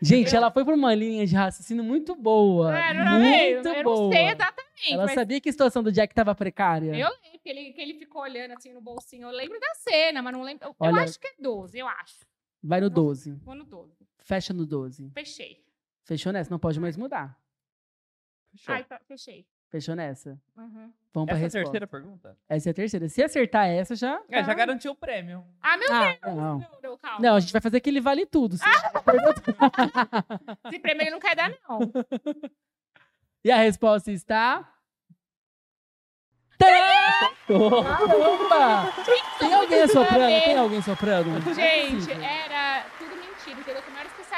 [0.00, 2.68] Gente, Eu- ela foi por uma linha de raciocínio muito boa.
[2.78, 3.54] É, não era meio?
[3.62, 3.96] muito Eu boa.
[4.04, 4.92] não sei exatamente.
[4.92, 6.92] Ela mas sabia que a situação do Jack tava precária.
[6.96, 9.26] Eu lembro que ele, que ele ficou olhando assim no bolsinho.
[9.28, 10.64] Eu lembro da cena, mas não lembro.
[10.68, 12.26] Eu, eu Olha- acho que é 12, eu acho.
[12.62, 13.32] Vai no 12.
[13.44, 14.06] Vou no 12.
[14.20, 15.10] Fecha no 12.
[15.10, 15.62] Fechei.
[16.04, 16.50] Fechou nessa?
[16.50, 17.38] Não pode mais mudar.
[18.52, 18.74] Fechou.
[18.74, 19.46] Ai, tá, fechei.
[19.70, 20.38] Fechou nessa?
[20.56, 20.92] Uhum.
[21.12, 21.60] Vamos pra Essa é a resposta.
[21.62, 22.36] terceira pergunta?
[22.48, 23.08] Essa é a terceira.
[23.08, 24.20] Se acertar essa, já.
[24.30, 25.44] É, já garantiu o prêmio.
[25.60, 26.36] Ah, meu Ah, Deus!
[26.36, 26.58] não.
[26.58, 27.18] Não, não, calma.
[27.20, 28.56] Não, a gente vai fazer aquele vale tudo.
[28.56, 28.92] Você Ah!
[30.68, 31.80] Esse prêmio ele não quer dar, não.
[33.44, 34.68] E a resposta está.
[37.38, 38.92] Caramba!
[39.38, 40.44] Tem alguém soprando?
[40.44, 41.30] Tem alguém soprando?
[41.50, 42.22] É Gente, possível.
[42.22, 43.82] era tudo mentira, entendeu?
[43.82, 43.90] Que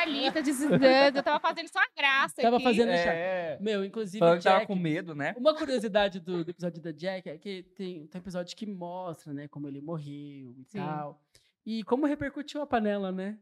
[0.05, 2.65] eu não era especialista de Zidane, eu tava fazendo só a graça Tava aqui.
[2.65, 2.91] fazendo.
[2.91, 3.59] É.
[3.61, 4.19] Meu, inclusive.
[4.19, 5.35] Falando que tava Jack- com medo, né?
[5.37, 9.49] Uma curiosidade do, do episódio da Jack é que tem, tem episódio que mostra, né,
[9.49, 10.79] como ele morreu e Sim.
[10.79, 11.21] tal.
[11.67, 13.37] E como repercutiu a panela, né?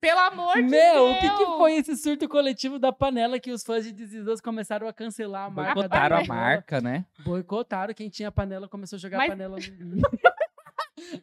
[0.00, 1.16] Pelo amor de Meu, Deus!
[1.16, 4.86] o que, que foi esse surto coletivo da panela que os fãs de Us começaram
[4.86, 7.04] a cancelar a marca Boicotaram da a marca, né?
[7.24, 7.92] Boicotaram.
[7.92, 10.00] Quem tinha panela começou a jogar Mas- panela no...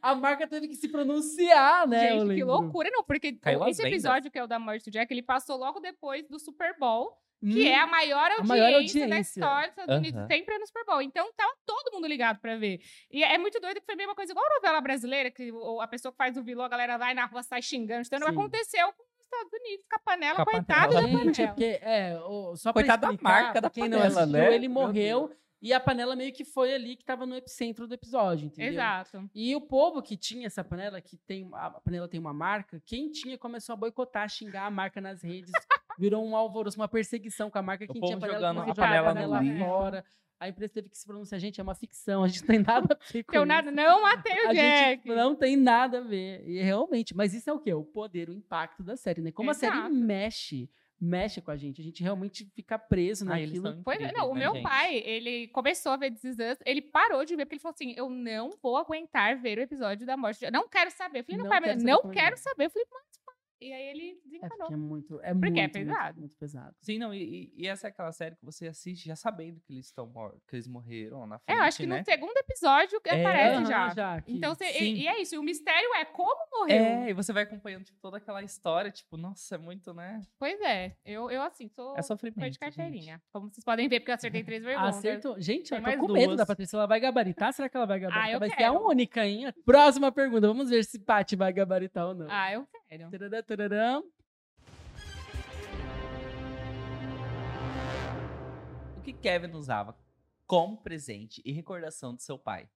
[0.01, 2.09] A marca teve que se pronunciar, né?
[2.19, 3.93] Gente, que loucura, não, porque Caiu esse vendas.
[3.93, 7.11] episódio que é o da morte do Jack, ele passou logo depois do Super Bowl,
[7.43, 9.19] Hum, que é a maior a audiência, maior da audiência.
[9.21, 10.27] história dos Estados Unidos, Aham.
[10.27, 11.01] sempre é no Super Bowl.
[11.01, 12.79] Então tava todo mundo ligado pra ver.
[13.11, 15.87] E é muito doido que foi a mesma coisa, igual a novela brasileira, que a
[15.87, 18.03] pessoa que faz o vilão, a galera vai na rua, sai xingando.
[18.05, 18.33] Então não Sim.
[18.33, 21.01] aconteceu com os Estados Unidos, com a panela, Com a coitada panela.
[21.01, 21.53] da Gente, é panela.
[21.53, 24.55] porque, é, o- só pra Coitada da explicar, marca da quem não panela, assistiu, né?
[24.55, 25.31] ele morreu
[25.65, 28.71] e a panela meio que foi ali que tava no epicentro do episódio, entendeu?
[28.71, 29.27] Exato.
[29.33, 33.09] E o povo que tinha essa panela, que tem a panela tem uma marca, quem
[33.09, 35.51] tinha começou a boicotar, xingar a marca nas redes,
[35.97, 37.83] virou um alvoroço, uma perseguição com a marca.
[37.85, 40.05] O Quem povo tinha panela jogando a jogar panela no fora.
[40.39, 42.93] A empresa teve que se pronunciar, gente, é uma ficção, a gente não tem nada
[42.93, 43.45] a ver com isso.
[43.45, 45.01] nada, não matei o A Jack.
[45.07, 46.47] gente não tem nada a ver.
[46.47, 47.73] E realmente, mas isso é o quê?
[47.73, 49.31] O poder, o impacto da série, né?
[49.31, 49.95] Como a série Exato.
[49.95, 50.69] mexe,
[50.99, 51.81] mexe com a gente.
[51.81, 53.81] A gente realmente fica preso Ah, naquilo.
[53.83, 54.63] Pois é, não, o né, meu gente?
[54.63, 57.73] pai, ele começou a ver This Is Us, ele parou de ver, porque ele falou
[57.73, 60.39] assim, eu não vou aguentar ver o episódio da morte.
[60.39, 61.19] de- Não quero saber.
[61.19, 62.15] Eu falei, não, Não pai, quero mas saber não como é.
[62.15, 62.65] quero saber.
[62.65, 63.05] Eu falei, mas.
[63.61, 64.57] E aí ele É desencanou.
[64.57, 66.19] porque é muito, é Porque é muito, muito, pesado.
[66.19, 66.75] muito pesado.
[66.81, 69.85] Sim, não, e, e- essa é aquela série que você assiste já sabendo que eles
[69.85, 71.99] estão mortos, que eles morreram na É, frente, eu acho que né?
[71.99, 73.89] no segundo episódio É, aparece já.
[73.93, 75.35] já, que- Então, você- e, e é isso.
[75.35, 76.75] E o mistério é como morreu.
[76.75, 80.21] É, e você vai acompanhando tipo, toda aquela história, tipo, nossa, é muito, né?
[80.37, 80.95] Pois é.
[81.05, 82.39] Eu, eu assim, sou É sofrimento.
[82.39, 82.59] de gente.
[82.59, 83.21] carteirinha.
[83.31, 84.97] Como vocês podem ver, porque eu acertei três perguntas.
[84.97, 85.39] Acertou.
[85.39, 86.37] Gente, Tem eu tô mais com medo duas.
[86.37, 86.75] da Patrícia.
[86.77, 87.53] Ela vai gabaritar?
[87.53, 88.27] Será que ela vai gabaritar?
[88.27, 88.85] Ah, eu vai ser a quero.
[88.87, 89.51] única, hein?
[89.65, 90.47] Próxima pergunta.
[90.47, 92.27] Vamos ver se Paty vai gabaritar ou não.
[92.29, 92.84] Ah, eu quero.
[92.89, 94.01] Tarará, tarará.
[98.97, 99.97] O que Kevin usava
[100.47, 102.69] como presente e recordação de seu pai?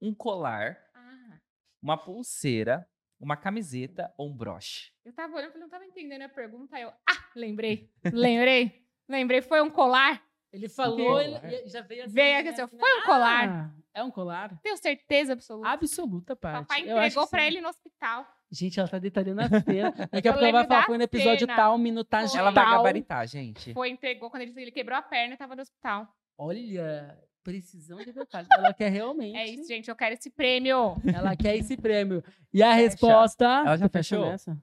[0.00, 1.38] Um colar, Ah,
[1.82, 2.88] uma pulseira,
[3.18, 4.92] uma camiseta ou um broche?
[5.04, 6.76] eu tava olhando, eu não tava entendendo a pergunta.
[6.76, 7.90] aí Eu, ah, lembrei.
[8.12, 8.86] Lembrei.
[9.08, 9.42] lembrei.
[9.42, 10.22] Foi um colar.
[10.52, 12.14] Ele falou, ele e- já veio assim.
[12.14, 13.48] Veio aqui né, assim, ó, assim, foi um colar.
[13.48, 14.58] Ah, é um colar?
[14.62, 15.68] Tenho certeza absoluta.
[15.68, 16.66] Absoluta, Paty.
[16.66, 17.46] Papai entregou que pra sim.
[17.46, 18.26] ele no hospital.
[18.50, 19.90] Gente, ela tá detalhando a cena.
[20.10, 21.56] Daqui a Eu pouco ela vai falar, foi no episódio cena.
[21.56, 22.38] tal, minutagem Foi.
[22.40, 22.76] Ela vai tal.
[22.78, 23.74] gabaritar, gente.
[23.74, 26.08] Foi, entregou quando ele, ele quebrou a perna e tava no hospital.
[26.38, 28.48] Olha, precisão de detalhe.
[28.52, 29.36] Ela quer realmente.
[29.36, 29.88] É isso, gente.
[29.88, 30.96] Eu quero esse prêmio.
[31.14, 32.22] Ela quer esse prêmio.
[32.52, 32.80] E a Fecha.
[32.82, 33.44] resposta.
[33.44, 34.56] Ela já fechou fechou?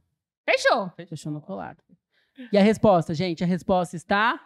[0.47, 0.91] Fechou.
[1.07, 1.77] Fechou no colar.
[2.51, 3.43] E a resposta, gente?
[3.43, 4.39] A resposta está.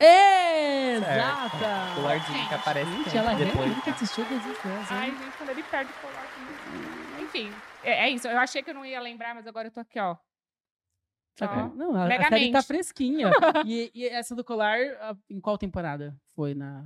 [0.00, 1.94] Exata!
[1.94, 3.54] Colarzinho que aparece Gente, ela depois.
[3.54, 7.01] realmente assistiu das estrelas, Ai, gente, quando ele perde o colar.
[7.34, 7.50] Enfim,
[7.82, 8.28] é, é isso.
[8.28, 10.16] Eu achei que eu não ia lembrar, mas agora eu tô aqui, ó.
[11.36, 13.30] Tá com- Não, a, a série tá fresquinha.
[13.66, 16.14] e, e essa do colar, a- em qual temporada?
[16.34, 16.84] Foi na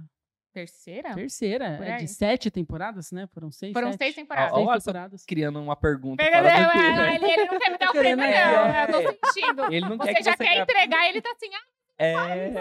[0.53, 1.13] Terceira?
[1.15, 1.65] terceira.
[1.85, 3.27] É de sete temporadas, né?
[3.27, 3.73] Foram seis.
[3.73, 3.99] Foram sete?
[3.99, 4.53] seis temporadas.
[4.53, 5.25] Ó, Seis temporadas.
[5.27, 8.87] Criando uma pergunta Ele, do ele, ele- ele não quer me dar o prêmio, é.
[8.89, 8.97] não.
[9.03, 9.65] Eu tô sentindo.
[9.73, 11.67] Ele não Você quer que já você quer entregar e ele tá assim, ah,
[11.99, 12.53] É.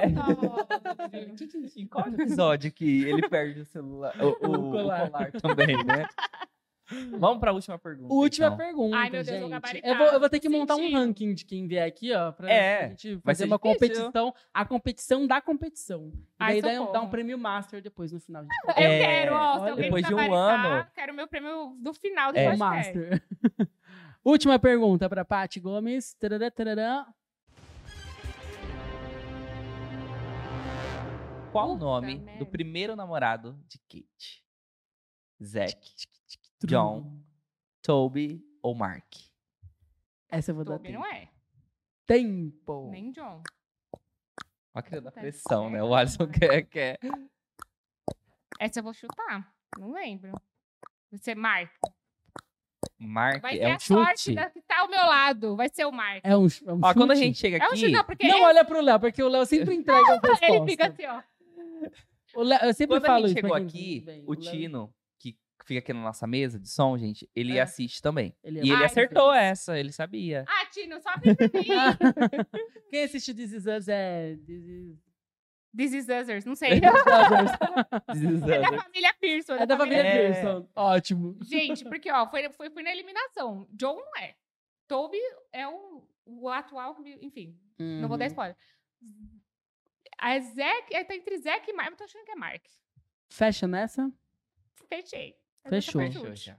[1.90, 4.14] qual episódio que ele perde o celular?
[4.22, 4.30] O, o-
[4.70, 5.10] o colar.
[5.12, 5.32] colar.
[5.34, 6.08] também, né?
[7.18, 8.14] Vamos pra última pergunta.
[8.14, 8.58] Última então.
[8.58, 9.50] pergunta, Ai, meu Deus, vou gente.
[9.50, 9.92] gabaritar.
[9.92, 12.50] Eu vou, eu vou ter que montar um ranking de quem vier aqui, ó, pra
[12.52, 13.74] É, gente vai fazer ser uma difícil.
[14.06, 16.12] competição, a competição da competição.
[16.14, 18.44] E Ai, daí dá, um- dá um prêmio master depois no final.
[18.44, 18.54] gente.
[18.78, 19.68] Eu É, quero, ó.
[19.70, 22.56] Se depois de um ano- Quero meu prêmio do final do É.
[22.56, 22.60] Podcast.
[22.94, 23.24] master.
[24.24, 26.14] Última pergunta pra Paty Gomes.
[26.16, 27.08] Tarará, tarará.
[31.52, 32.40] Qual o nome merda.
[32.40, 34.44] do primeiro namorado de Kate?
[35.44, 35.76] Zack,
[36.64, 37.20] John,
[37.82, 39.06] Toby ou Mark?
[40.30, 41.00] Essa eu vou dar Toby tempo.
[41.00, 41.30] não é.
[42.06, 42.90] Tempo.
[42.92, 43.42] Nem John.
[44.74, 45.82] Olha que da pressão, né?
[45.84, 46.34] O Alisson mano.
[46.34, 47.00] quer, quer.
[48.60, 49.52] Essa eu vou chutar.
[49.78, 50.32] Não lembro.
[51.12, 51.72] Vai ser Mark.
[52.98, 54.36] Mark Vai ser é a um sorte chute.
[54.36, 55.56] da que tá ao meu lado.
[55.56, 56.22] Vai ser o Mark.
[56.24, 57.26] É um, é um Ó, quando a chute?
[57.28, 59.46] gente chega É um aqui, chute, não, porque Não olha pro Léo, porque o Léo
[59.46, 60.46] sempre entrega a resposta.
[60.46, 61.22] ele fica assim, ó.
[62.36, 63.48] O Léo- eu sempre quando a falo gente isso.
[63.48, 64.24] pra chegou aqui, vem.
[64.26, 64.94] o Léo- Tino,
[65.66, 67.62] que fica aqui na nossa mesa de som, gente, ele É.
[67.62, 68.36] assiste também.
[68.44, 70.46] Ele é e ele acertou essa, ele sabia.
[70.48, 71.36] Ah, Tino, só pra mim.
[72.92, 74.36] Quem assiste This Is Us é...
[74.46, 75.06] This Is...
[75.78, 76.76] This is Others, não sei.
[76.76, 76.82] Us.
[78.48, 79.54] É da família Pearson.
[79.56, 80.32] é da família É.
[80.32, 80.70] Pearson.
[80.74, 81.38] Ótimo.
[81.42, 83.68] Gente, porque, ó, foi, foi, foi na eliminação.
[83.78, 84.36] Joe não é.
[84.88, 85.18] Toby
[85.52, 88.32] é o, o atual, enfim, não vou dar Uhum.
[88.32, 88.56] spoiler.
[90.18, 92.64] A Zack, é, tá entre Zack e Mark, eu tô achando que é Mark.
[93.30, 94.10] Fecha nessa?
[94.88, 95.36] Fechei.
[95.66, 96.02] Essa Fechou.
[96.02, 96.58] Fechou já.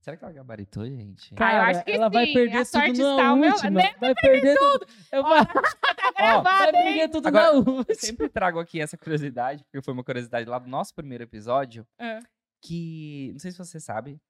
[0.00, 1.34] Será que ela gabaritou, gente?
[1.34, 3.70] Cara, eu acho que ela vai sim, perder a sorte tudo na está meu- última.
[3.70, 3.94] né?
[3.98, 4.86] Vai perder tudo.
[5.12, 5.32] Eu vou...
[6.04, 6.12] Tá
[6.42, 6.84] vai gravado, hein?
[6.84, 7.84] perder tudo Agora- na última.
[7.88, 11.86] Eu sempre trago aqui essa curiosidade, porque foi uma curiosidade lá do nosso primeiro episódio,
[11.98, 12.18] É.
[12.62, 14.20] que, não sei se você sabe,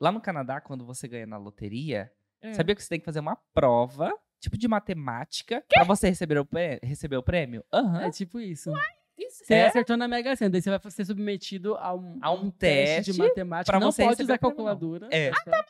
[0.00, 2.10] lá no Canadá, quando você ganha na loteria,
[2.40, 2.54] É.
[2.54, 6.44] sabia que você tem que fazer uma prova, tipo de matemática, pra você receber o,
[6.46, 7.64] prê- receber o prêmio?
[7.72, 8.02] Aham.
[8.02, 8.70] É tipo isso.
[8.70, 8.95] Isso.
[9.18, 9.66] Você É?
[9.66, 13.12] acertou na Mega Sena, daí você vai ser submetido a um, A um de teste
[13.16, 13.72] matemática.
[13.72, 15.08] pra não você pode usar calculadora.
[15.10, 15.30] É.
[15.30, 15.64] tá?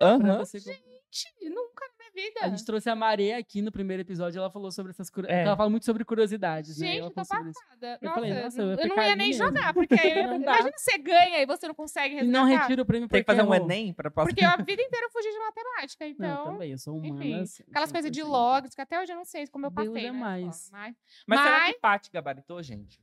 [0.00, 0.18] Aham.
[0.20, 0.58] Pra você...
[0.58, 1.84] Gente, nunca
[2.20, 2.40] vida.
[2.42, 5.10] A gente trouxe a Maré aqui no primeiro episódio, ela falou sobre essas.
[5.26, 5.42] É.
[5.44, 6.86] Ela fala muito sobre curiosidades, né?
[6.86, 7.50] Gente, Ela eu tô passada.
[7.82, 11.42] Eu Nossa, falei, nossa, eu eu, não ia nem jogar, porque eu- imagina você ganha
[11.42, 12.38] e você não consegue E resgatar.
[12.38, 13.66] não retira o prêmio Tem que fazer um errou.
[13.70, 14.26] Enem pra passar.
[14.28, 16.44] Porque eu a vida inteira eu fugi de matemática, Não, então...
[16.52, 17.42] também, eu sou enfim, humana.
[17.42, 18.26] assim, Aquelas coisas de 100%.
[18.28, 20.18] logs, que até hoje eu não sei como eu Deus passei, é né?
[20.18, 20.68] mais.
[20.72, 20.94] Mas,
[21.26, 23.00] Mas, será Mas- que Paty gabaritou, gente?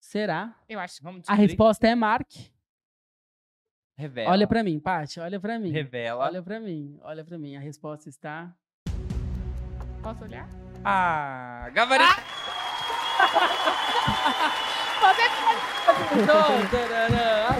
[0.00, 0.54] Será?
[0.68, 2.30] eu acho Vamos A resposta é Mark.
[3.98, 4.30] Revela.
[4.30, 5.70] Olha pra mim, Paty, olha pra mim.
[5.70, 6.26] Revela.
[6.26, 7.56] Olha pra mim, olha pra mim.
[7.56, 8.52] A resposta está...
[10.02, 10.46] posso olhar.
[10.84, 12.10] Ah, gabarito.
[15.86, 17.56] Acertou, tarará.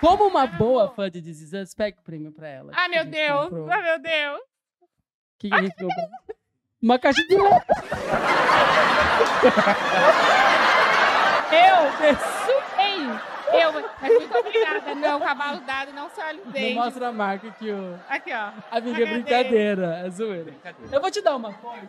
[0.00, 2.70] Como uma boa fã de This Is Us, pega o prêmio pra ela.
[2.74, 3.48] Ah, meu Deus!
[3.48, 3.68] comprou.
[3.70, 4.38] Ah, meu Deus!
[4.40, 4.46] O
[5.38, 6.06] que, que a gente comprou?
[6.80, 7.66] Uma caixa de leite.
[11.50, 12.55] Eu suei!
[13.52, 14.94] Eu, mas muito obrigada.
[14.94, 16.74] Não, cavalo dado, não se olha os Não dentes.
[16.74, 17.94] mostra a marca aqui, ó.
[18.12, 18.50] Aqui, ó.
[18.76, 20.44] Amiga, é brincadeira, é zoeira.
[20.44, 20.96] Brincadeira.
[20.96, 21.88] Eu vou te dar uma coisa.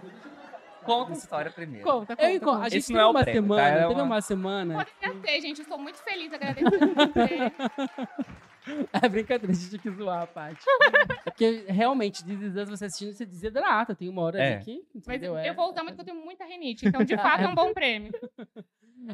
[0.84, 1.84] Conta a história primeiro.
[1.86, 2.24] Conta, conta.
[2.30, 2.52] Eu encontro.
[2.52, 2.70] A conta.
[2.70, 3.48] gente Esse teve não é o uma prêmio, tá?
[3.56, 4.86] semana, É teve uma- uma semana.
[4.86, 5.58] Poderia ter, gente.
[5.60, 7.52] Eu estou muito feliz agradecendo você.
[9.02, 10.60] É brincadeira, a gente quis zoar a parte.
[11.26, 13.96] É porque realmente, Us, você assistindo, você desidrata.
[13.96, 14.56] Tem uma hora É.
[14.56, 14.84] ali que.
[15.08, 15.24] Mas?
[15.24, 16.86] É- eu vou usar muito porque eu tenho muita renite.
[16.86, 18.12] Então, de fato, é um bom prêmio.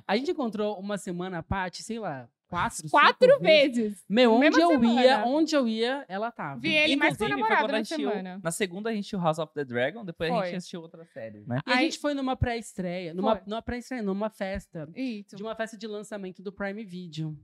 [0.07, 4.03] A gente encontrou uma semana a Paty, sei lá, quatro, Quatro vezes.
[4.07, 5.25] Meu, onde eu ia, semana.
[5.25, 6.59] onde eu ia, ela tava.
[6.59, 8.39] Vi ele mais com o namorado a na semana.
[8.43, 10.45] Na segunda a gente assistiu House of the Dragon, depois a Foi.
[10.47, 11.59] gente assistiu outra série, né?
[11.67, 15.35] E a Aí- gente foi numa pré-estreia, numa, numa pré-estreia, numa festa, Isso.
[15.35, 17.37] de uma festa de lançamento do Prime Video.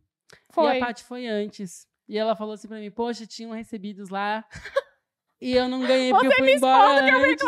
[0.51, 0.75] Foi.
[0.75, 1.87] E a Paty foi antes.
[2.07, 4.45] E ela falou assim pra mim, poxa, tinham recebidos lá.
[5.41, 7.45] E eu não ganhei porque eu fui embora antes.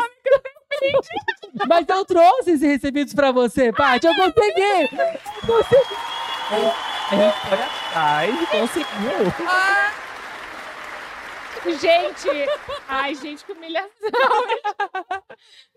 [1.68, 4.06] Mas eu trouxe esses recebidos pra você, Paty.
[4.06, 4.88] Eu consegui!
[5.46, 5.96] Consegui!
[7.12, 9.32] Ele foi atrás e conseguiu.
[11.78, 12.28] Gente,
[12.88, 14.10] ai, gente, que humilhação.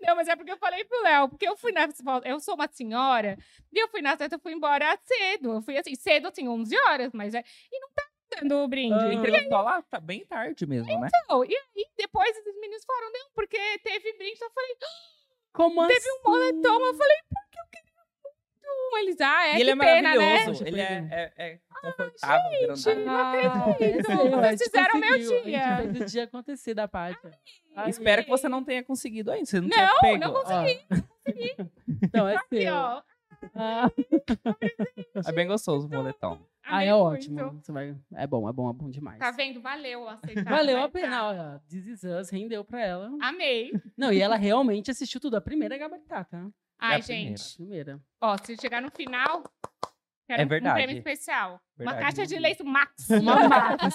[0.00, 1.88] Não, mas é porque eu falei pro Léo, porque eu fui na
[2.24, 3.38] eu sou uma senhora,
[3.72, 5.52] e eu fui na festa, eu fui embora cedo.
[5.52, 7.44] Eu fui assim, cedo, assim, 11 horas, mas é.
[7.72, 8.94] E não tá dando o brinde.
[8.94, 9.12] Ah.
[9.12, 11.08] Entregou lá tá bem tarde mesmo, né?
[11.24, 14.34] Então, e aí, depois esses meninos falaram, não, porque teve brinde.
[14.36, 14.76] Então eu falei,
[15.52, 16.10] Como teve assim?
[16.10, 16.80] um moletom.
[16.86, 18.98] Eu falei, porque eu queria muito.
[18.98, 20.16] Eles, ah, é, e ele é pena, né?
[20.16, 20.46] maravilhoso.
[20.64, 21.08] Poxa, Ele foi é, bom.
[21.14, 22.72] é, é confortável.
[23.12, 24.10] Ah, acredito.
[24.10, 25.12] é, a Vocês gente fizeram meu.
[25.12, 25.76] A dia.
[25.82, 26.88] gente o dia acontecer da.
[26.92, 27.14] Ai,
[27.90, 29.44] Espero que você não tenha conseguido ainda.
[29.46, 30.18] Você não, Não, tinha pego.
[30.18, 30.84] não consegui.
[30.90, 30.96] ó.
[32.02, 32.74] Então, é Aqui, seu.
[32.74, 33.02] ó.
[33.54, 33.90] Ah,
[35.26, 36.38] É bem gostoso o moletom.
[36.64, 37.04] ah, Amei é muito.
[37.06, 37.60] ótimo.
[37.62, 37.96] Você vai...
[38.14, 39.18] É bom, é bom, é bom demais.
[39.18, 39.60] Tá vendo?
[39.60, 40.44] Valeu aceitar.
[40.44, 41.26] Valeu a pena.
[41.28, 43.10] Olha, This Is Us rendeu pra ela.
[43.20, 43.72] Amei.
[43.96, 45.36] Não, e ela realmente assistiu tudo.
[45.36, 46.46] A primeira é gabaritar, tá?
[46.78, 47.28] Ai, a primeira.
[47.36, 47.52] gente.
[47.52, 48.00] A primeira.
[48.20, 49.42] Ó, se chegar no final,
[50.26, 50.80] quero É verdade.
[50.80, 51.60] um prêmio especial.
[51.76, 51.96] Verdade.
[51.98, 53.08] Uma caixa de leite Max.
[53.10, 53.94] Uma Max.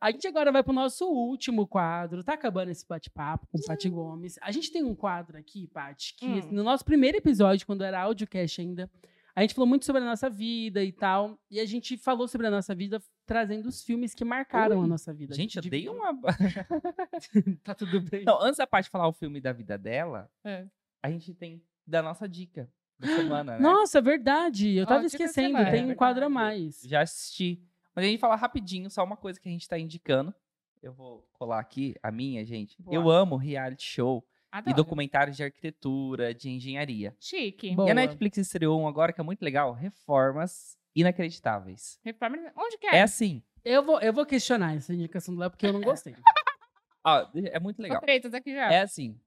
[0.00, 2.24] A gente agora vai pro nosso último quadro.
[2.24, 4.38] Tá acabando esse bate-papo com o Paty Gomes.
[4.40, 6.48] A gente tem um quadro aqui, Paty, que Hum.
[6.52, 8.90] no nosso primeiro episódio, quando era audiocast ainda,
[9.34, 11.38] a gente falou muito sobre a nossa vida e tal.
[11.50, 14.84] E a gente falou sobre a nossa vida trazendo os filmes que marcaram Ui.
[14.84, 15.34] a nossa vida.
[15.34, 16.18] Gente, eu dei uma.
[17.62, 18.24] Tá tudo bem.
[18.24, 20.66] Não, antes da parte falar o filme da vida dela, É.
[21.02, 22.68] a gente tem da nossa dica
[23.06, 23.58] semana, né?
[23.58, 24.76] Nossa, é verdade.
[24.76, 25.48] Eu tava da esquecendo.
[25.48, 25.70] semana.
[25.70, 26.80] Tem um É quadro a mais.
[26.84, 27.62] Já assisti.
[27.94, 30.34] Mas a gente fala rapidinho, só uma coisa que a gente tá indicando.
[30.82, 32.80] Eu vou colar aqui a minha, gente.
[32.82, 32.94] Boa.
[32.94, 34.76] Eu amo reality show e Adoro.
[34.76, 37.14] documentários de arquitetura, de engenharia.
[37.20, 37.74] Chique.
[37.74, 37.86] Bom.
[37.86, 38.06] E a Boa.
[38.06, 41.98] Netflix estreou um agora que é muito legal, Reformas Inacreditáveis.
[42.04, 42.36] Reforma...
[42.56, 43.02] Onde que É, é?
[43.02, 46.14] assim, Eu vou, eu vou questionar essa indicação do Léo, porque eu não gostei.
[47.04, 48.00] ó, é muito legal.
[48.02, 48.72] aqui já.
[48.72, 49.18] É assim,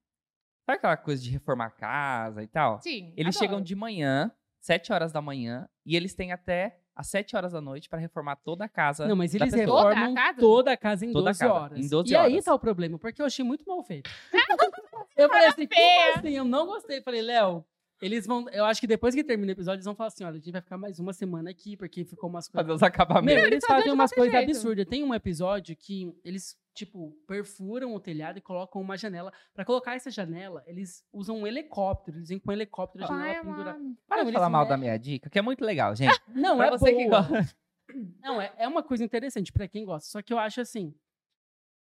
[0.66, 2.80] sabe aquela coisa de reformar a casa e tal?
[2.82, 3.14] Sim.
[3.16, 3.50] Eles adoro.
[3.52, 7.62] chegam de manhã, 7 horas da manhã e eles têm até às 7 horas da
[7.62, 9.06] noite pra reformar toda a casa.
[9.08, 10.40] Não, mas eles reformam Toda a casa?
[10.40, 11.80] toda a casa em Toda a 12 casa, horas.
[11.80, 12.46] em 12 e aí horas.
[12.46, 14.10] tá o problema, porque eu achei muito mal feito.
[15.18, 16.30] eu falei assim, como assim?
[16.30, 17.02] Eu não gostei.
[17.02, 17.66] Falei, Léo,
[18.06, 18.48] eles vão.
[18.49, 20.52] Eu acho que depois que termina o episódio, eles vão falar assim: olha, a gente
[20.52, 22.68] vai ficar mais uma semana aqui, porque ficou umas coisas.
[22.68, 23.41] Fazer os acabamentos.
[23.41, 24.52] Meu, eles fazem de umas coisas jeito.
[24.52, 24.86] absurdas.
[24.86, 29.34] Tem um episódio que eles, tipo, perfuram o telhado e colocam uma janela.
[29.53, 32.18] Pra colocar essa janela, eles usam um helicóptero.
[32.18, 33.80] Eles vêm com um helicóptero, a janela Ai, pendurada.
[34.07, 36.19] Para de falar mal da minha dica, que é muito legal, gente.
[36.27, 37.22] Não, pra é você que boa.
[37.22, 37.56] gosta.
[38.22, 40.10] Não, é, é uma coisa interessante pra quem gosta.
[40.10, 40.94] Só que eu acho assim.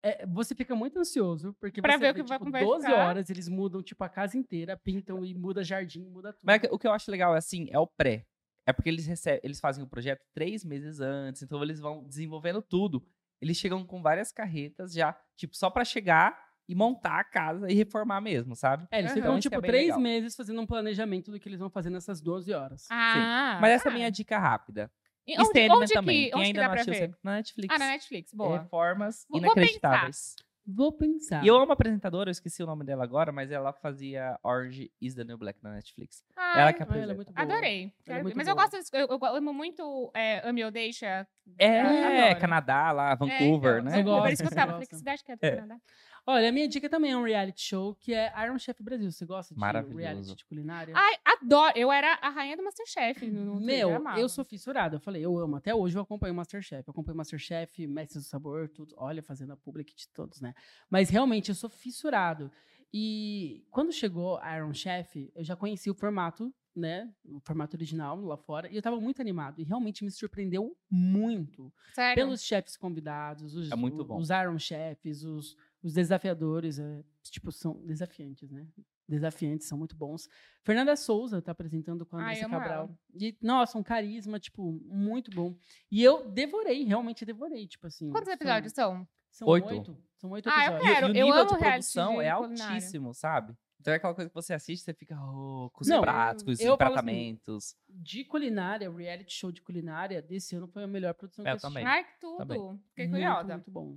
[0.02, 2.64] É, você fica muito ansioso, porque Pra você ver o vê, que vai- tipo, vai
[2.64, 3.08] 12 ficar.
[3.08, 6.42] horas, eles mudam, tipo, a casa inteira, pintam e muda jardim, muda tudo.
[6.44, 8.24] Mas é que- o que eu acho legal é assim, é o pré.
[8.66, 12.60] É porque eles recebem, eles fazem o projeto três meses antes, então eles vão desenvolvendo
[12.62, 13.02] tudo.
[13.40, 16.38] Eles chegam com várias carretas já, tipo, só pra chegar
[16.68, 18.86] e montar a casa e reformar mesmo, sabe?
[18.90, 19.20] É, eles Aham.
[19.20, 20.00] ficam, que é tipo, bem três legal.
[20.00, 22.86] meses fazendo um planejamento do que eles vão fazer nessas 12 horas.
[22.90, 23.96] Ah, Mas essa é a ah.
[23.96, 24.90] minha dica rápida.
[25.28, 26.24] E onde, Sandman onde também.
[26.24, 27.74] que, Quem ainda que dá não assistiu, na Netflix.
[27.74, 28.58] Ah, na Netflix, boa.
[28.60, 30.34] Reformas Vou- inacreditáveis.
[30.70, 31.42] Vou pensar.
[31.42, 34.92] E eu amo uma apresentadora, eu esqueci o nome dela agora, mas ela fazia Orange
[35.00, 36.22] is the New Black na Netflix.
[36.36, 37.14] Ai, ela que Ah, ela é apresenta.
[37.14, 37.42] muito boa.
[37.42, 37.80] Adorei.
[38.06, 38.22] Ela é ver.
[38.22, 38.64] muito Mas eu boa.
[38.66, 41.26] gosto, desse- eu, eu amo muito é, Ame ou Deixa.
[41.58, 42.34] É.
[42.34, 43.90] Canadá, lá, Vancouver, é, então, né?
[43.92, 44.78] Você gosta, Vancouver, isso que eu tava.
[44.86, 45.50] Que cidade que é do É.
[45.56, 45.80] Canadá?
[46.26, 49.10] Olha, a minha dica também é um reality show, que é Iron Chef Brasil.
[49.10, 50.92] Você gosta de reality de culinária?
[50.94, 51.72] Ai, adoro.
[51.76, 53.26] Eu era a rainha do Masterchef.
[53.30, 54.96] No, Meu, eu sou fissurado.
[54.96, 55.56] Eu falei, eu amo.
[55.56, 56.86] Até hoje eu acompanho o Masterchef.
[56.86, 58.94] Eu acompanho o Masterchef, Mestres do Sabor, tudo.
[58.96, 60.54] Olha, fazendo a public de todos, né?
[60.90, 62.50] Mas realmente eu sou fissurado.
[62.92, 67.12] E quando chegou Iron Chef, eu já conheci o formato, né?
[67.24, 68.70] O formato original lá fora.
[68.72, 69.60] E eu tava muito animado.
[69.60, 71.70] E realmente me surpreendeu muito.
[71.94, 72.14] Sério.
[72.14, 74.16] Pelos chefes convidados, os, É muito o- bom.
[74.18, 78.66] os Iron Chefs, os, os desafiadores, é, tipo, são desafiantes, né?
[79.08, 80.28] Desafiantes, são muito bons.
[80.62, 82.90] Fernanda Souza tá apresentando com a Ai, Andressa Cabral.
[83.14, 85.56] E, nossa, um carisma, tipo, muito bom.
[85.90, 88.10] E eu devorei, realmente devorei, tipo assim.
[88.10, 89.08] Quantos episódios são?
[89.30, 89.66] São Oito.
[89.68, 89.98] oito.
[90.16, 90.90] São oito Ah, eu episódios.
[90.90, 91.06] E, quero.
[91.06, 93.54] e o eu nível amo de produção é altíssimo, sabe?
[93.80, 96.50] Então é aquela coisa que você assiste, você fica oh, com os Não, pratos, com
[96.50, 97.76] os eu falo assim, tratamentos.
[97.88, 101.52] De culinária, o reality show de culinária desse ano foi a melhor produção que Eu
[101.52, 101.72] eu assisti.
[101.74, 101.86] também.
[101.86, 102.38] Ai, que tudo.
[102.38, 102.80] Também.
[102.88, 103.54] Fiquei muito, curiosa.
[103.54, 103.96] muito bom.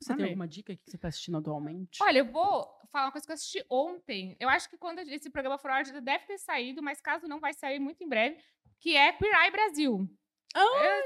[0.00, 0.24] Você Amei.
[0.24, 1.98] tem alguma dica que você tá assistindo atualmente?
[2.02, 4.36] Olha, eu vou falar uma coisa que eu assisti ontem.
[4.40, 7.28] Eu acho que quando esse programa for ao ar, já deve ter saído, mas caso
[7.28, 8.38] não, vai sair muito em breve,
[8.80, 10.08] que é Queer Eye Brasil.
[10.54, 10.60] Ah,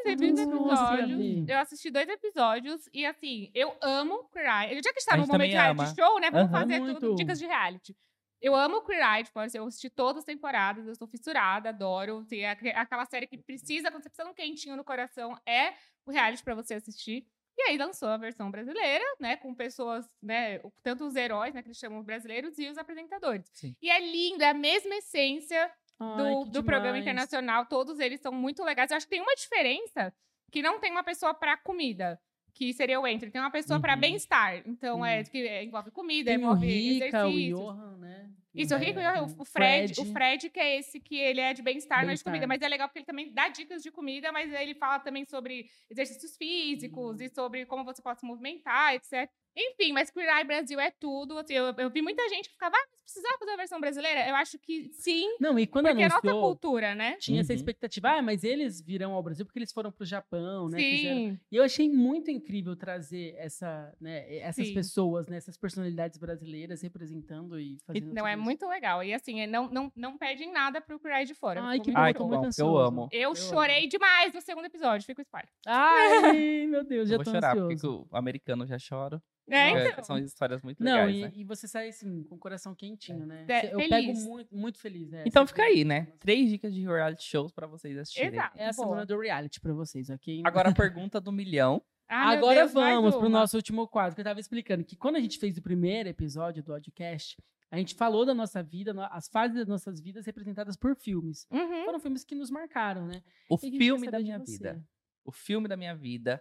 [0.07, 1.49] eu assisti dois nossa, episódios.
[1.49, 4.81] Eu assisti dois episódios e, assim, eu amo Queer Eye.
[4.83, 5.95] Já que está no momento de reality ama.
[5.95, 6.31] show, né?
[6.31, 6.61] Vamos Aham.
[6.61, 7.01] fazer Muito.
[7.01, 7.97] tudo, dicas de reality.
[8.41, 12.25] Eu amo Queer Eye, tipo, eu assisti todas as temporadas, eu sou fissurada, adoro.
[12.51, 15.75] Aqu- aquela série que precisa, quando você precisa de um quentinho no coração, é
[16.07, 17.27] o reality pra você assistir.
[17.57, 19.37] E aí lançou a versão brasileira, né?
[19.37, 20.59] Com pessoas, né?
[20.65, 21.63] o- Tanto os heróis, né?
[21.63, 23.49] Que eles chamam brasileiros, e os apresentadores.
[23.53, 23.77] Sim.
[23.81, 25.71] E é lindo, é a mesma essência
[26.01, 27.67] Ai, do, do programa internacional.
[27.67, 28.91] Todos eles são muito legais.
[28.91, 30.13] Eu acho que tem uma diferença
[30.51, 32.21] que não tem uma pessoa pra comida,
[32.53, 33.31] que seria o Entre.
[33.31, 34.01] Tem uma pessoa Uhum.
[34.01, 34.57] bem-estar.
[34.67, 35.25] Então, é Uhum.
[35.25, 37.59] que é, envolve comida, Tem o envolve Rica, o exercícios.
[37.61, 38.31] Johan, né?
[38.55, 40.01] Isso, o É, Rico e o, o Fred, Fred.
[40.01, 42.47] o Fred, que é esse que ele é de bem-estar, não é de comida.
[42.47, 45.67] Mas é legal porque ele também dá dicas de comida, mas ele fala também sobre
[45.91, 47.27] exercícios físicos Uhum.
[47.27, 49.31] e sobre como você pode se movimentar, etc.
[49.57, 51.39] Enfim, mas Queer Eye Brasil é tudo.
[51.39, 54.29] assim, eu, eu vi muita gente que ficava, ah, mas precisava fazer a versão brasileira?
[54.29, 57.17] Eu acho que sim, Não, e quando porque é nossa anunciou, cultura, né?
[57.19, 57.57] tinha essa Uhum.
[57.57, 60.79] expectativa, ah, mas eles virão ao Brasil porque eles foram pro Japão, né?
[60.79, 61.41] fizeram- Sim.
[61.53, 64.75] E eu achei muito incrível trazer essa, né, essas Sim.
[64.75, 68.43] pessoas, né, essas personalidades brasileiras representando e fazendo Não, tudo é isso.
[68.43, 69.05] muito legal.
[69.05, 71.63] E assim, é- não, não, não perdem nada pro Queer Eye de fora.
[71.63, 72.29] Ai, que Ai, que bom.
[72.29, 73.09] muito eu amo.
[73.13, 73.37] Eu amo.
[73.37, 75.07] chorei demais no segundo episódio.
[75.07, 75.49] Fica o spoiler.
[75.67, 75.87] Ai,
[76.67, 77.99] meu Deus, já Eu vou tô chorar, ansioso.
[78.05, 79.23] porque o americano já chora.
[79.51, 80.05] É, É, então.
[80.05, 81.33] São histórias muito Não, legais, e, né?
[81.37, 83.45] e você sai assim, com o coração quentinho, né?
[83.49, 83.89] É, eu feliz.
[83.91, 85.13] pego muito, muito feliz.
[85.13, 86.07] é, Então fica aí, né?
[86.19, 88.31] Três dicas de reality shows pra vocês assistirem.
[88.31, 88.57] Exato.
[88.59, 88.87] É a Boa.
[88.87, 90.43] semana do reality pra vocês, ok?
[90.45, 91.83] Agora a pergunta do milhão.
[92.09, 95.21] Ah, Agora Deus, vamos pro nosso último quadro, que eu tava explicando que quando a
[95.21, 97.37] gente fez o primeiro episódio do podcast,
[97.71, 101.47] a gente falou da nossa vida, as fases das nossas vidas representadas por filmes.
[101.51, 101.85] Uhum.
[101.87, 103.23] Foram filmes que nos marcaram, né?
[103.51, 104.83] O E filme da minha vida.
[105.25, 106.41] O filme da minha vida.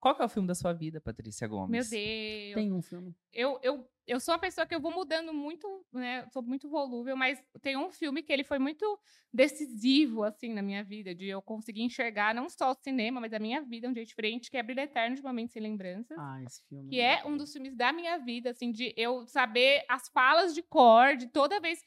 [0.00, 1.70] Qual que é o filme da sua vida, Patrícia Gomes?
[1.70, 2.54] Meu Deus.
[2.54, 3.14] Tem um filme.
[3.32, 6.24] Eu, eu, eu sou uma pessoa que eu vou mudando muito, né?
[6.32, 8.98] Sou muito volúvel, mas tem um filme que ele foi muito
[9.32, 13.40] decisivo, assim, na minha vida, de eu conseguir enxergar não só o cinema, mas a
[13.40, 16.16] minha vida de um jeito diferente, que é Brilho Eterno de Momentos Sem Lembranças.
[16.16, 16.88] Ah, esse filme.
[16.90, 20.62] que é um dos filmes da minha vida, assim, de eu saber as falas de
[20.62, 21.82] cor, de toda vez.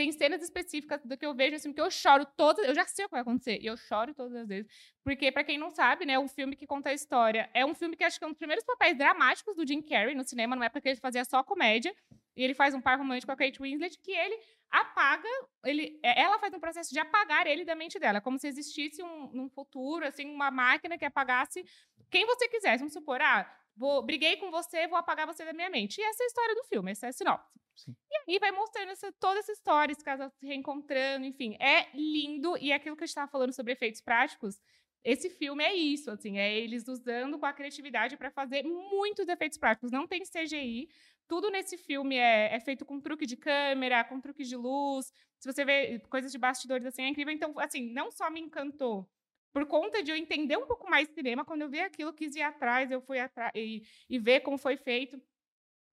[0.00, 2.66] Tem cenas específicas do que eu vejo, assim, que eu choro todas.
[2.66, 3.58] Eu já sei o que vai acontecer.
[3.60, 4.66] E eu choro todas as vezes.
[5.04, 7.50] Porque, pra quem não sabe, né, um filme que conta a história.
[7.52, 10.14] É um filme que acho que é um dos primeiros papéis dramáticos do Jim Carrey
[10.14, 11.94] no cinema, numa época que ele fazia só comédia.
[12.34, 14.40] E ele faz um par romântico com a Kate Winslet, que ele
[14.70, 15.28] apaga,
[15.66, 19.02] ele, é, ela faz um processo de apagar ele da mente dela, como se existisse
[19.02, 21.62] um, um futuro, assim, uma máquina que apagasse
[22.10, 22.78] quem você quisesse.
[22.78, 25.98] Vamos supor, ah, vou, briguei com você, vou apagar você da minha mente.
[25.98, 27.58] E essa é a história do filme, essa é a sinopse.
[27.74, 27.96] Sim.
[28.10, 31.56] E aí vai mostrando essa, toda essa história, esse casal se reencontrando, enfim.
[31.58, 34.60] É lindo, e é aquilo que a gente estava falando sobre efeitos práticos,
[35.02, 39.56] esse filme é isso, assim, é eles usando com a criatividade para fazer muitos efeitos
[39.56, 39.90] práticos.
[39.90, 40.90] Não tem CGI,
[41.26, 45.10] tudo nesse filme é, é, feito com truque de câmera, com truque de luz.
[45.38, 47.32] Se você vê coisas de bastidores assim, é incrível.
[47.32, 49.08] Então, assim, não só me encantou
[49.52, 52.42] por conta de eu entender um pouco mais cinema, quando eu vi aquilo, quis ir
[52.42, 55.20] atrás, eu fui atrás e, e ver como foi feito.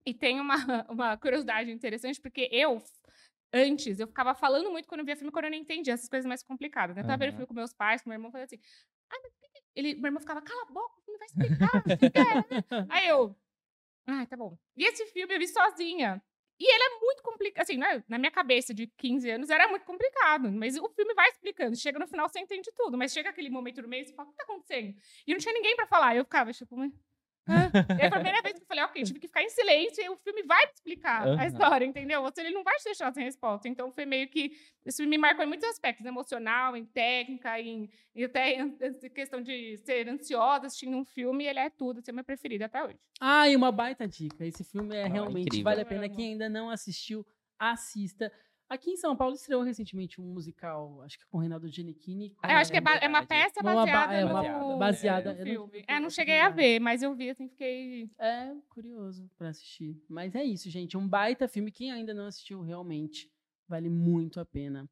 [0.06, 0.54] E tem uma,
[0.88, 2.82] uma curiosidade interessante, porque eu,
[3.52, 6.26] antes, eu ficava falando muito quando eu via filme, quando eu não entendia essas coisas
[6.26, 6.94] mais complicadas.
[6.94, 7.02] Né?
[7.02, 8.60] Eu tava vendo filme com meus pais, com meu irmão, falei assim,
[9.10, 9.32] ah, mas
[9.74, 11.84] ele, meu irmão ficava, cala a boca, o filme vai explicar.
[11.86, 12.86] Né?
[12.90, 13.36] Aí eu,
[14.06, 14.58] ah, tá bom.
[14.76, 16.22] E esse filme eu vi sozinha.
[16.60, 17.62] E ele é muito complicado.
[17.62, 18.02] Assim, né?
[18.08, 20.50] na minha cabeça de 15 anos era muito complicado.
[20.50, 21.76] Mas o filme vai explicando.
[21.76, 22.98] Chega no final, você entende tudo.
[22.98, 24.94] Mas chega aquele momento no meio, você fala, o que tá acontecendo?
[25.26, 26.16] E não tinha ninguém pra falar.
[26.16, 26.76] Eu ficava, tipo,
[28.00, 30.16] é a primeira vez que eu falei, ok, tive que ficar em silêncio e o
[30.16, 31.38] filme vai te explicar uhum.
[31.38, 32.22] a história, entendeu?
[32.22, 33.68] Você ele não vai te deixar sem resposta.
[33.68, 34.52] Então foi meio que.
[34.84, 38.70] Isso me marcou em muitos aspectos, emocional, em técnica, em, em até em
[39.14, 42.82] questão de ser ansiosa assistindo um filme, ele é tudo, assim, é meu preferido até
[42.82, 42.98] hoje.
[43.20, 44.44] Ah, e uma baita dica.
[44.44, 46.08] Esse filme é realmente vale a pena.
[46.08, 47.26] Quem ainda não assistiu,
[47.58, 48.32] assista.
[48.68, 52.36] Aqui em São Paulo estreou recentemente um musical, acho que com o Reinaldo Giannichini.
[52.42, 55.84] É, acho que é, é uma peça baseada é uma, no, baseada, no filme.
[55.88, 58.10] É, não cheguei a ver, mas eu vi assim, fiquei...
[58.18, 59.96] É, curioso pra assistir.
[60.06, 61.72] Mas é isso, gente, um baita filme.
[61.72, 63.30] Quem ainda não assistiu, realmente,
[63.66, 64.86] vale muito a pena.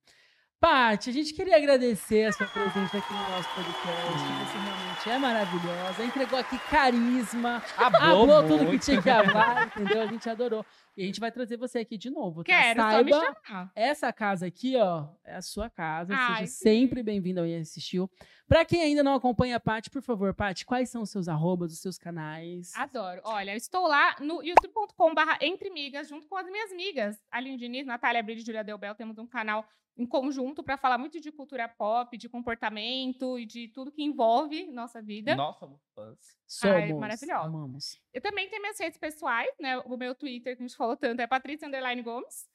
[0.58, 4.12] Paty, a gente queria agradecer a sua presença aqui no nosso podcast.
[4.48, 6.04] Você realmente é maravilhosa.
[6.04, 7.62] Entregou aqui carisma.
[7.76, 10.00] Hablou tudo que tinha que falar, entendeu?
[10.00, 10.64] A gente adorou.
[10.96, 12.42] E a gente vai trazer você aqui de novo.
[12.42, 12.46] Tá?
[12.46, 13.70] Quero, Saiba, só me chamar.
[13.74, 16.14] Essa casa aqui, ó, é a sua casa.
[16.16, 16.62] Ai, Seja sim.
[16.62, 18.10] sempre bem-vindo ao Assistiu.
[18.48, 21.70] Para quem ainda não acompanha a Paty, por favor, Paty, quais são os seus arrobas,
[21.70, 22.72] os seus canais?
[22.76, 23.20] Adoro.
[23.24, 27.86] Olha, eu estou lá no youtube.com/barra entre migas, junto com as minhas migas, Aline Diniz,
[27.86, 28.94] Natália Bride e Julia Delbel.
[28.94, 33.68] Temos um canal em conjunto para falar muito de cultura pop, de comportamento e de
[33.68, 35.34] tudo que envolve nossa vida.
[35.34, 36.36] Nossa, somos fãs.
[36.46, 36.76] Somos.
[36.76, 37.46] Ai, maravilhosa.
[37.46, 38.00] Amamos.
[38.12, 39.78] Eu também tenho minhas redes pessoais, né?
[39.78, 42.46] O meu Twitter, que a gente falou tanto, é Patrícia Underline Gomes.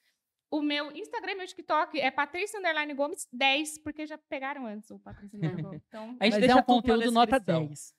[0.51, 4.91] O meu Instagram e meu TikTok é Patrícia Underline Gomes 10, porque já pegaram antes
[4.91, 5.81] o Patrícia Underline Gomes.
[5.87, 7.95] Então, a gente Mas deixa é um conteúdo nota 10.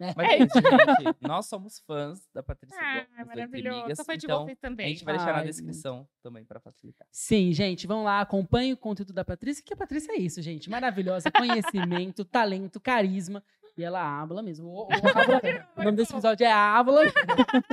[0.00, 0.14] É.
[0.16, 1.16] Mas é isso, gente.
[1.20, 3.26] Nós somos fãs da Patrícia ah, Gomes.
[3.26, 3.96] maravilhoso.
[3.96, 4.86] Só foi de então, vocês também.
[4.86, 7.06] A gente vai deixar Ai, na descrição também para facilitar.
[7.10, 7.86] Sim, gente.
[7.86, 10.70] Vão lá, acompanhe o conteúdo da Patrícia, que a Patrícia é isso, gente.
[10.70, 11.30] Maravilhosa.
[11.30, 13.42] Conhecimento, talento, carisma.
[13.78, 14.66] E ela habla mesmo.
[14.68, 14.88] O, o,
[15.80, 17.02] o nome desse episódio é Habla.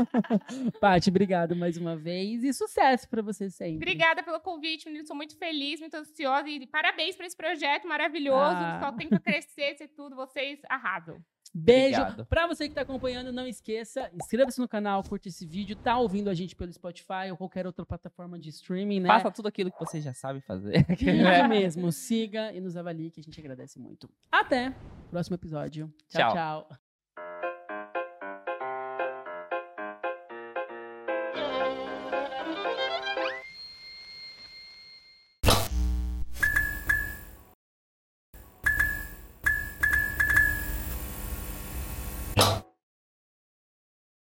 [0.79, 2.43] Paty, obrigado mais uma vez.
[2.43, 3.77] E sucesso para você sempre.
[3.77, 5.07] Obrigada pelo convite, menino.
[5.07, 6.47] Sou muito feliz, muito ansiosa.
[6.47, 8.55] E parabéns por esse projeto maravilhoso.
[8.55, 8.79] Ah.
[8.83, 10.15] Só tem que crescer, ser tudo.
[10.15, 11.19] Vocês arrasam.
[11.57, 12.01] Beijo.
[12.01, 12.25] Obrigado.
[12.25, 16.29] Pra você que tá acompanhando, não esqueça, inscreva-se no canal, curte esse vídeo, tá ouvindo
[16.29, 19.07] a gente pelo Spotify ou qualquer outra plataforma de streaming, né?
[19.07, 20.85] Faça tudo aquilo que você já sabe fazer.
[20.99, 21.91] Isso mesmo.
[21.93, 24.09] Siga e nos avalie, que a gente agradece muito.
[24.29, 24.69] Até
[25.07, 25.93] o próximo episódio.
[26.09, 26.33] tchau.
[26.33, 26.67] tchau.
[26.67, 26.84] tchau.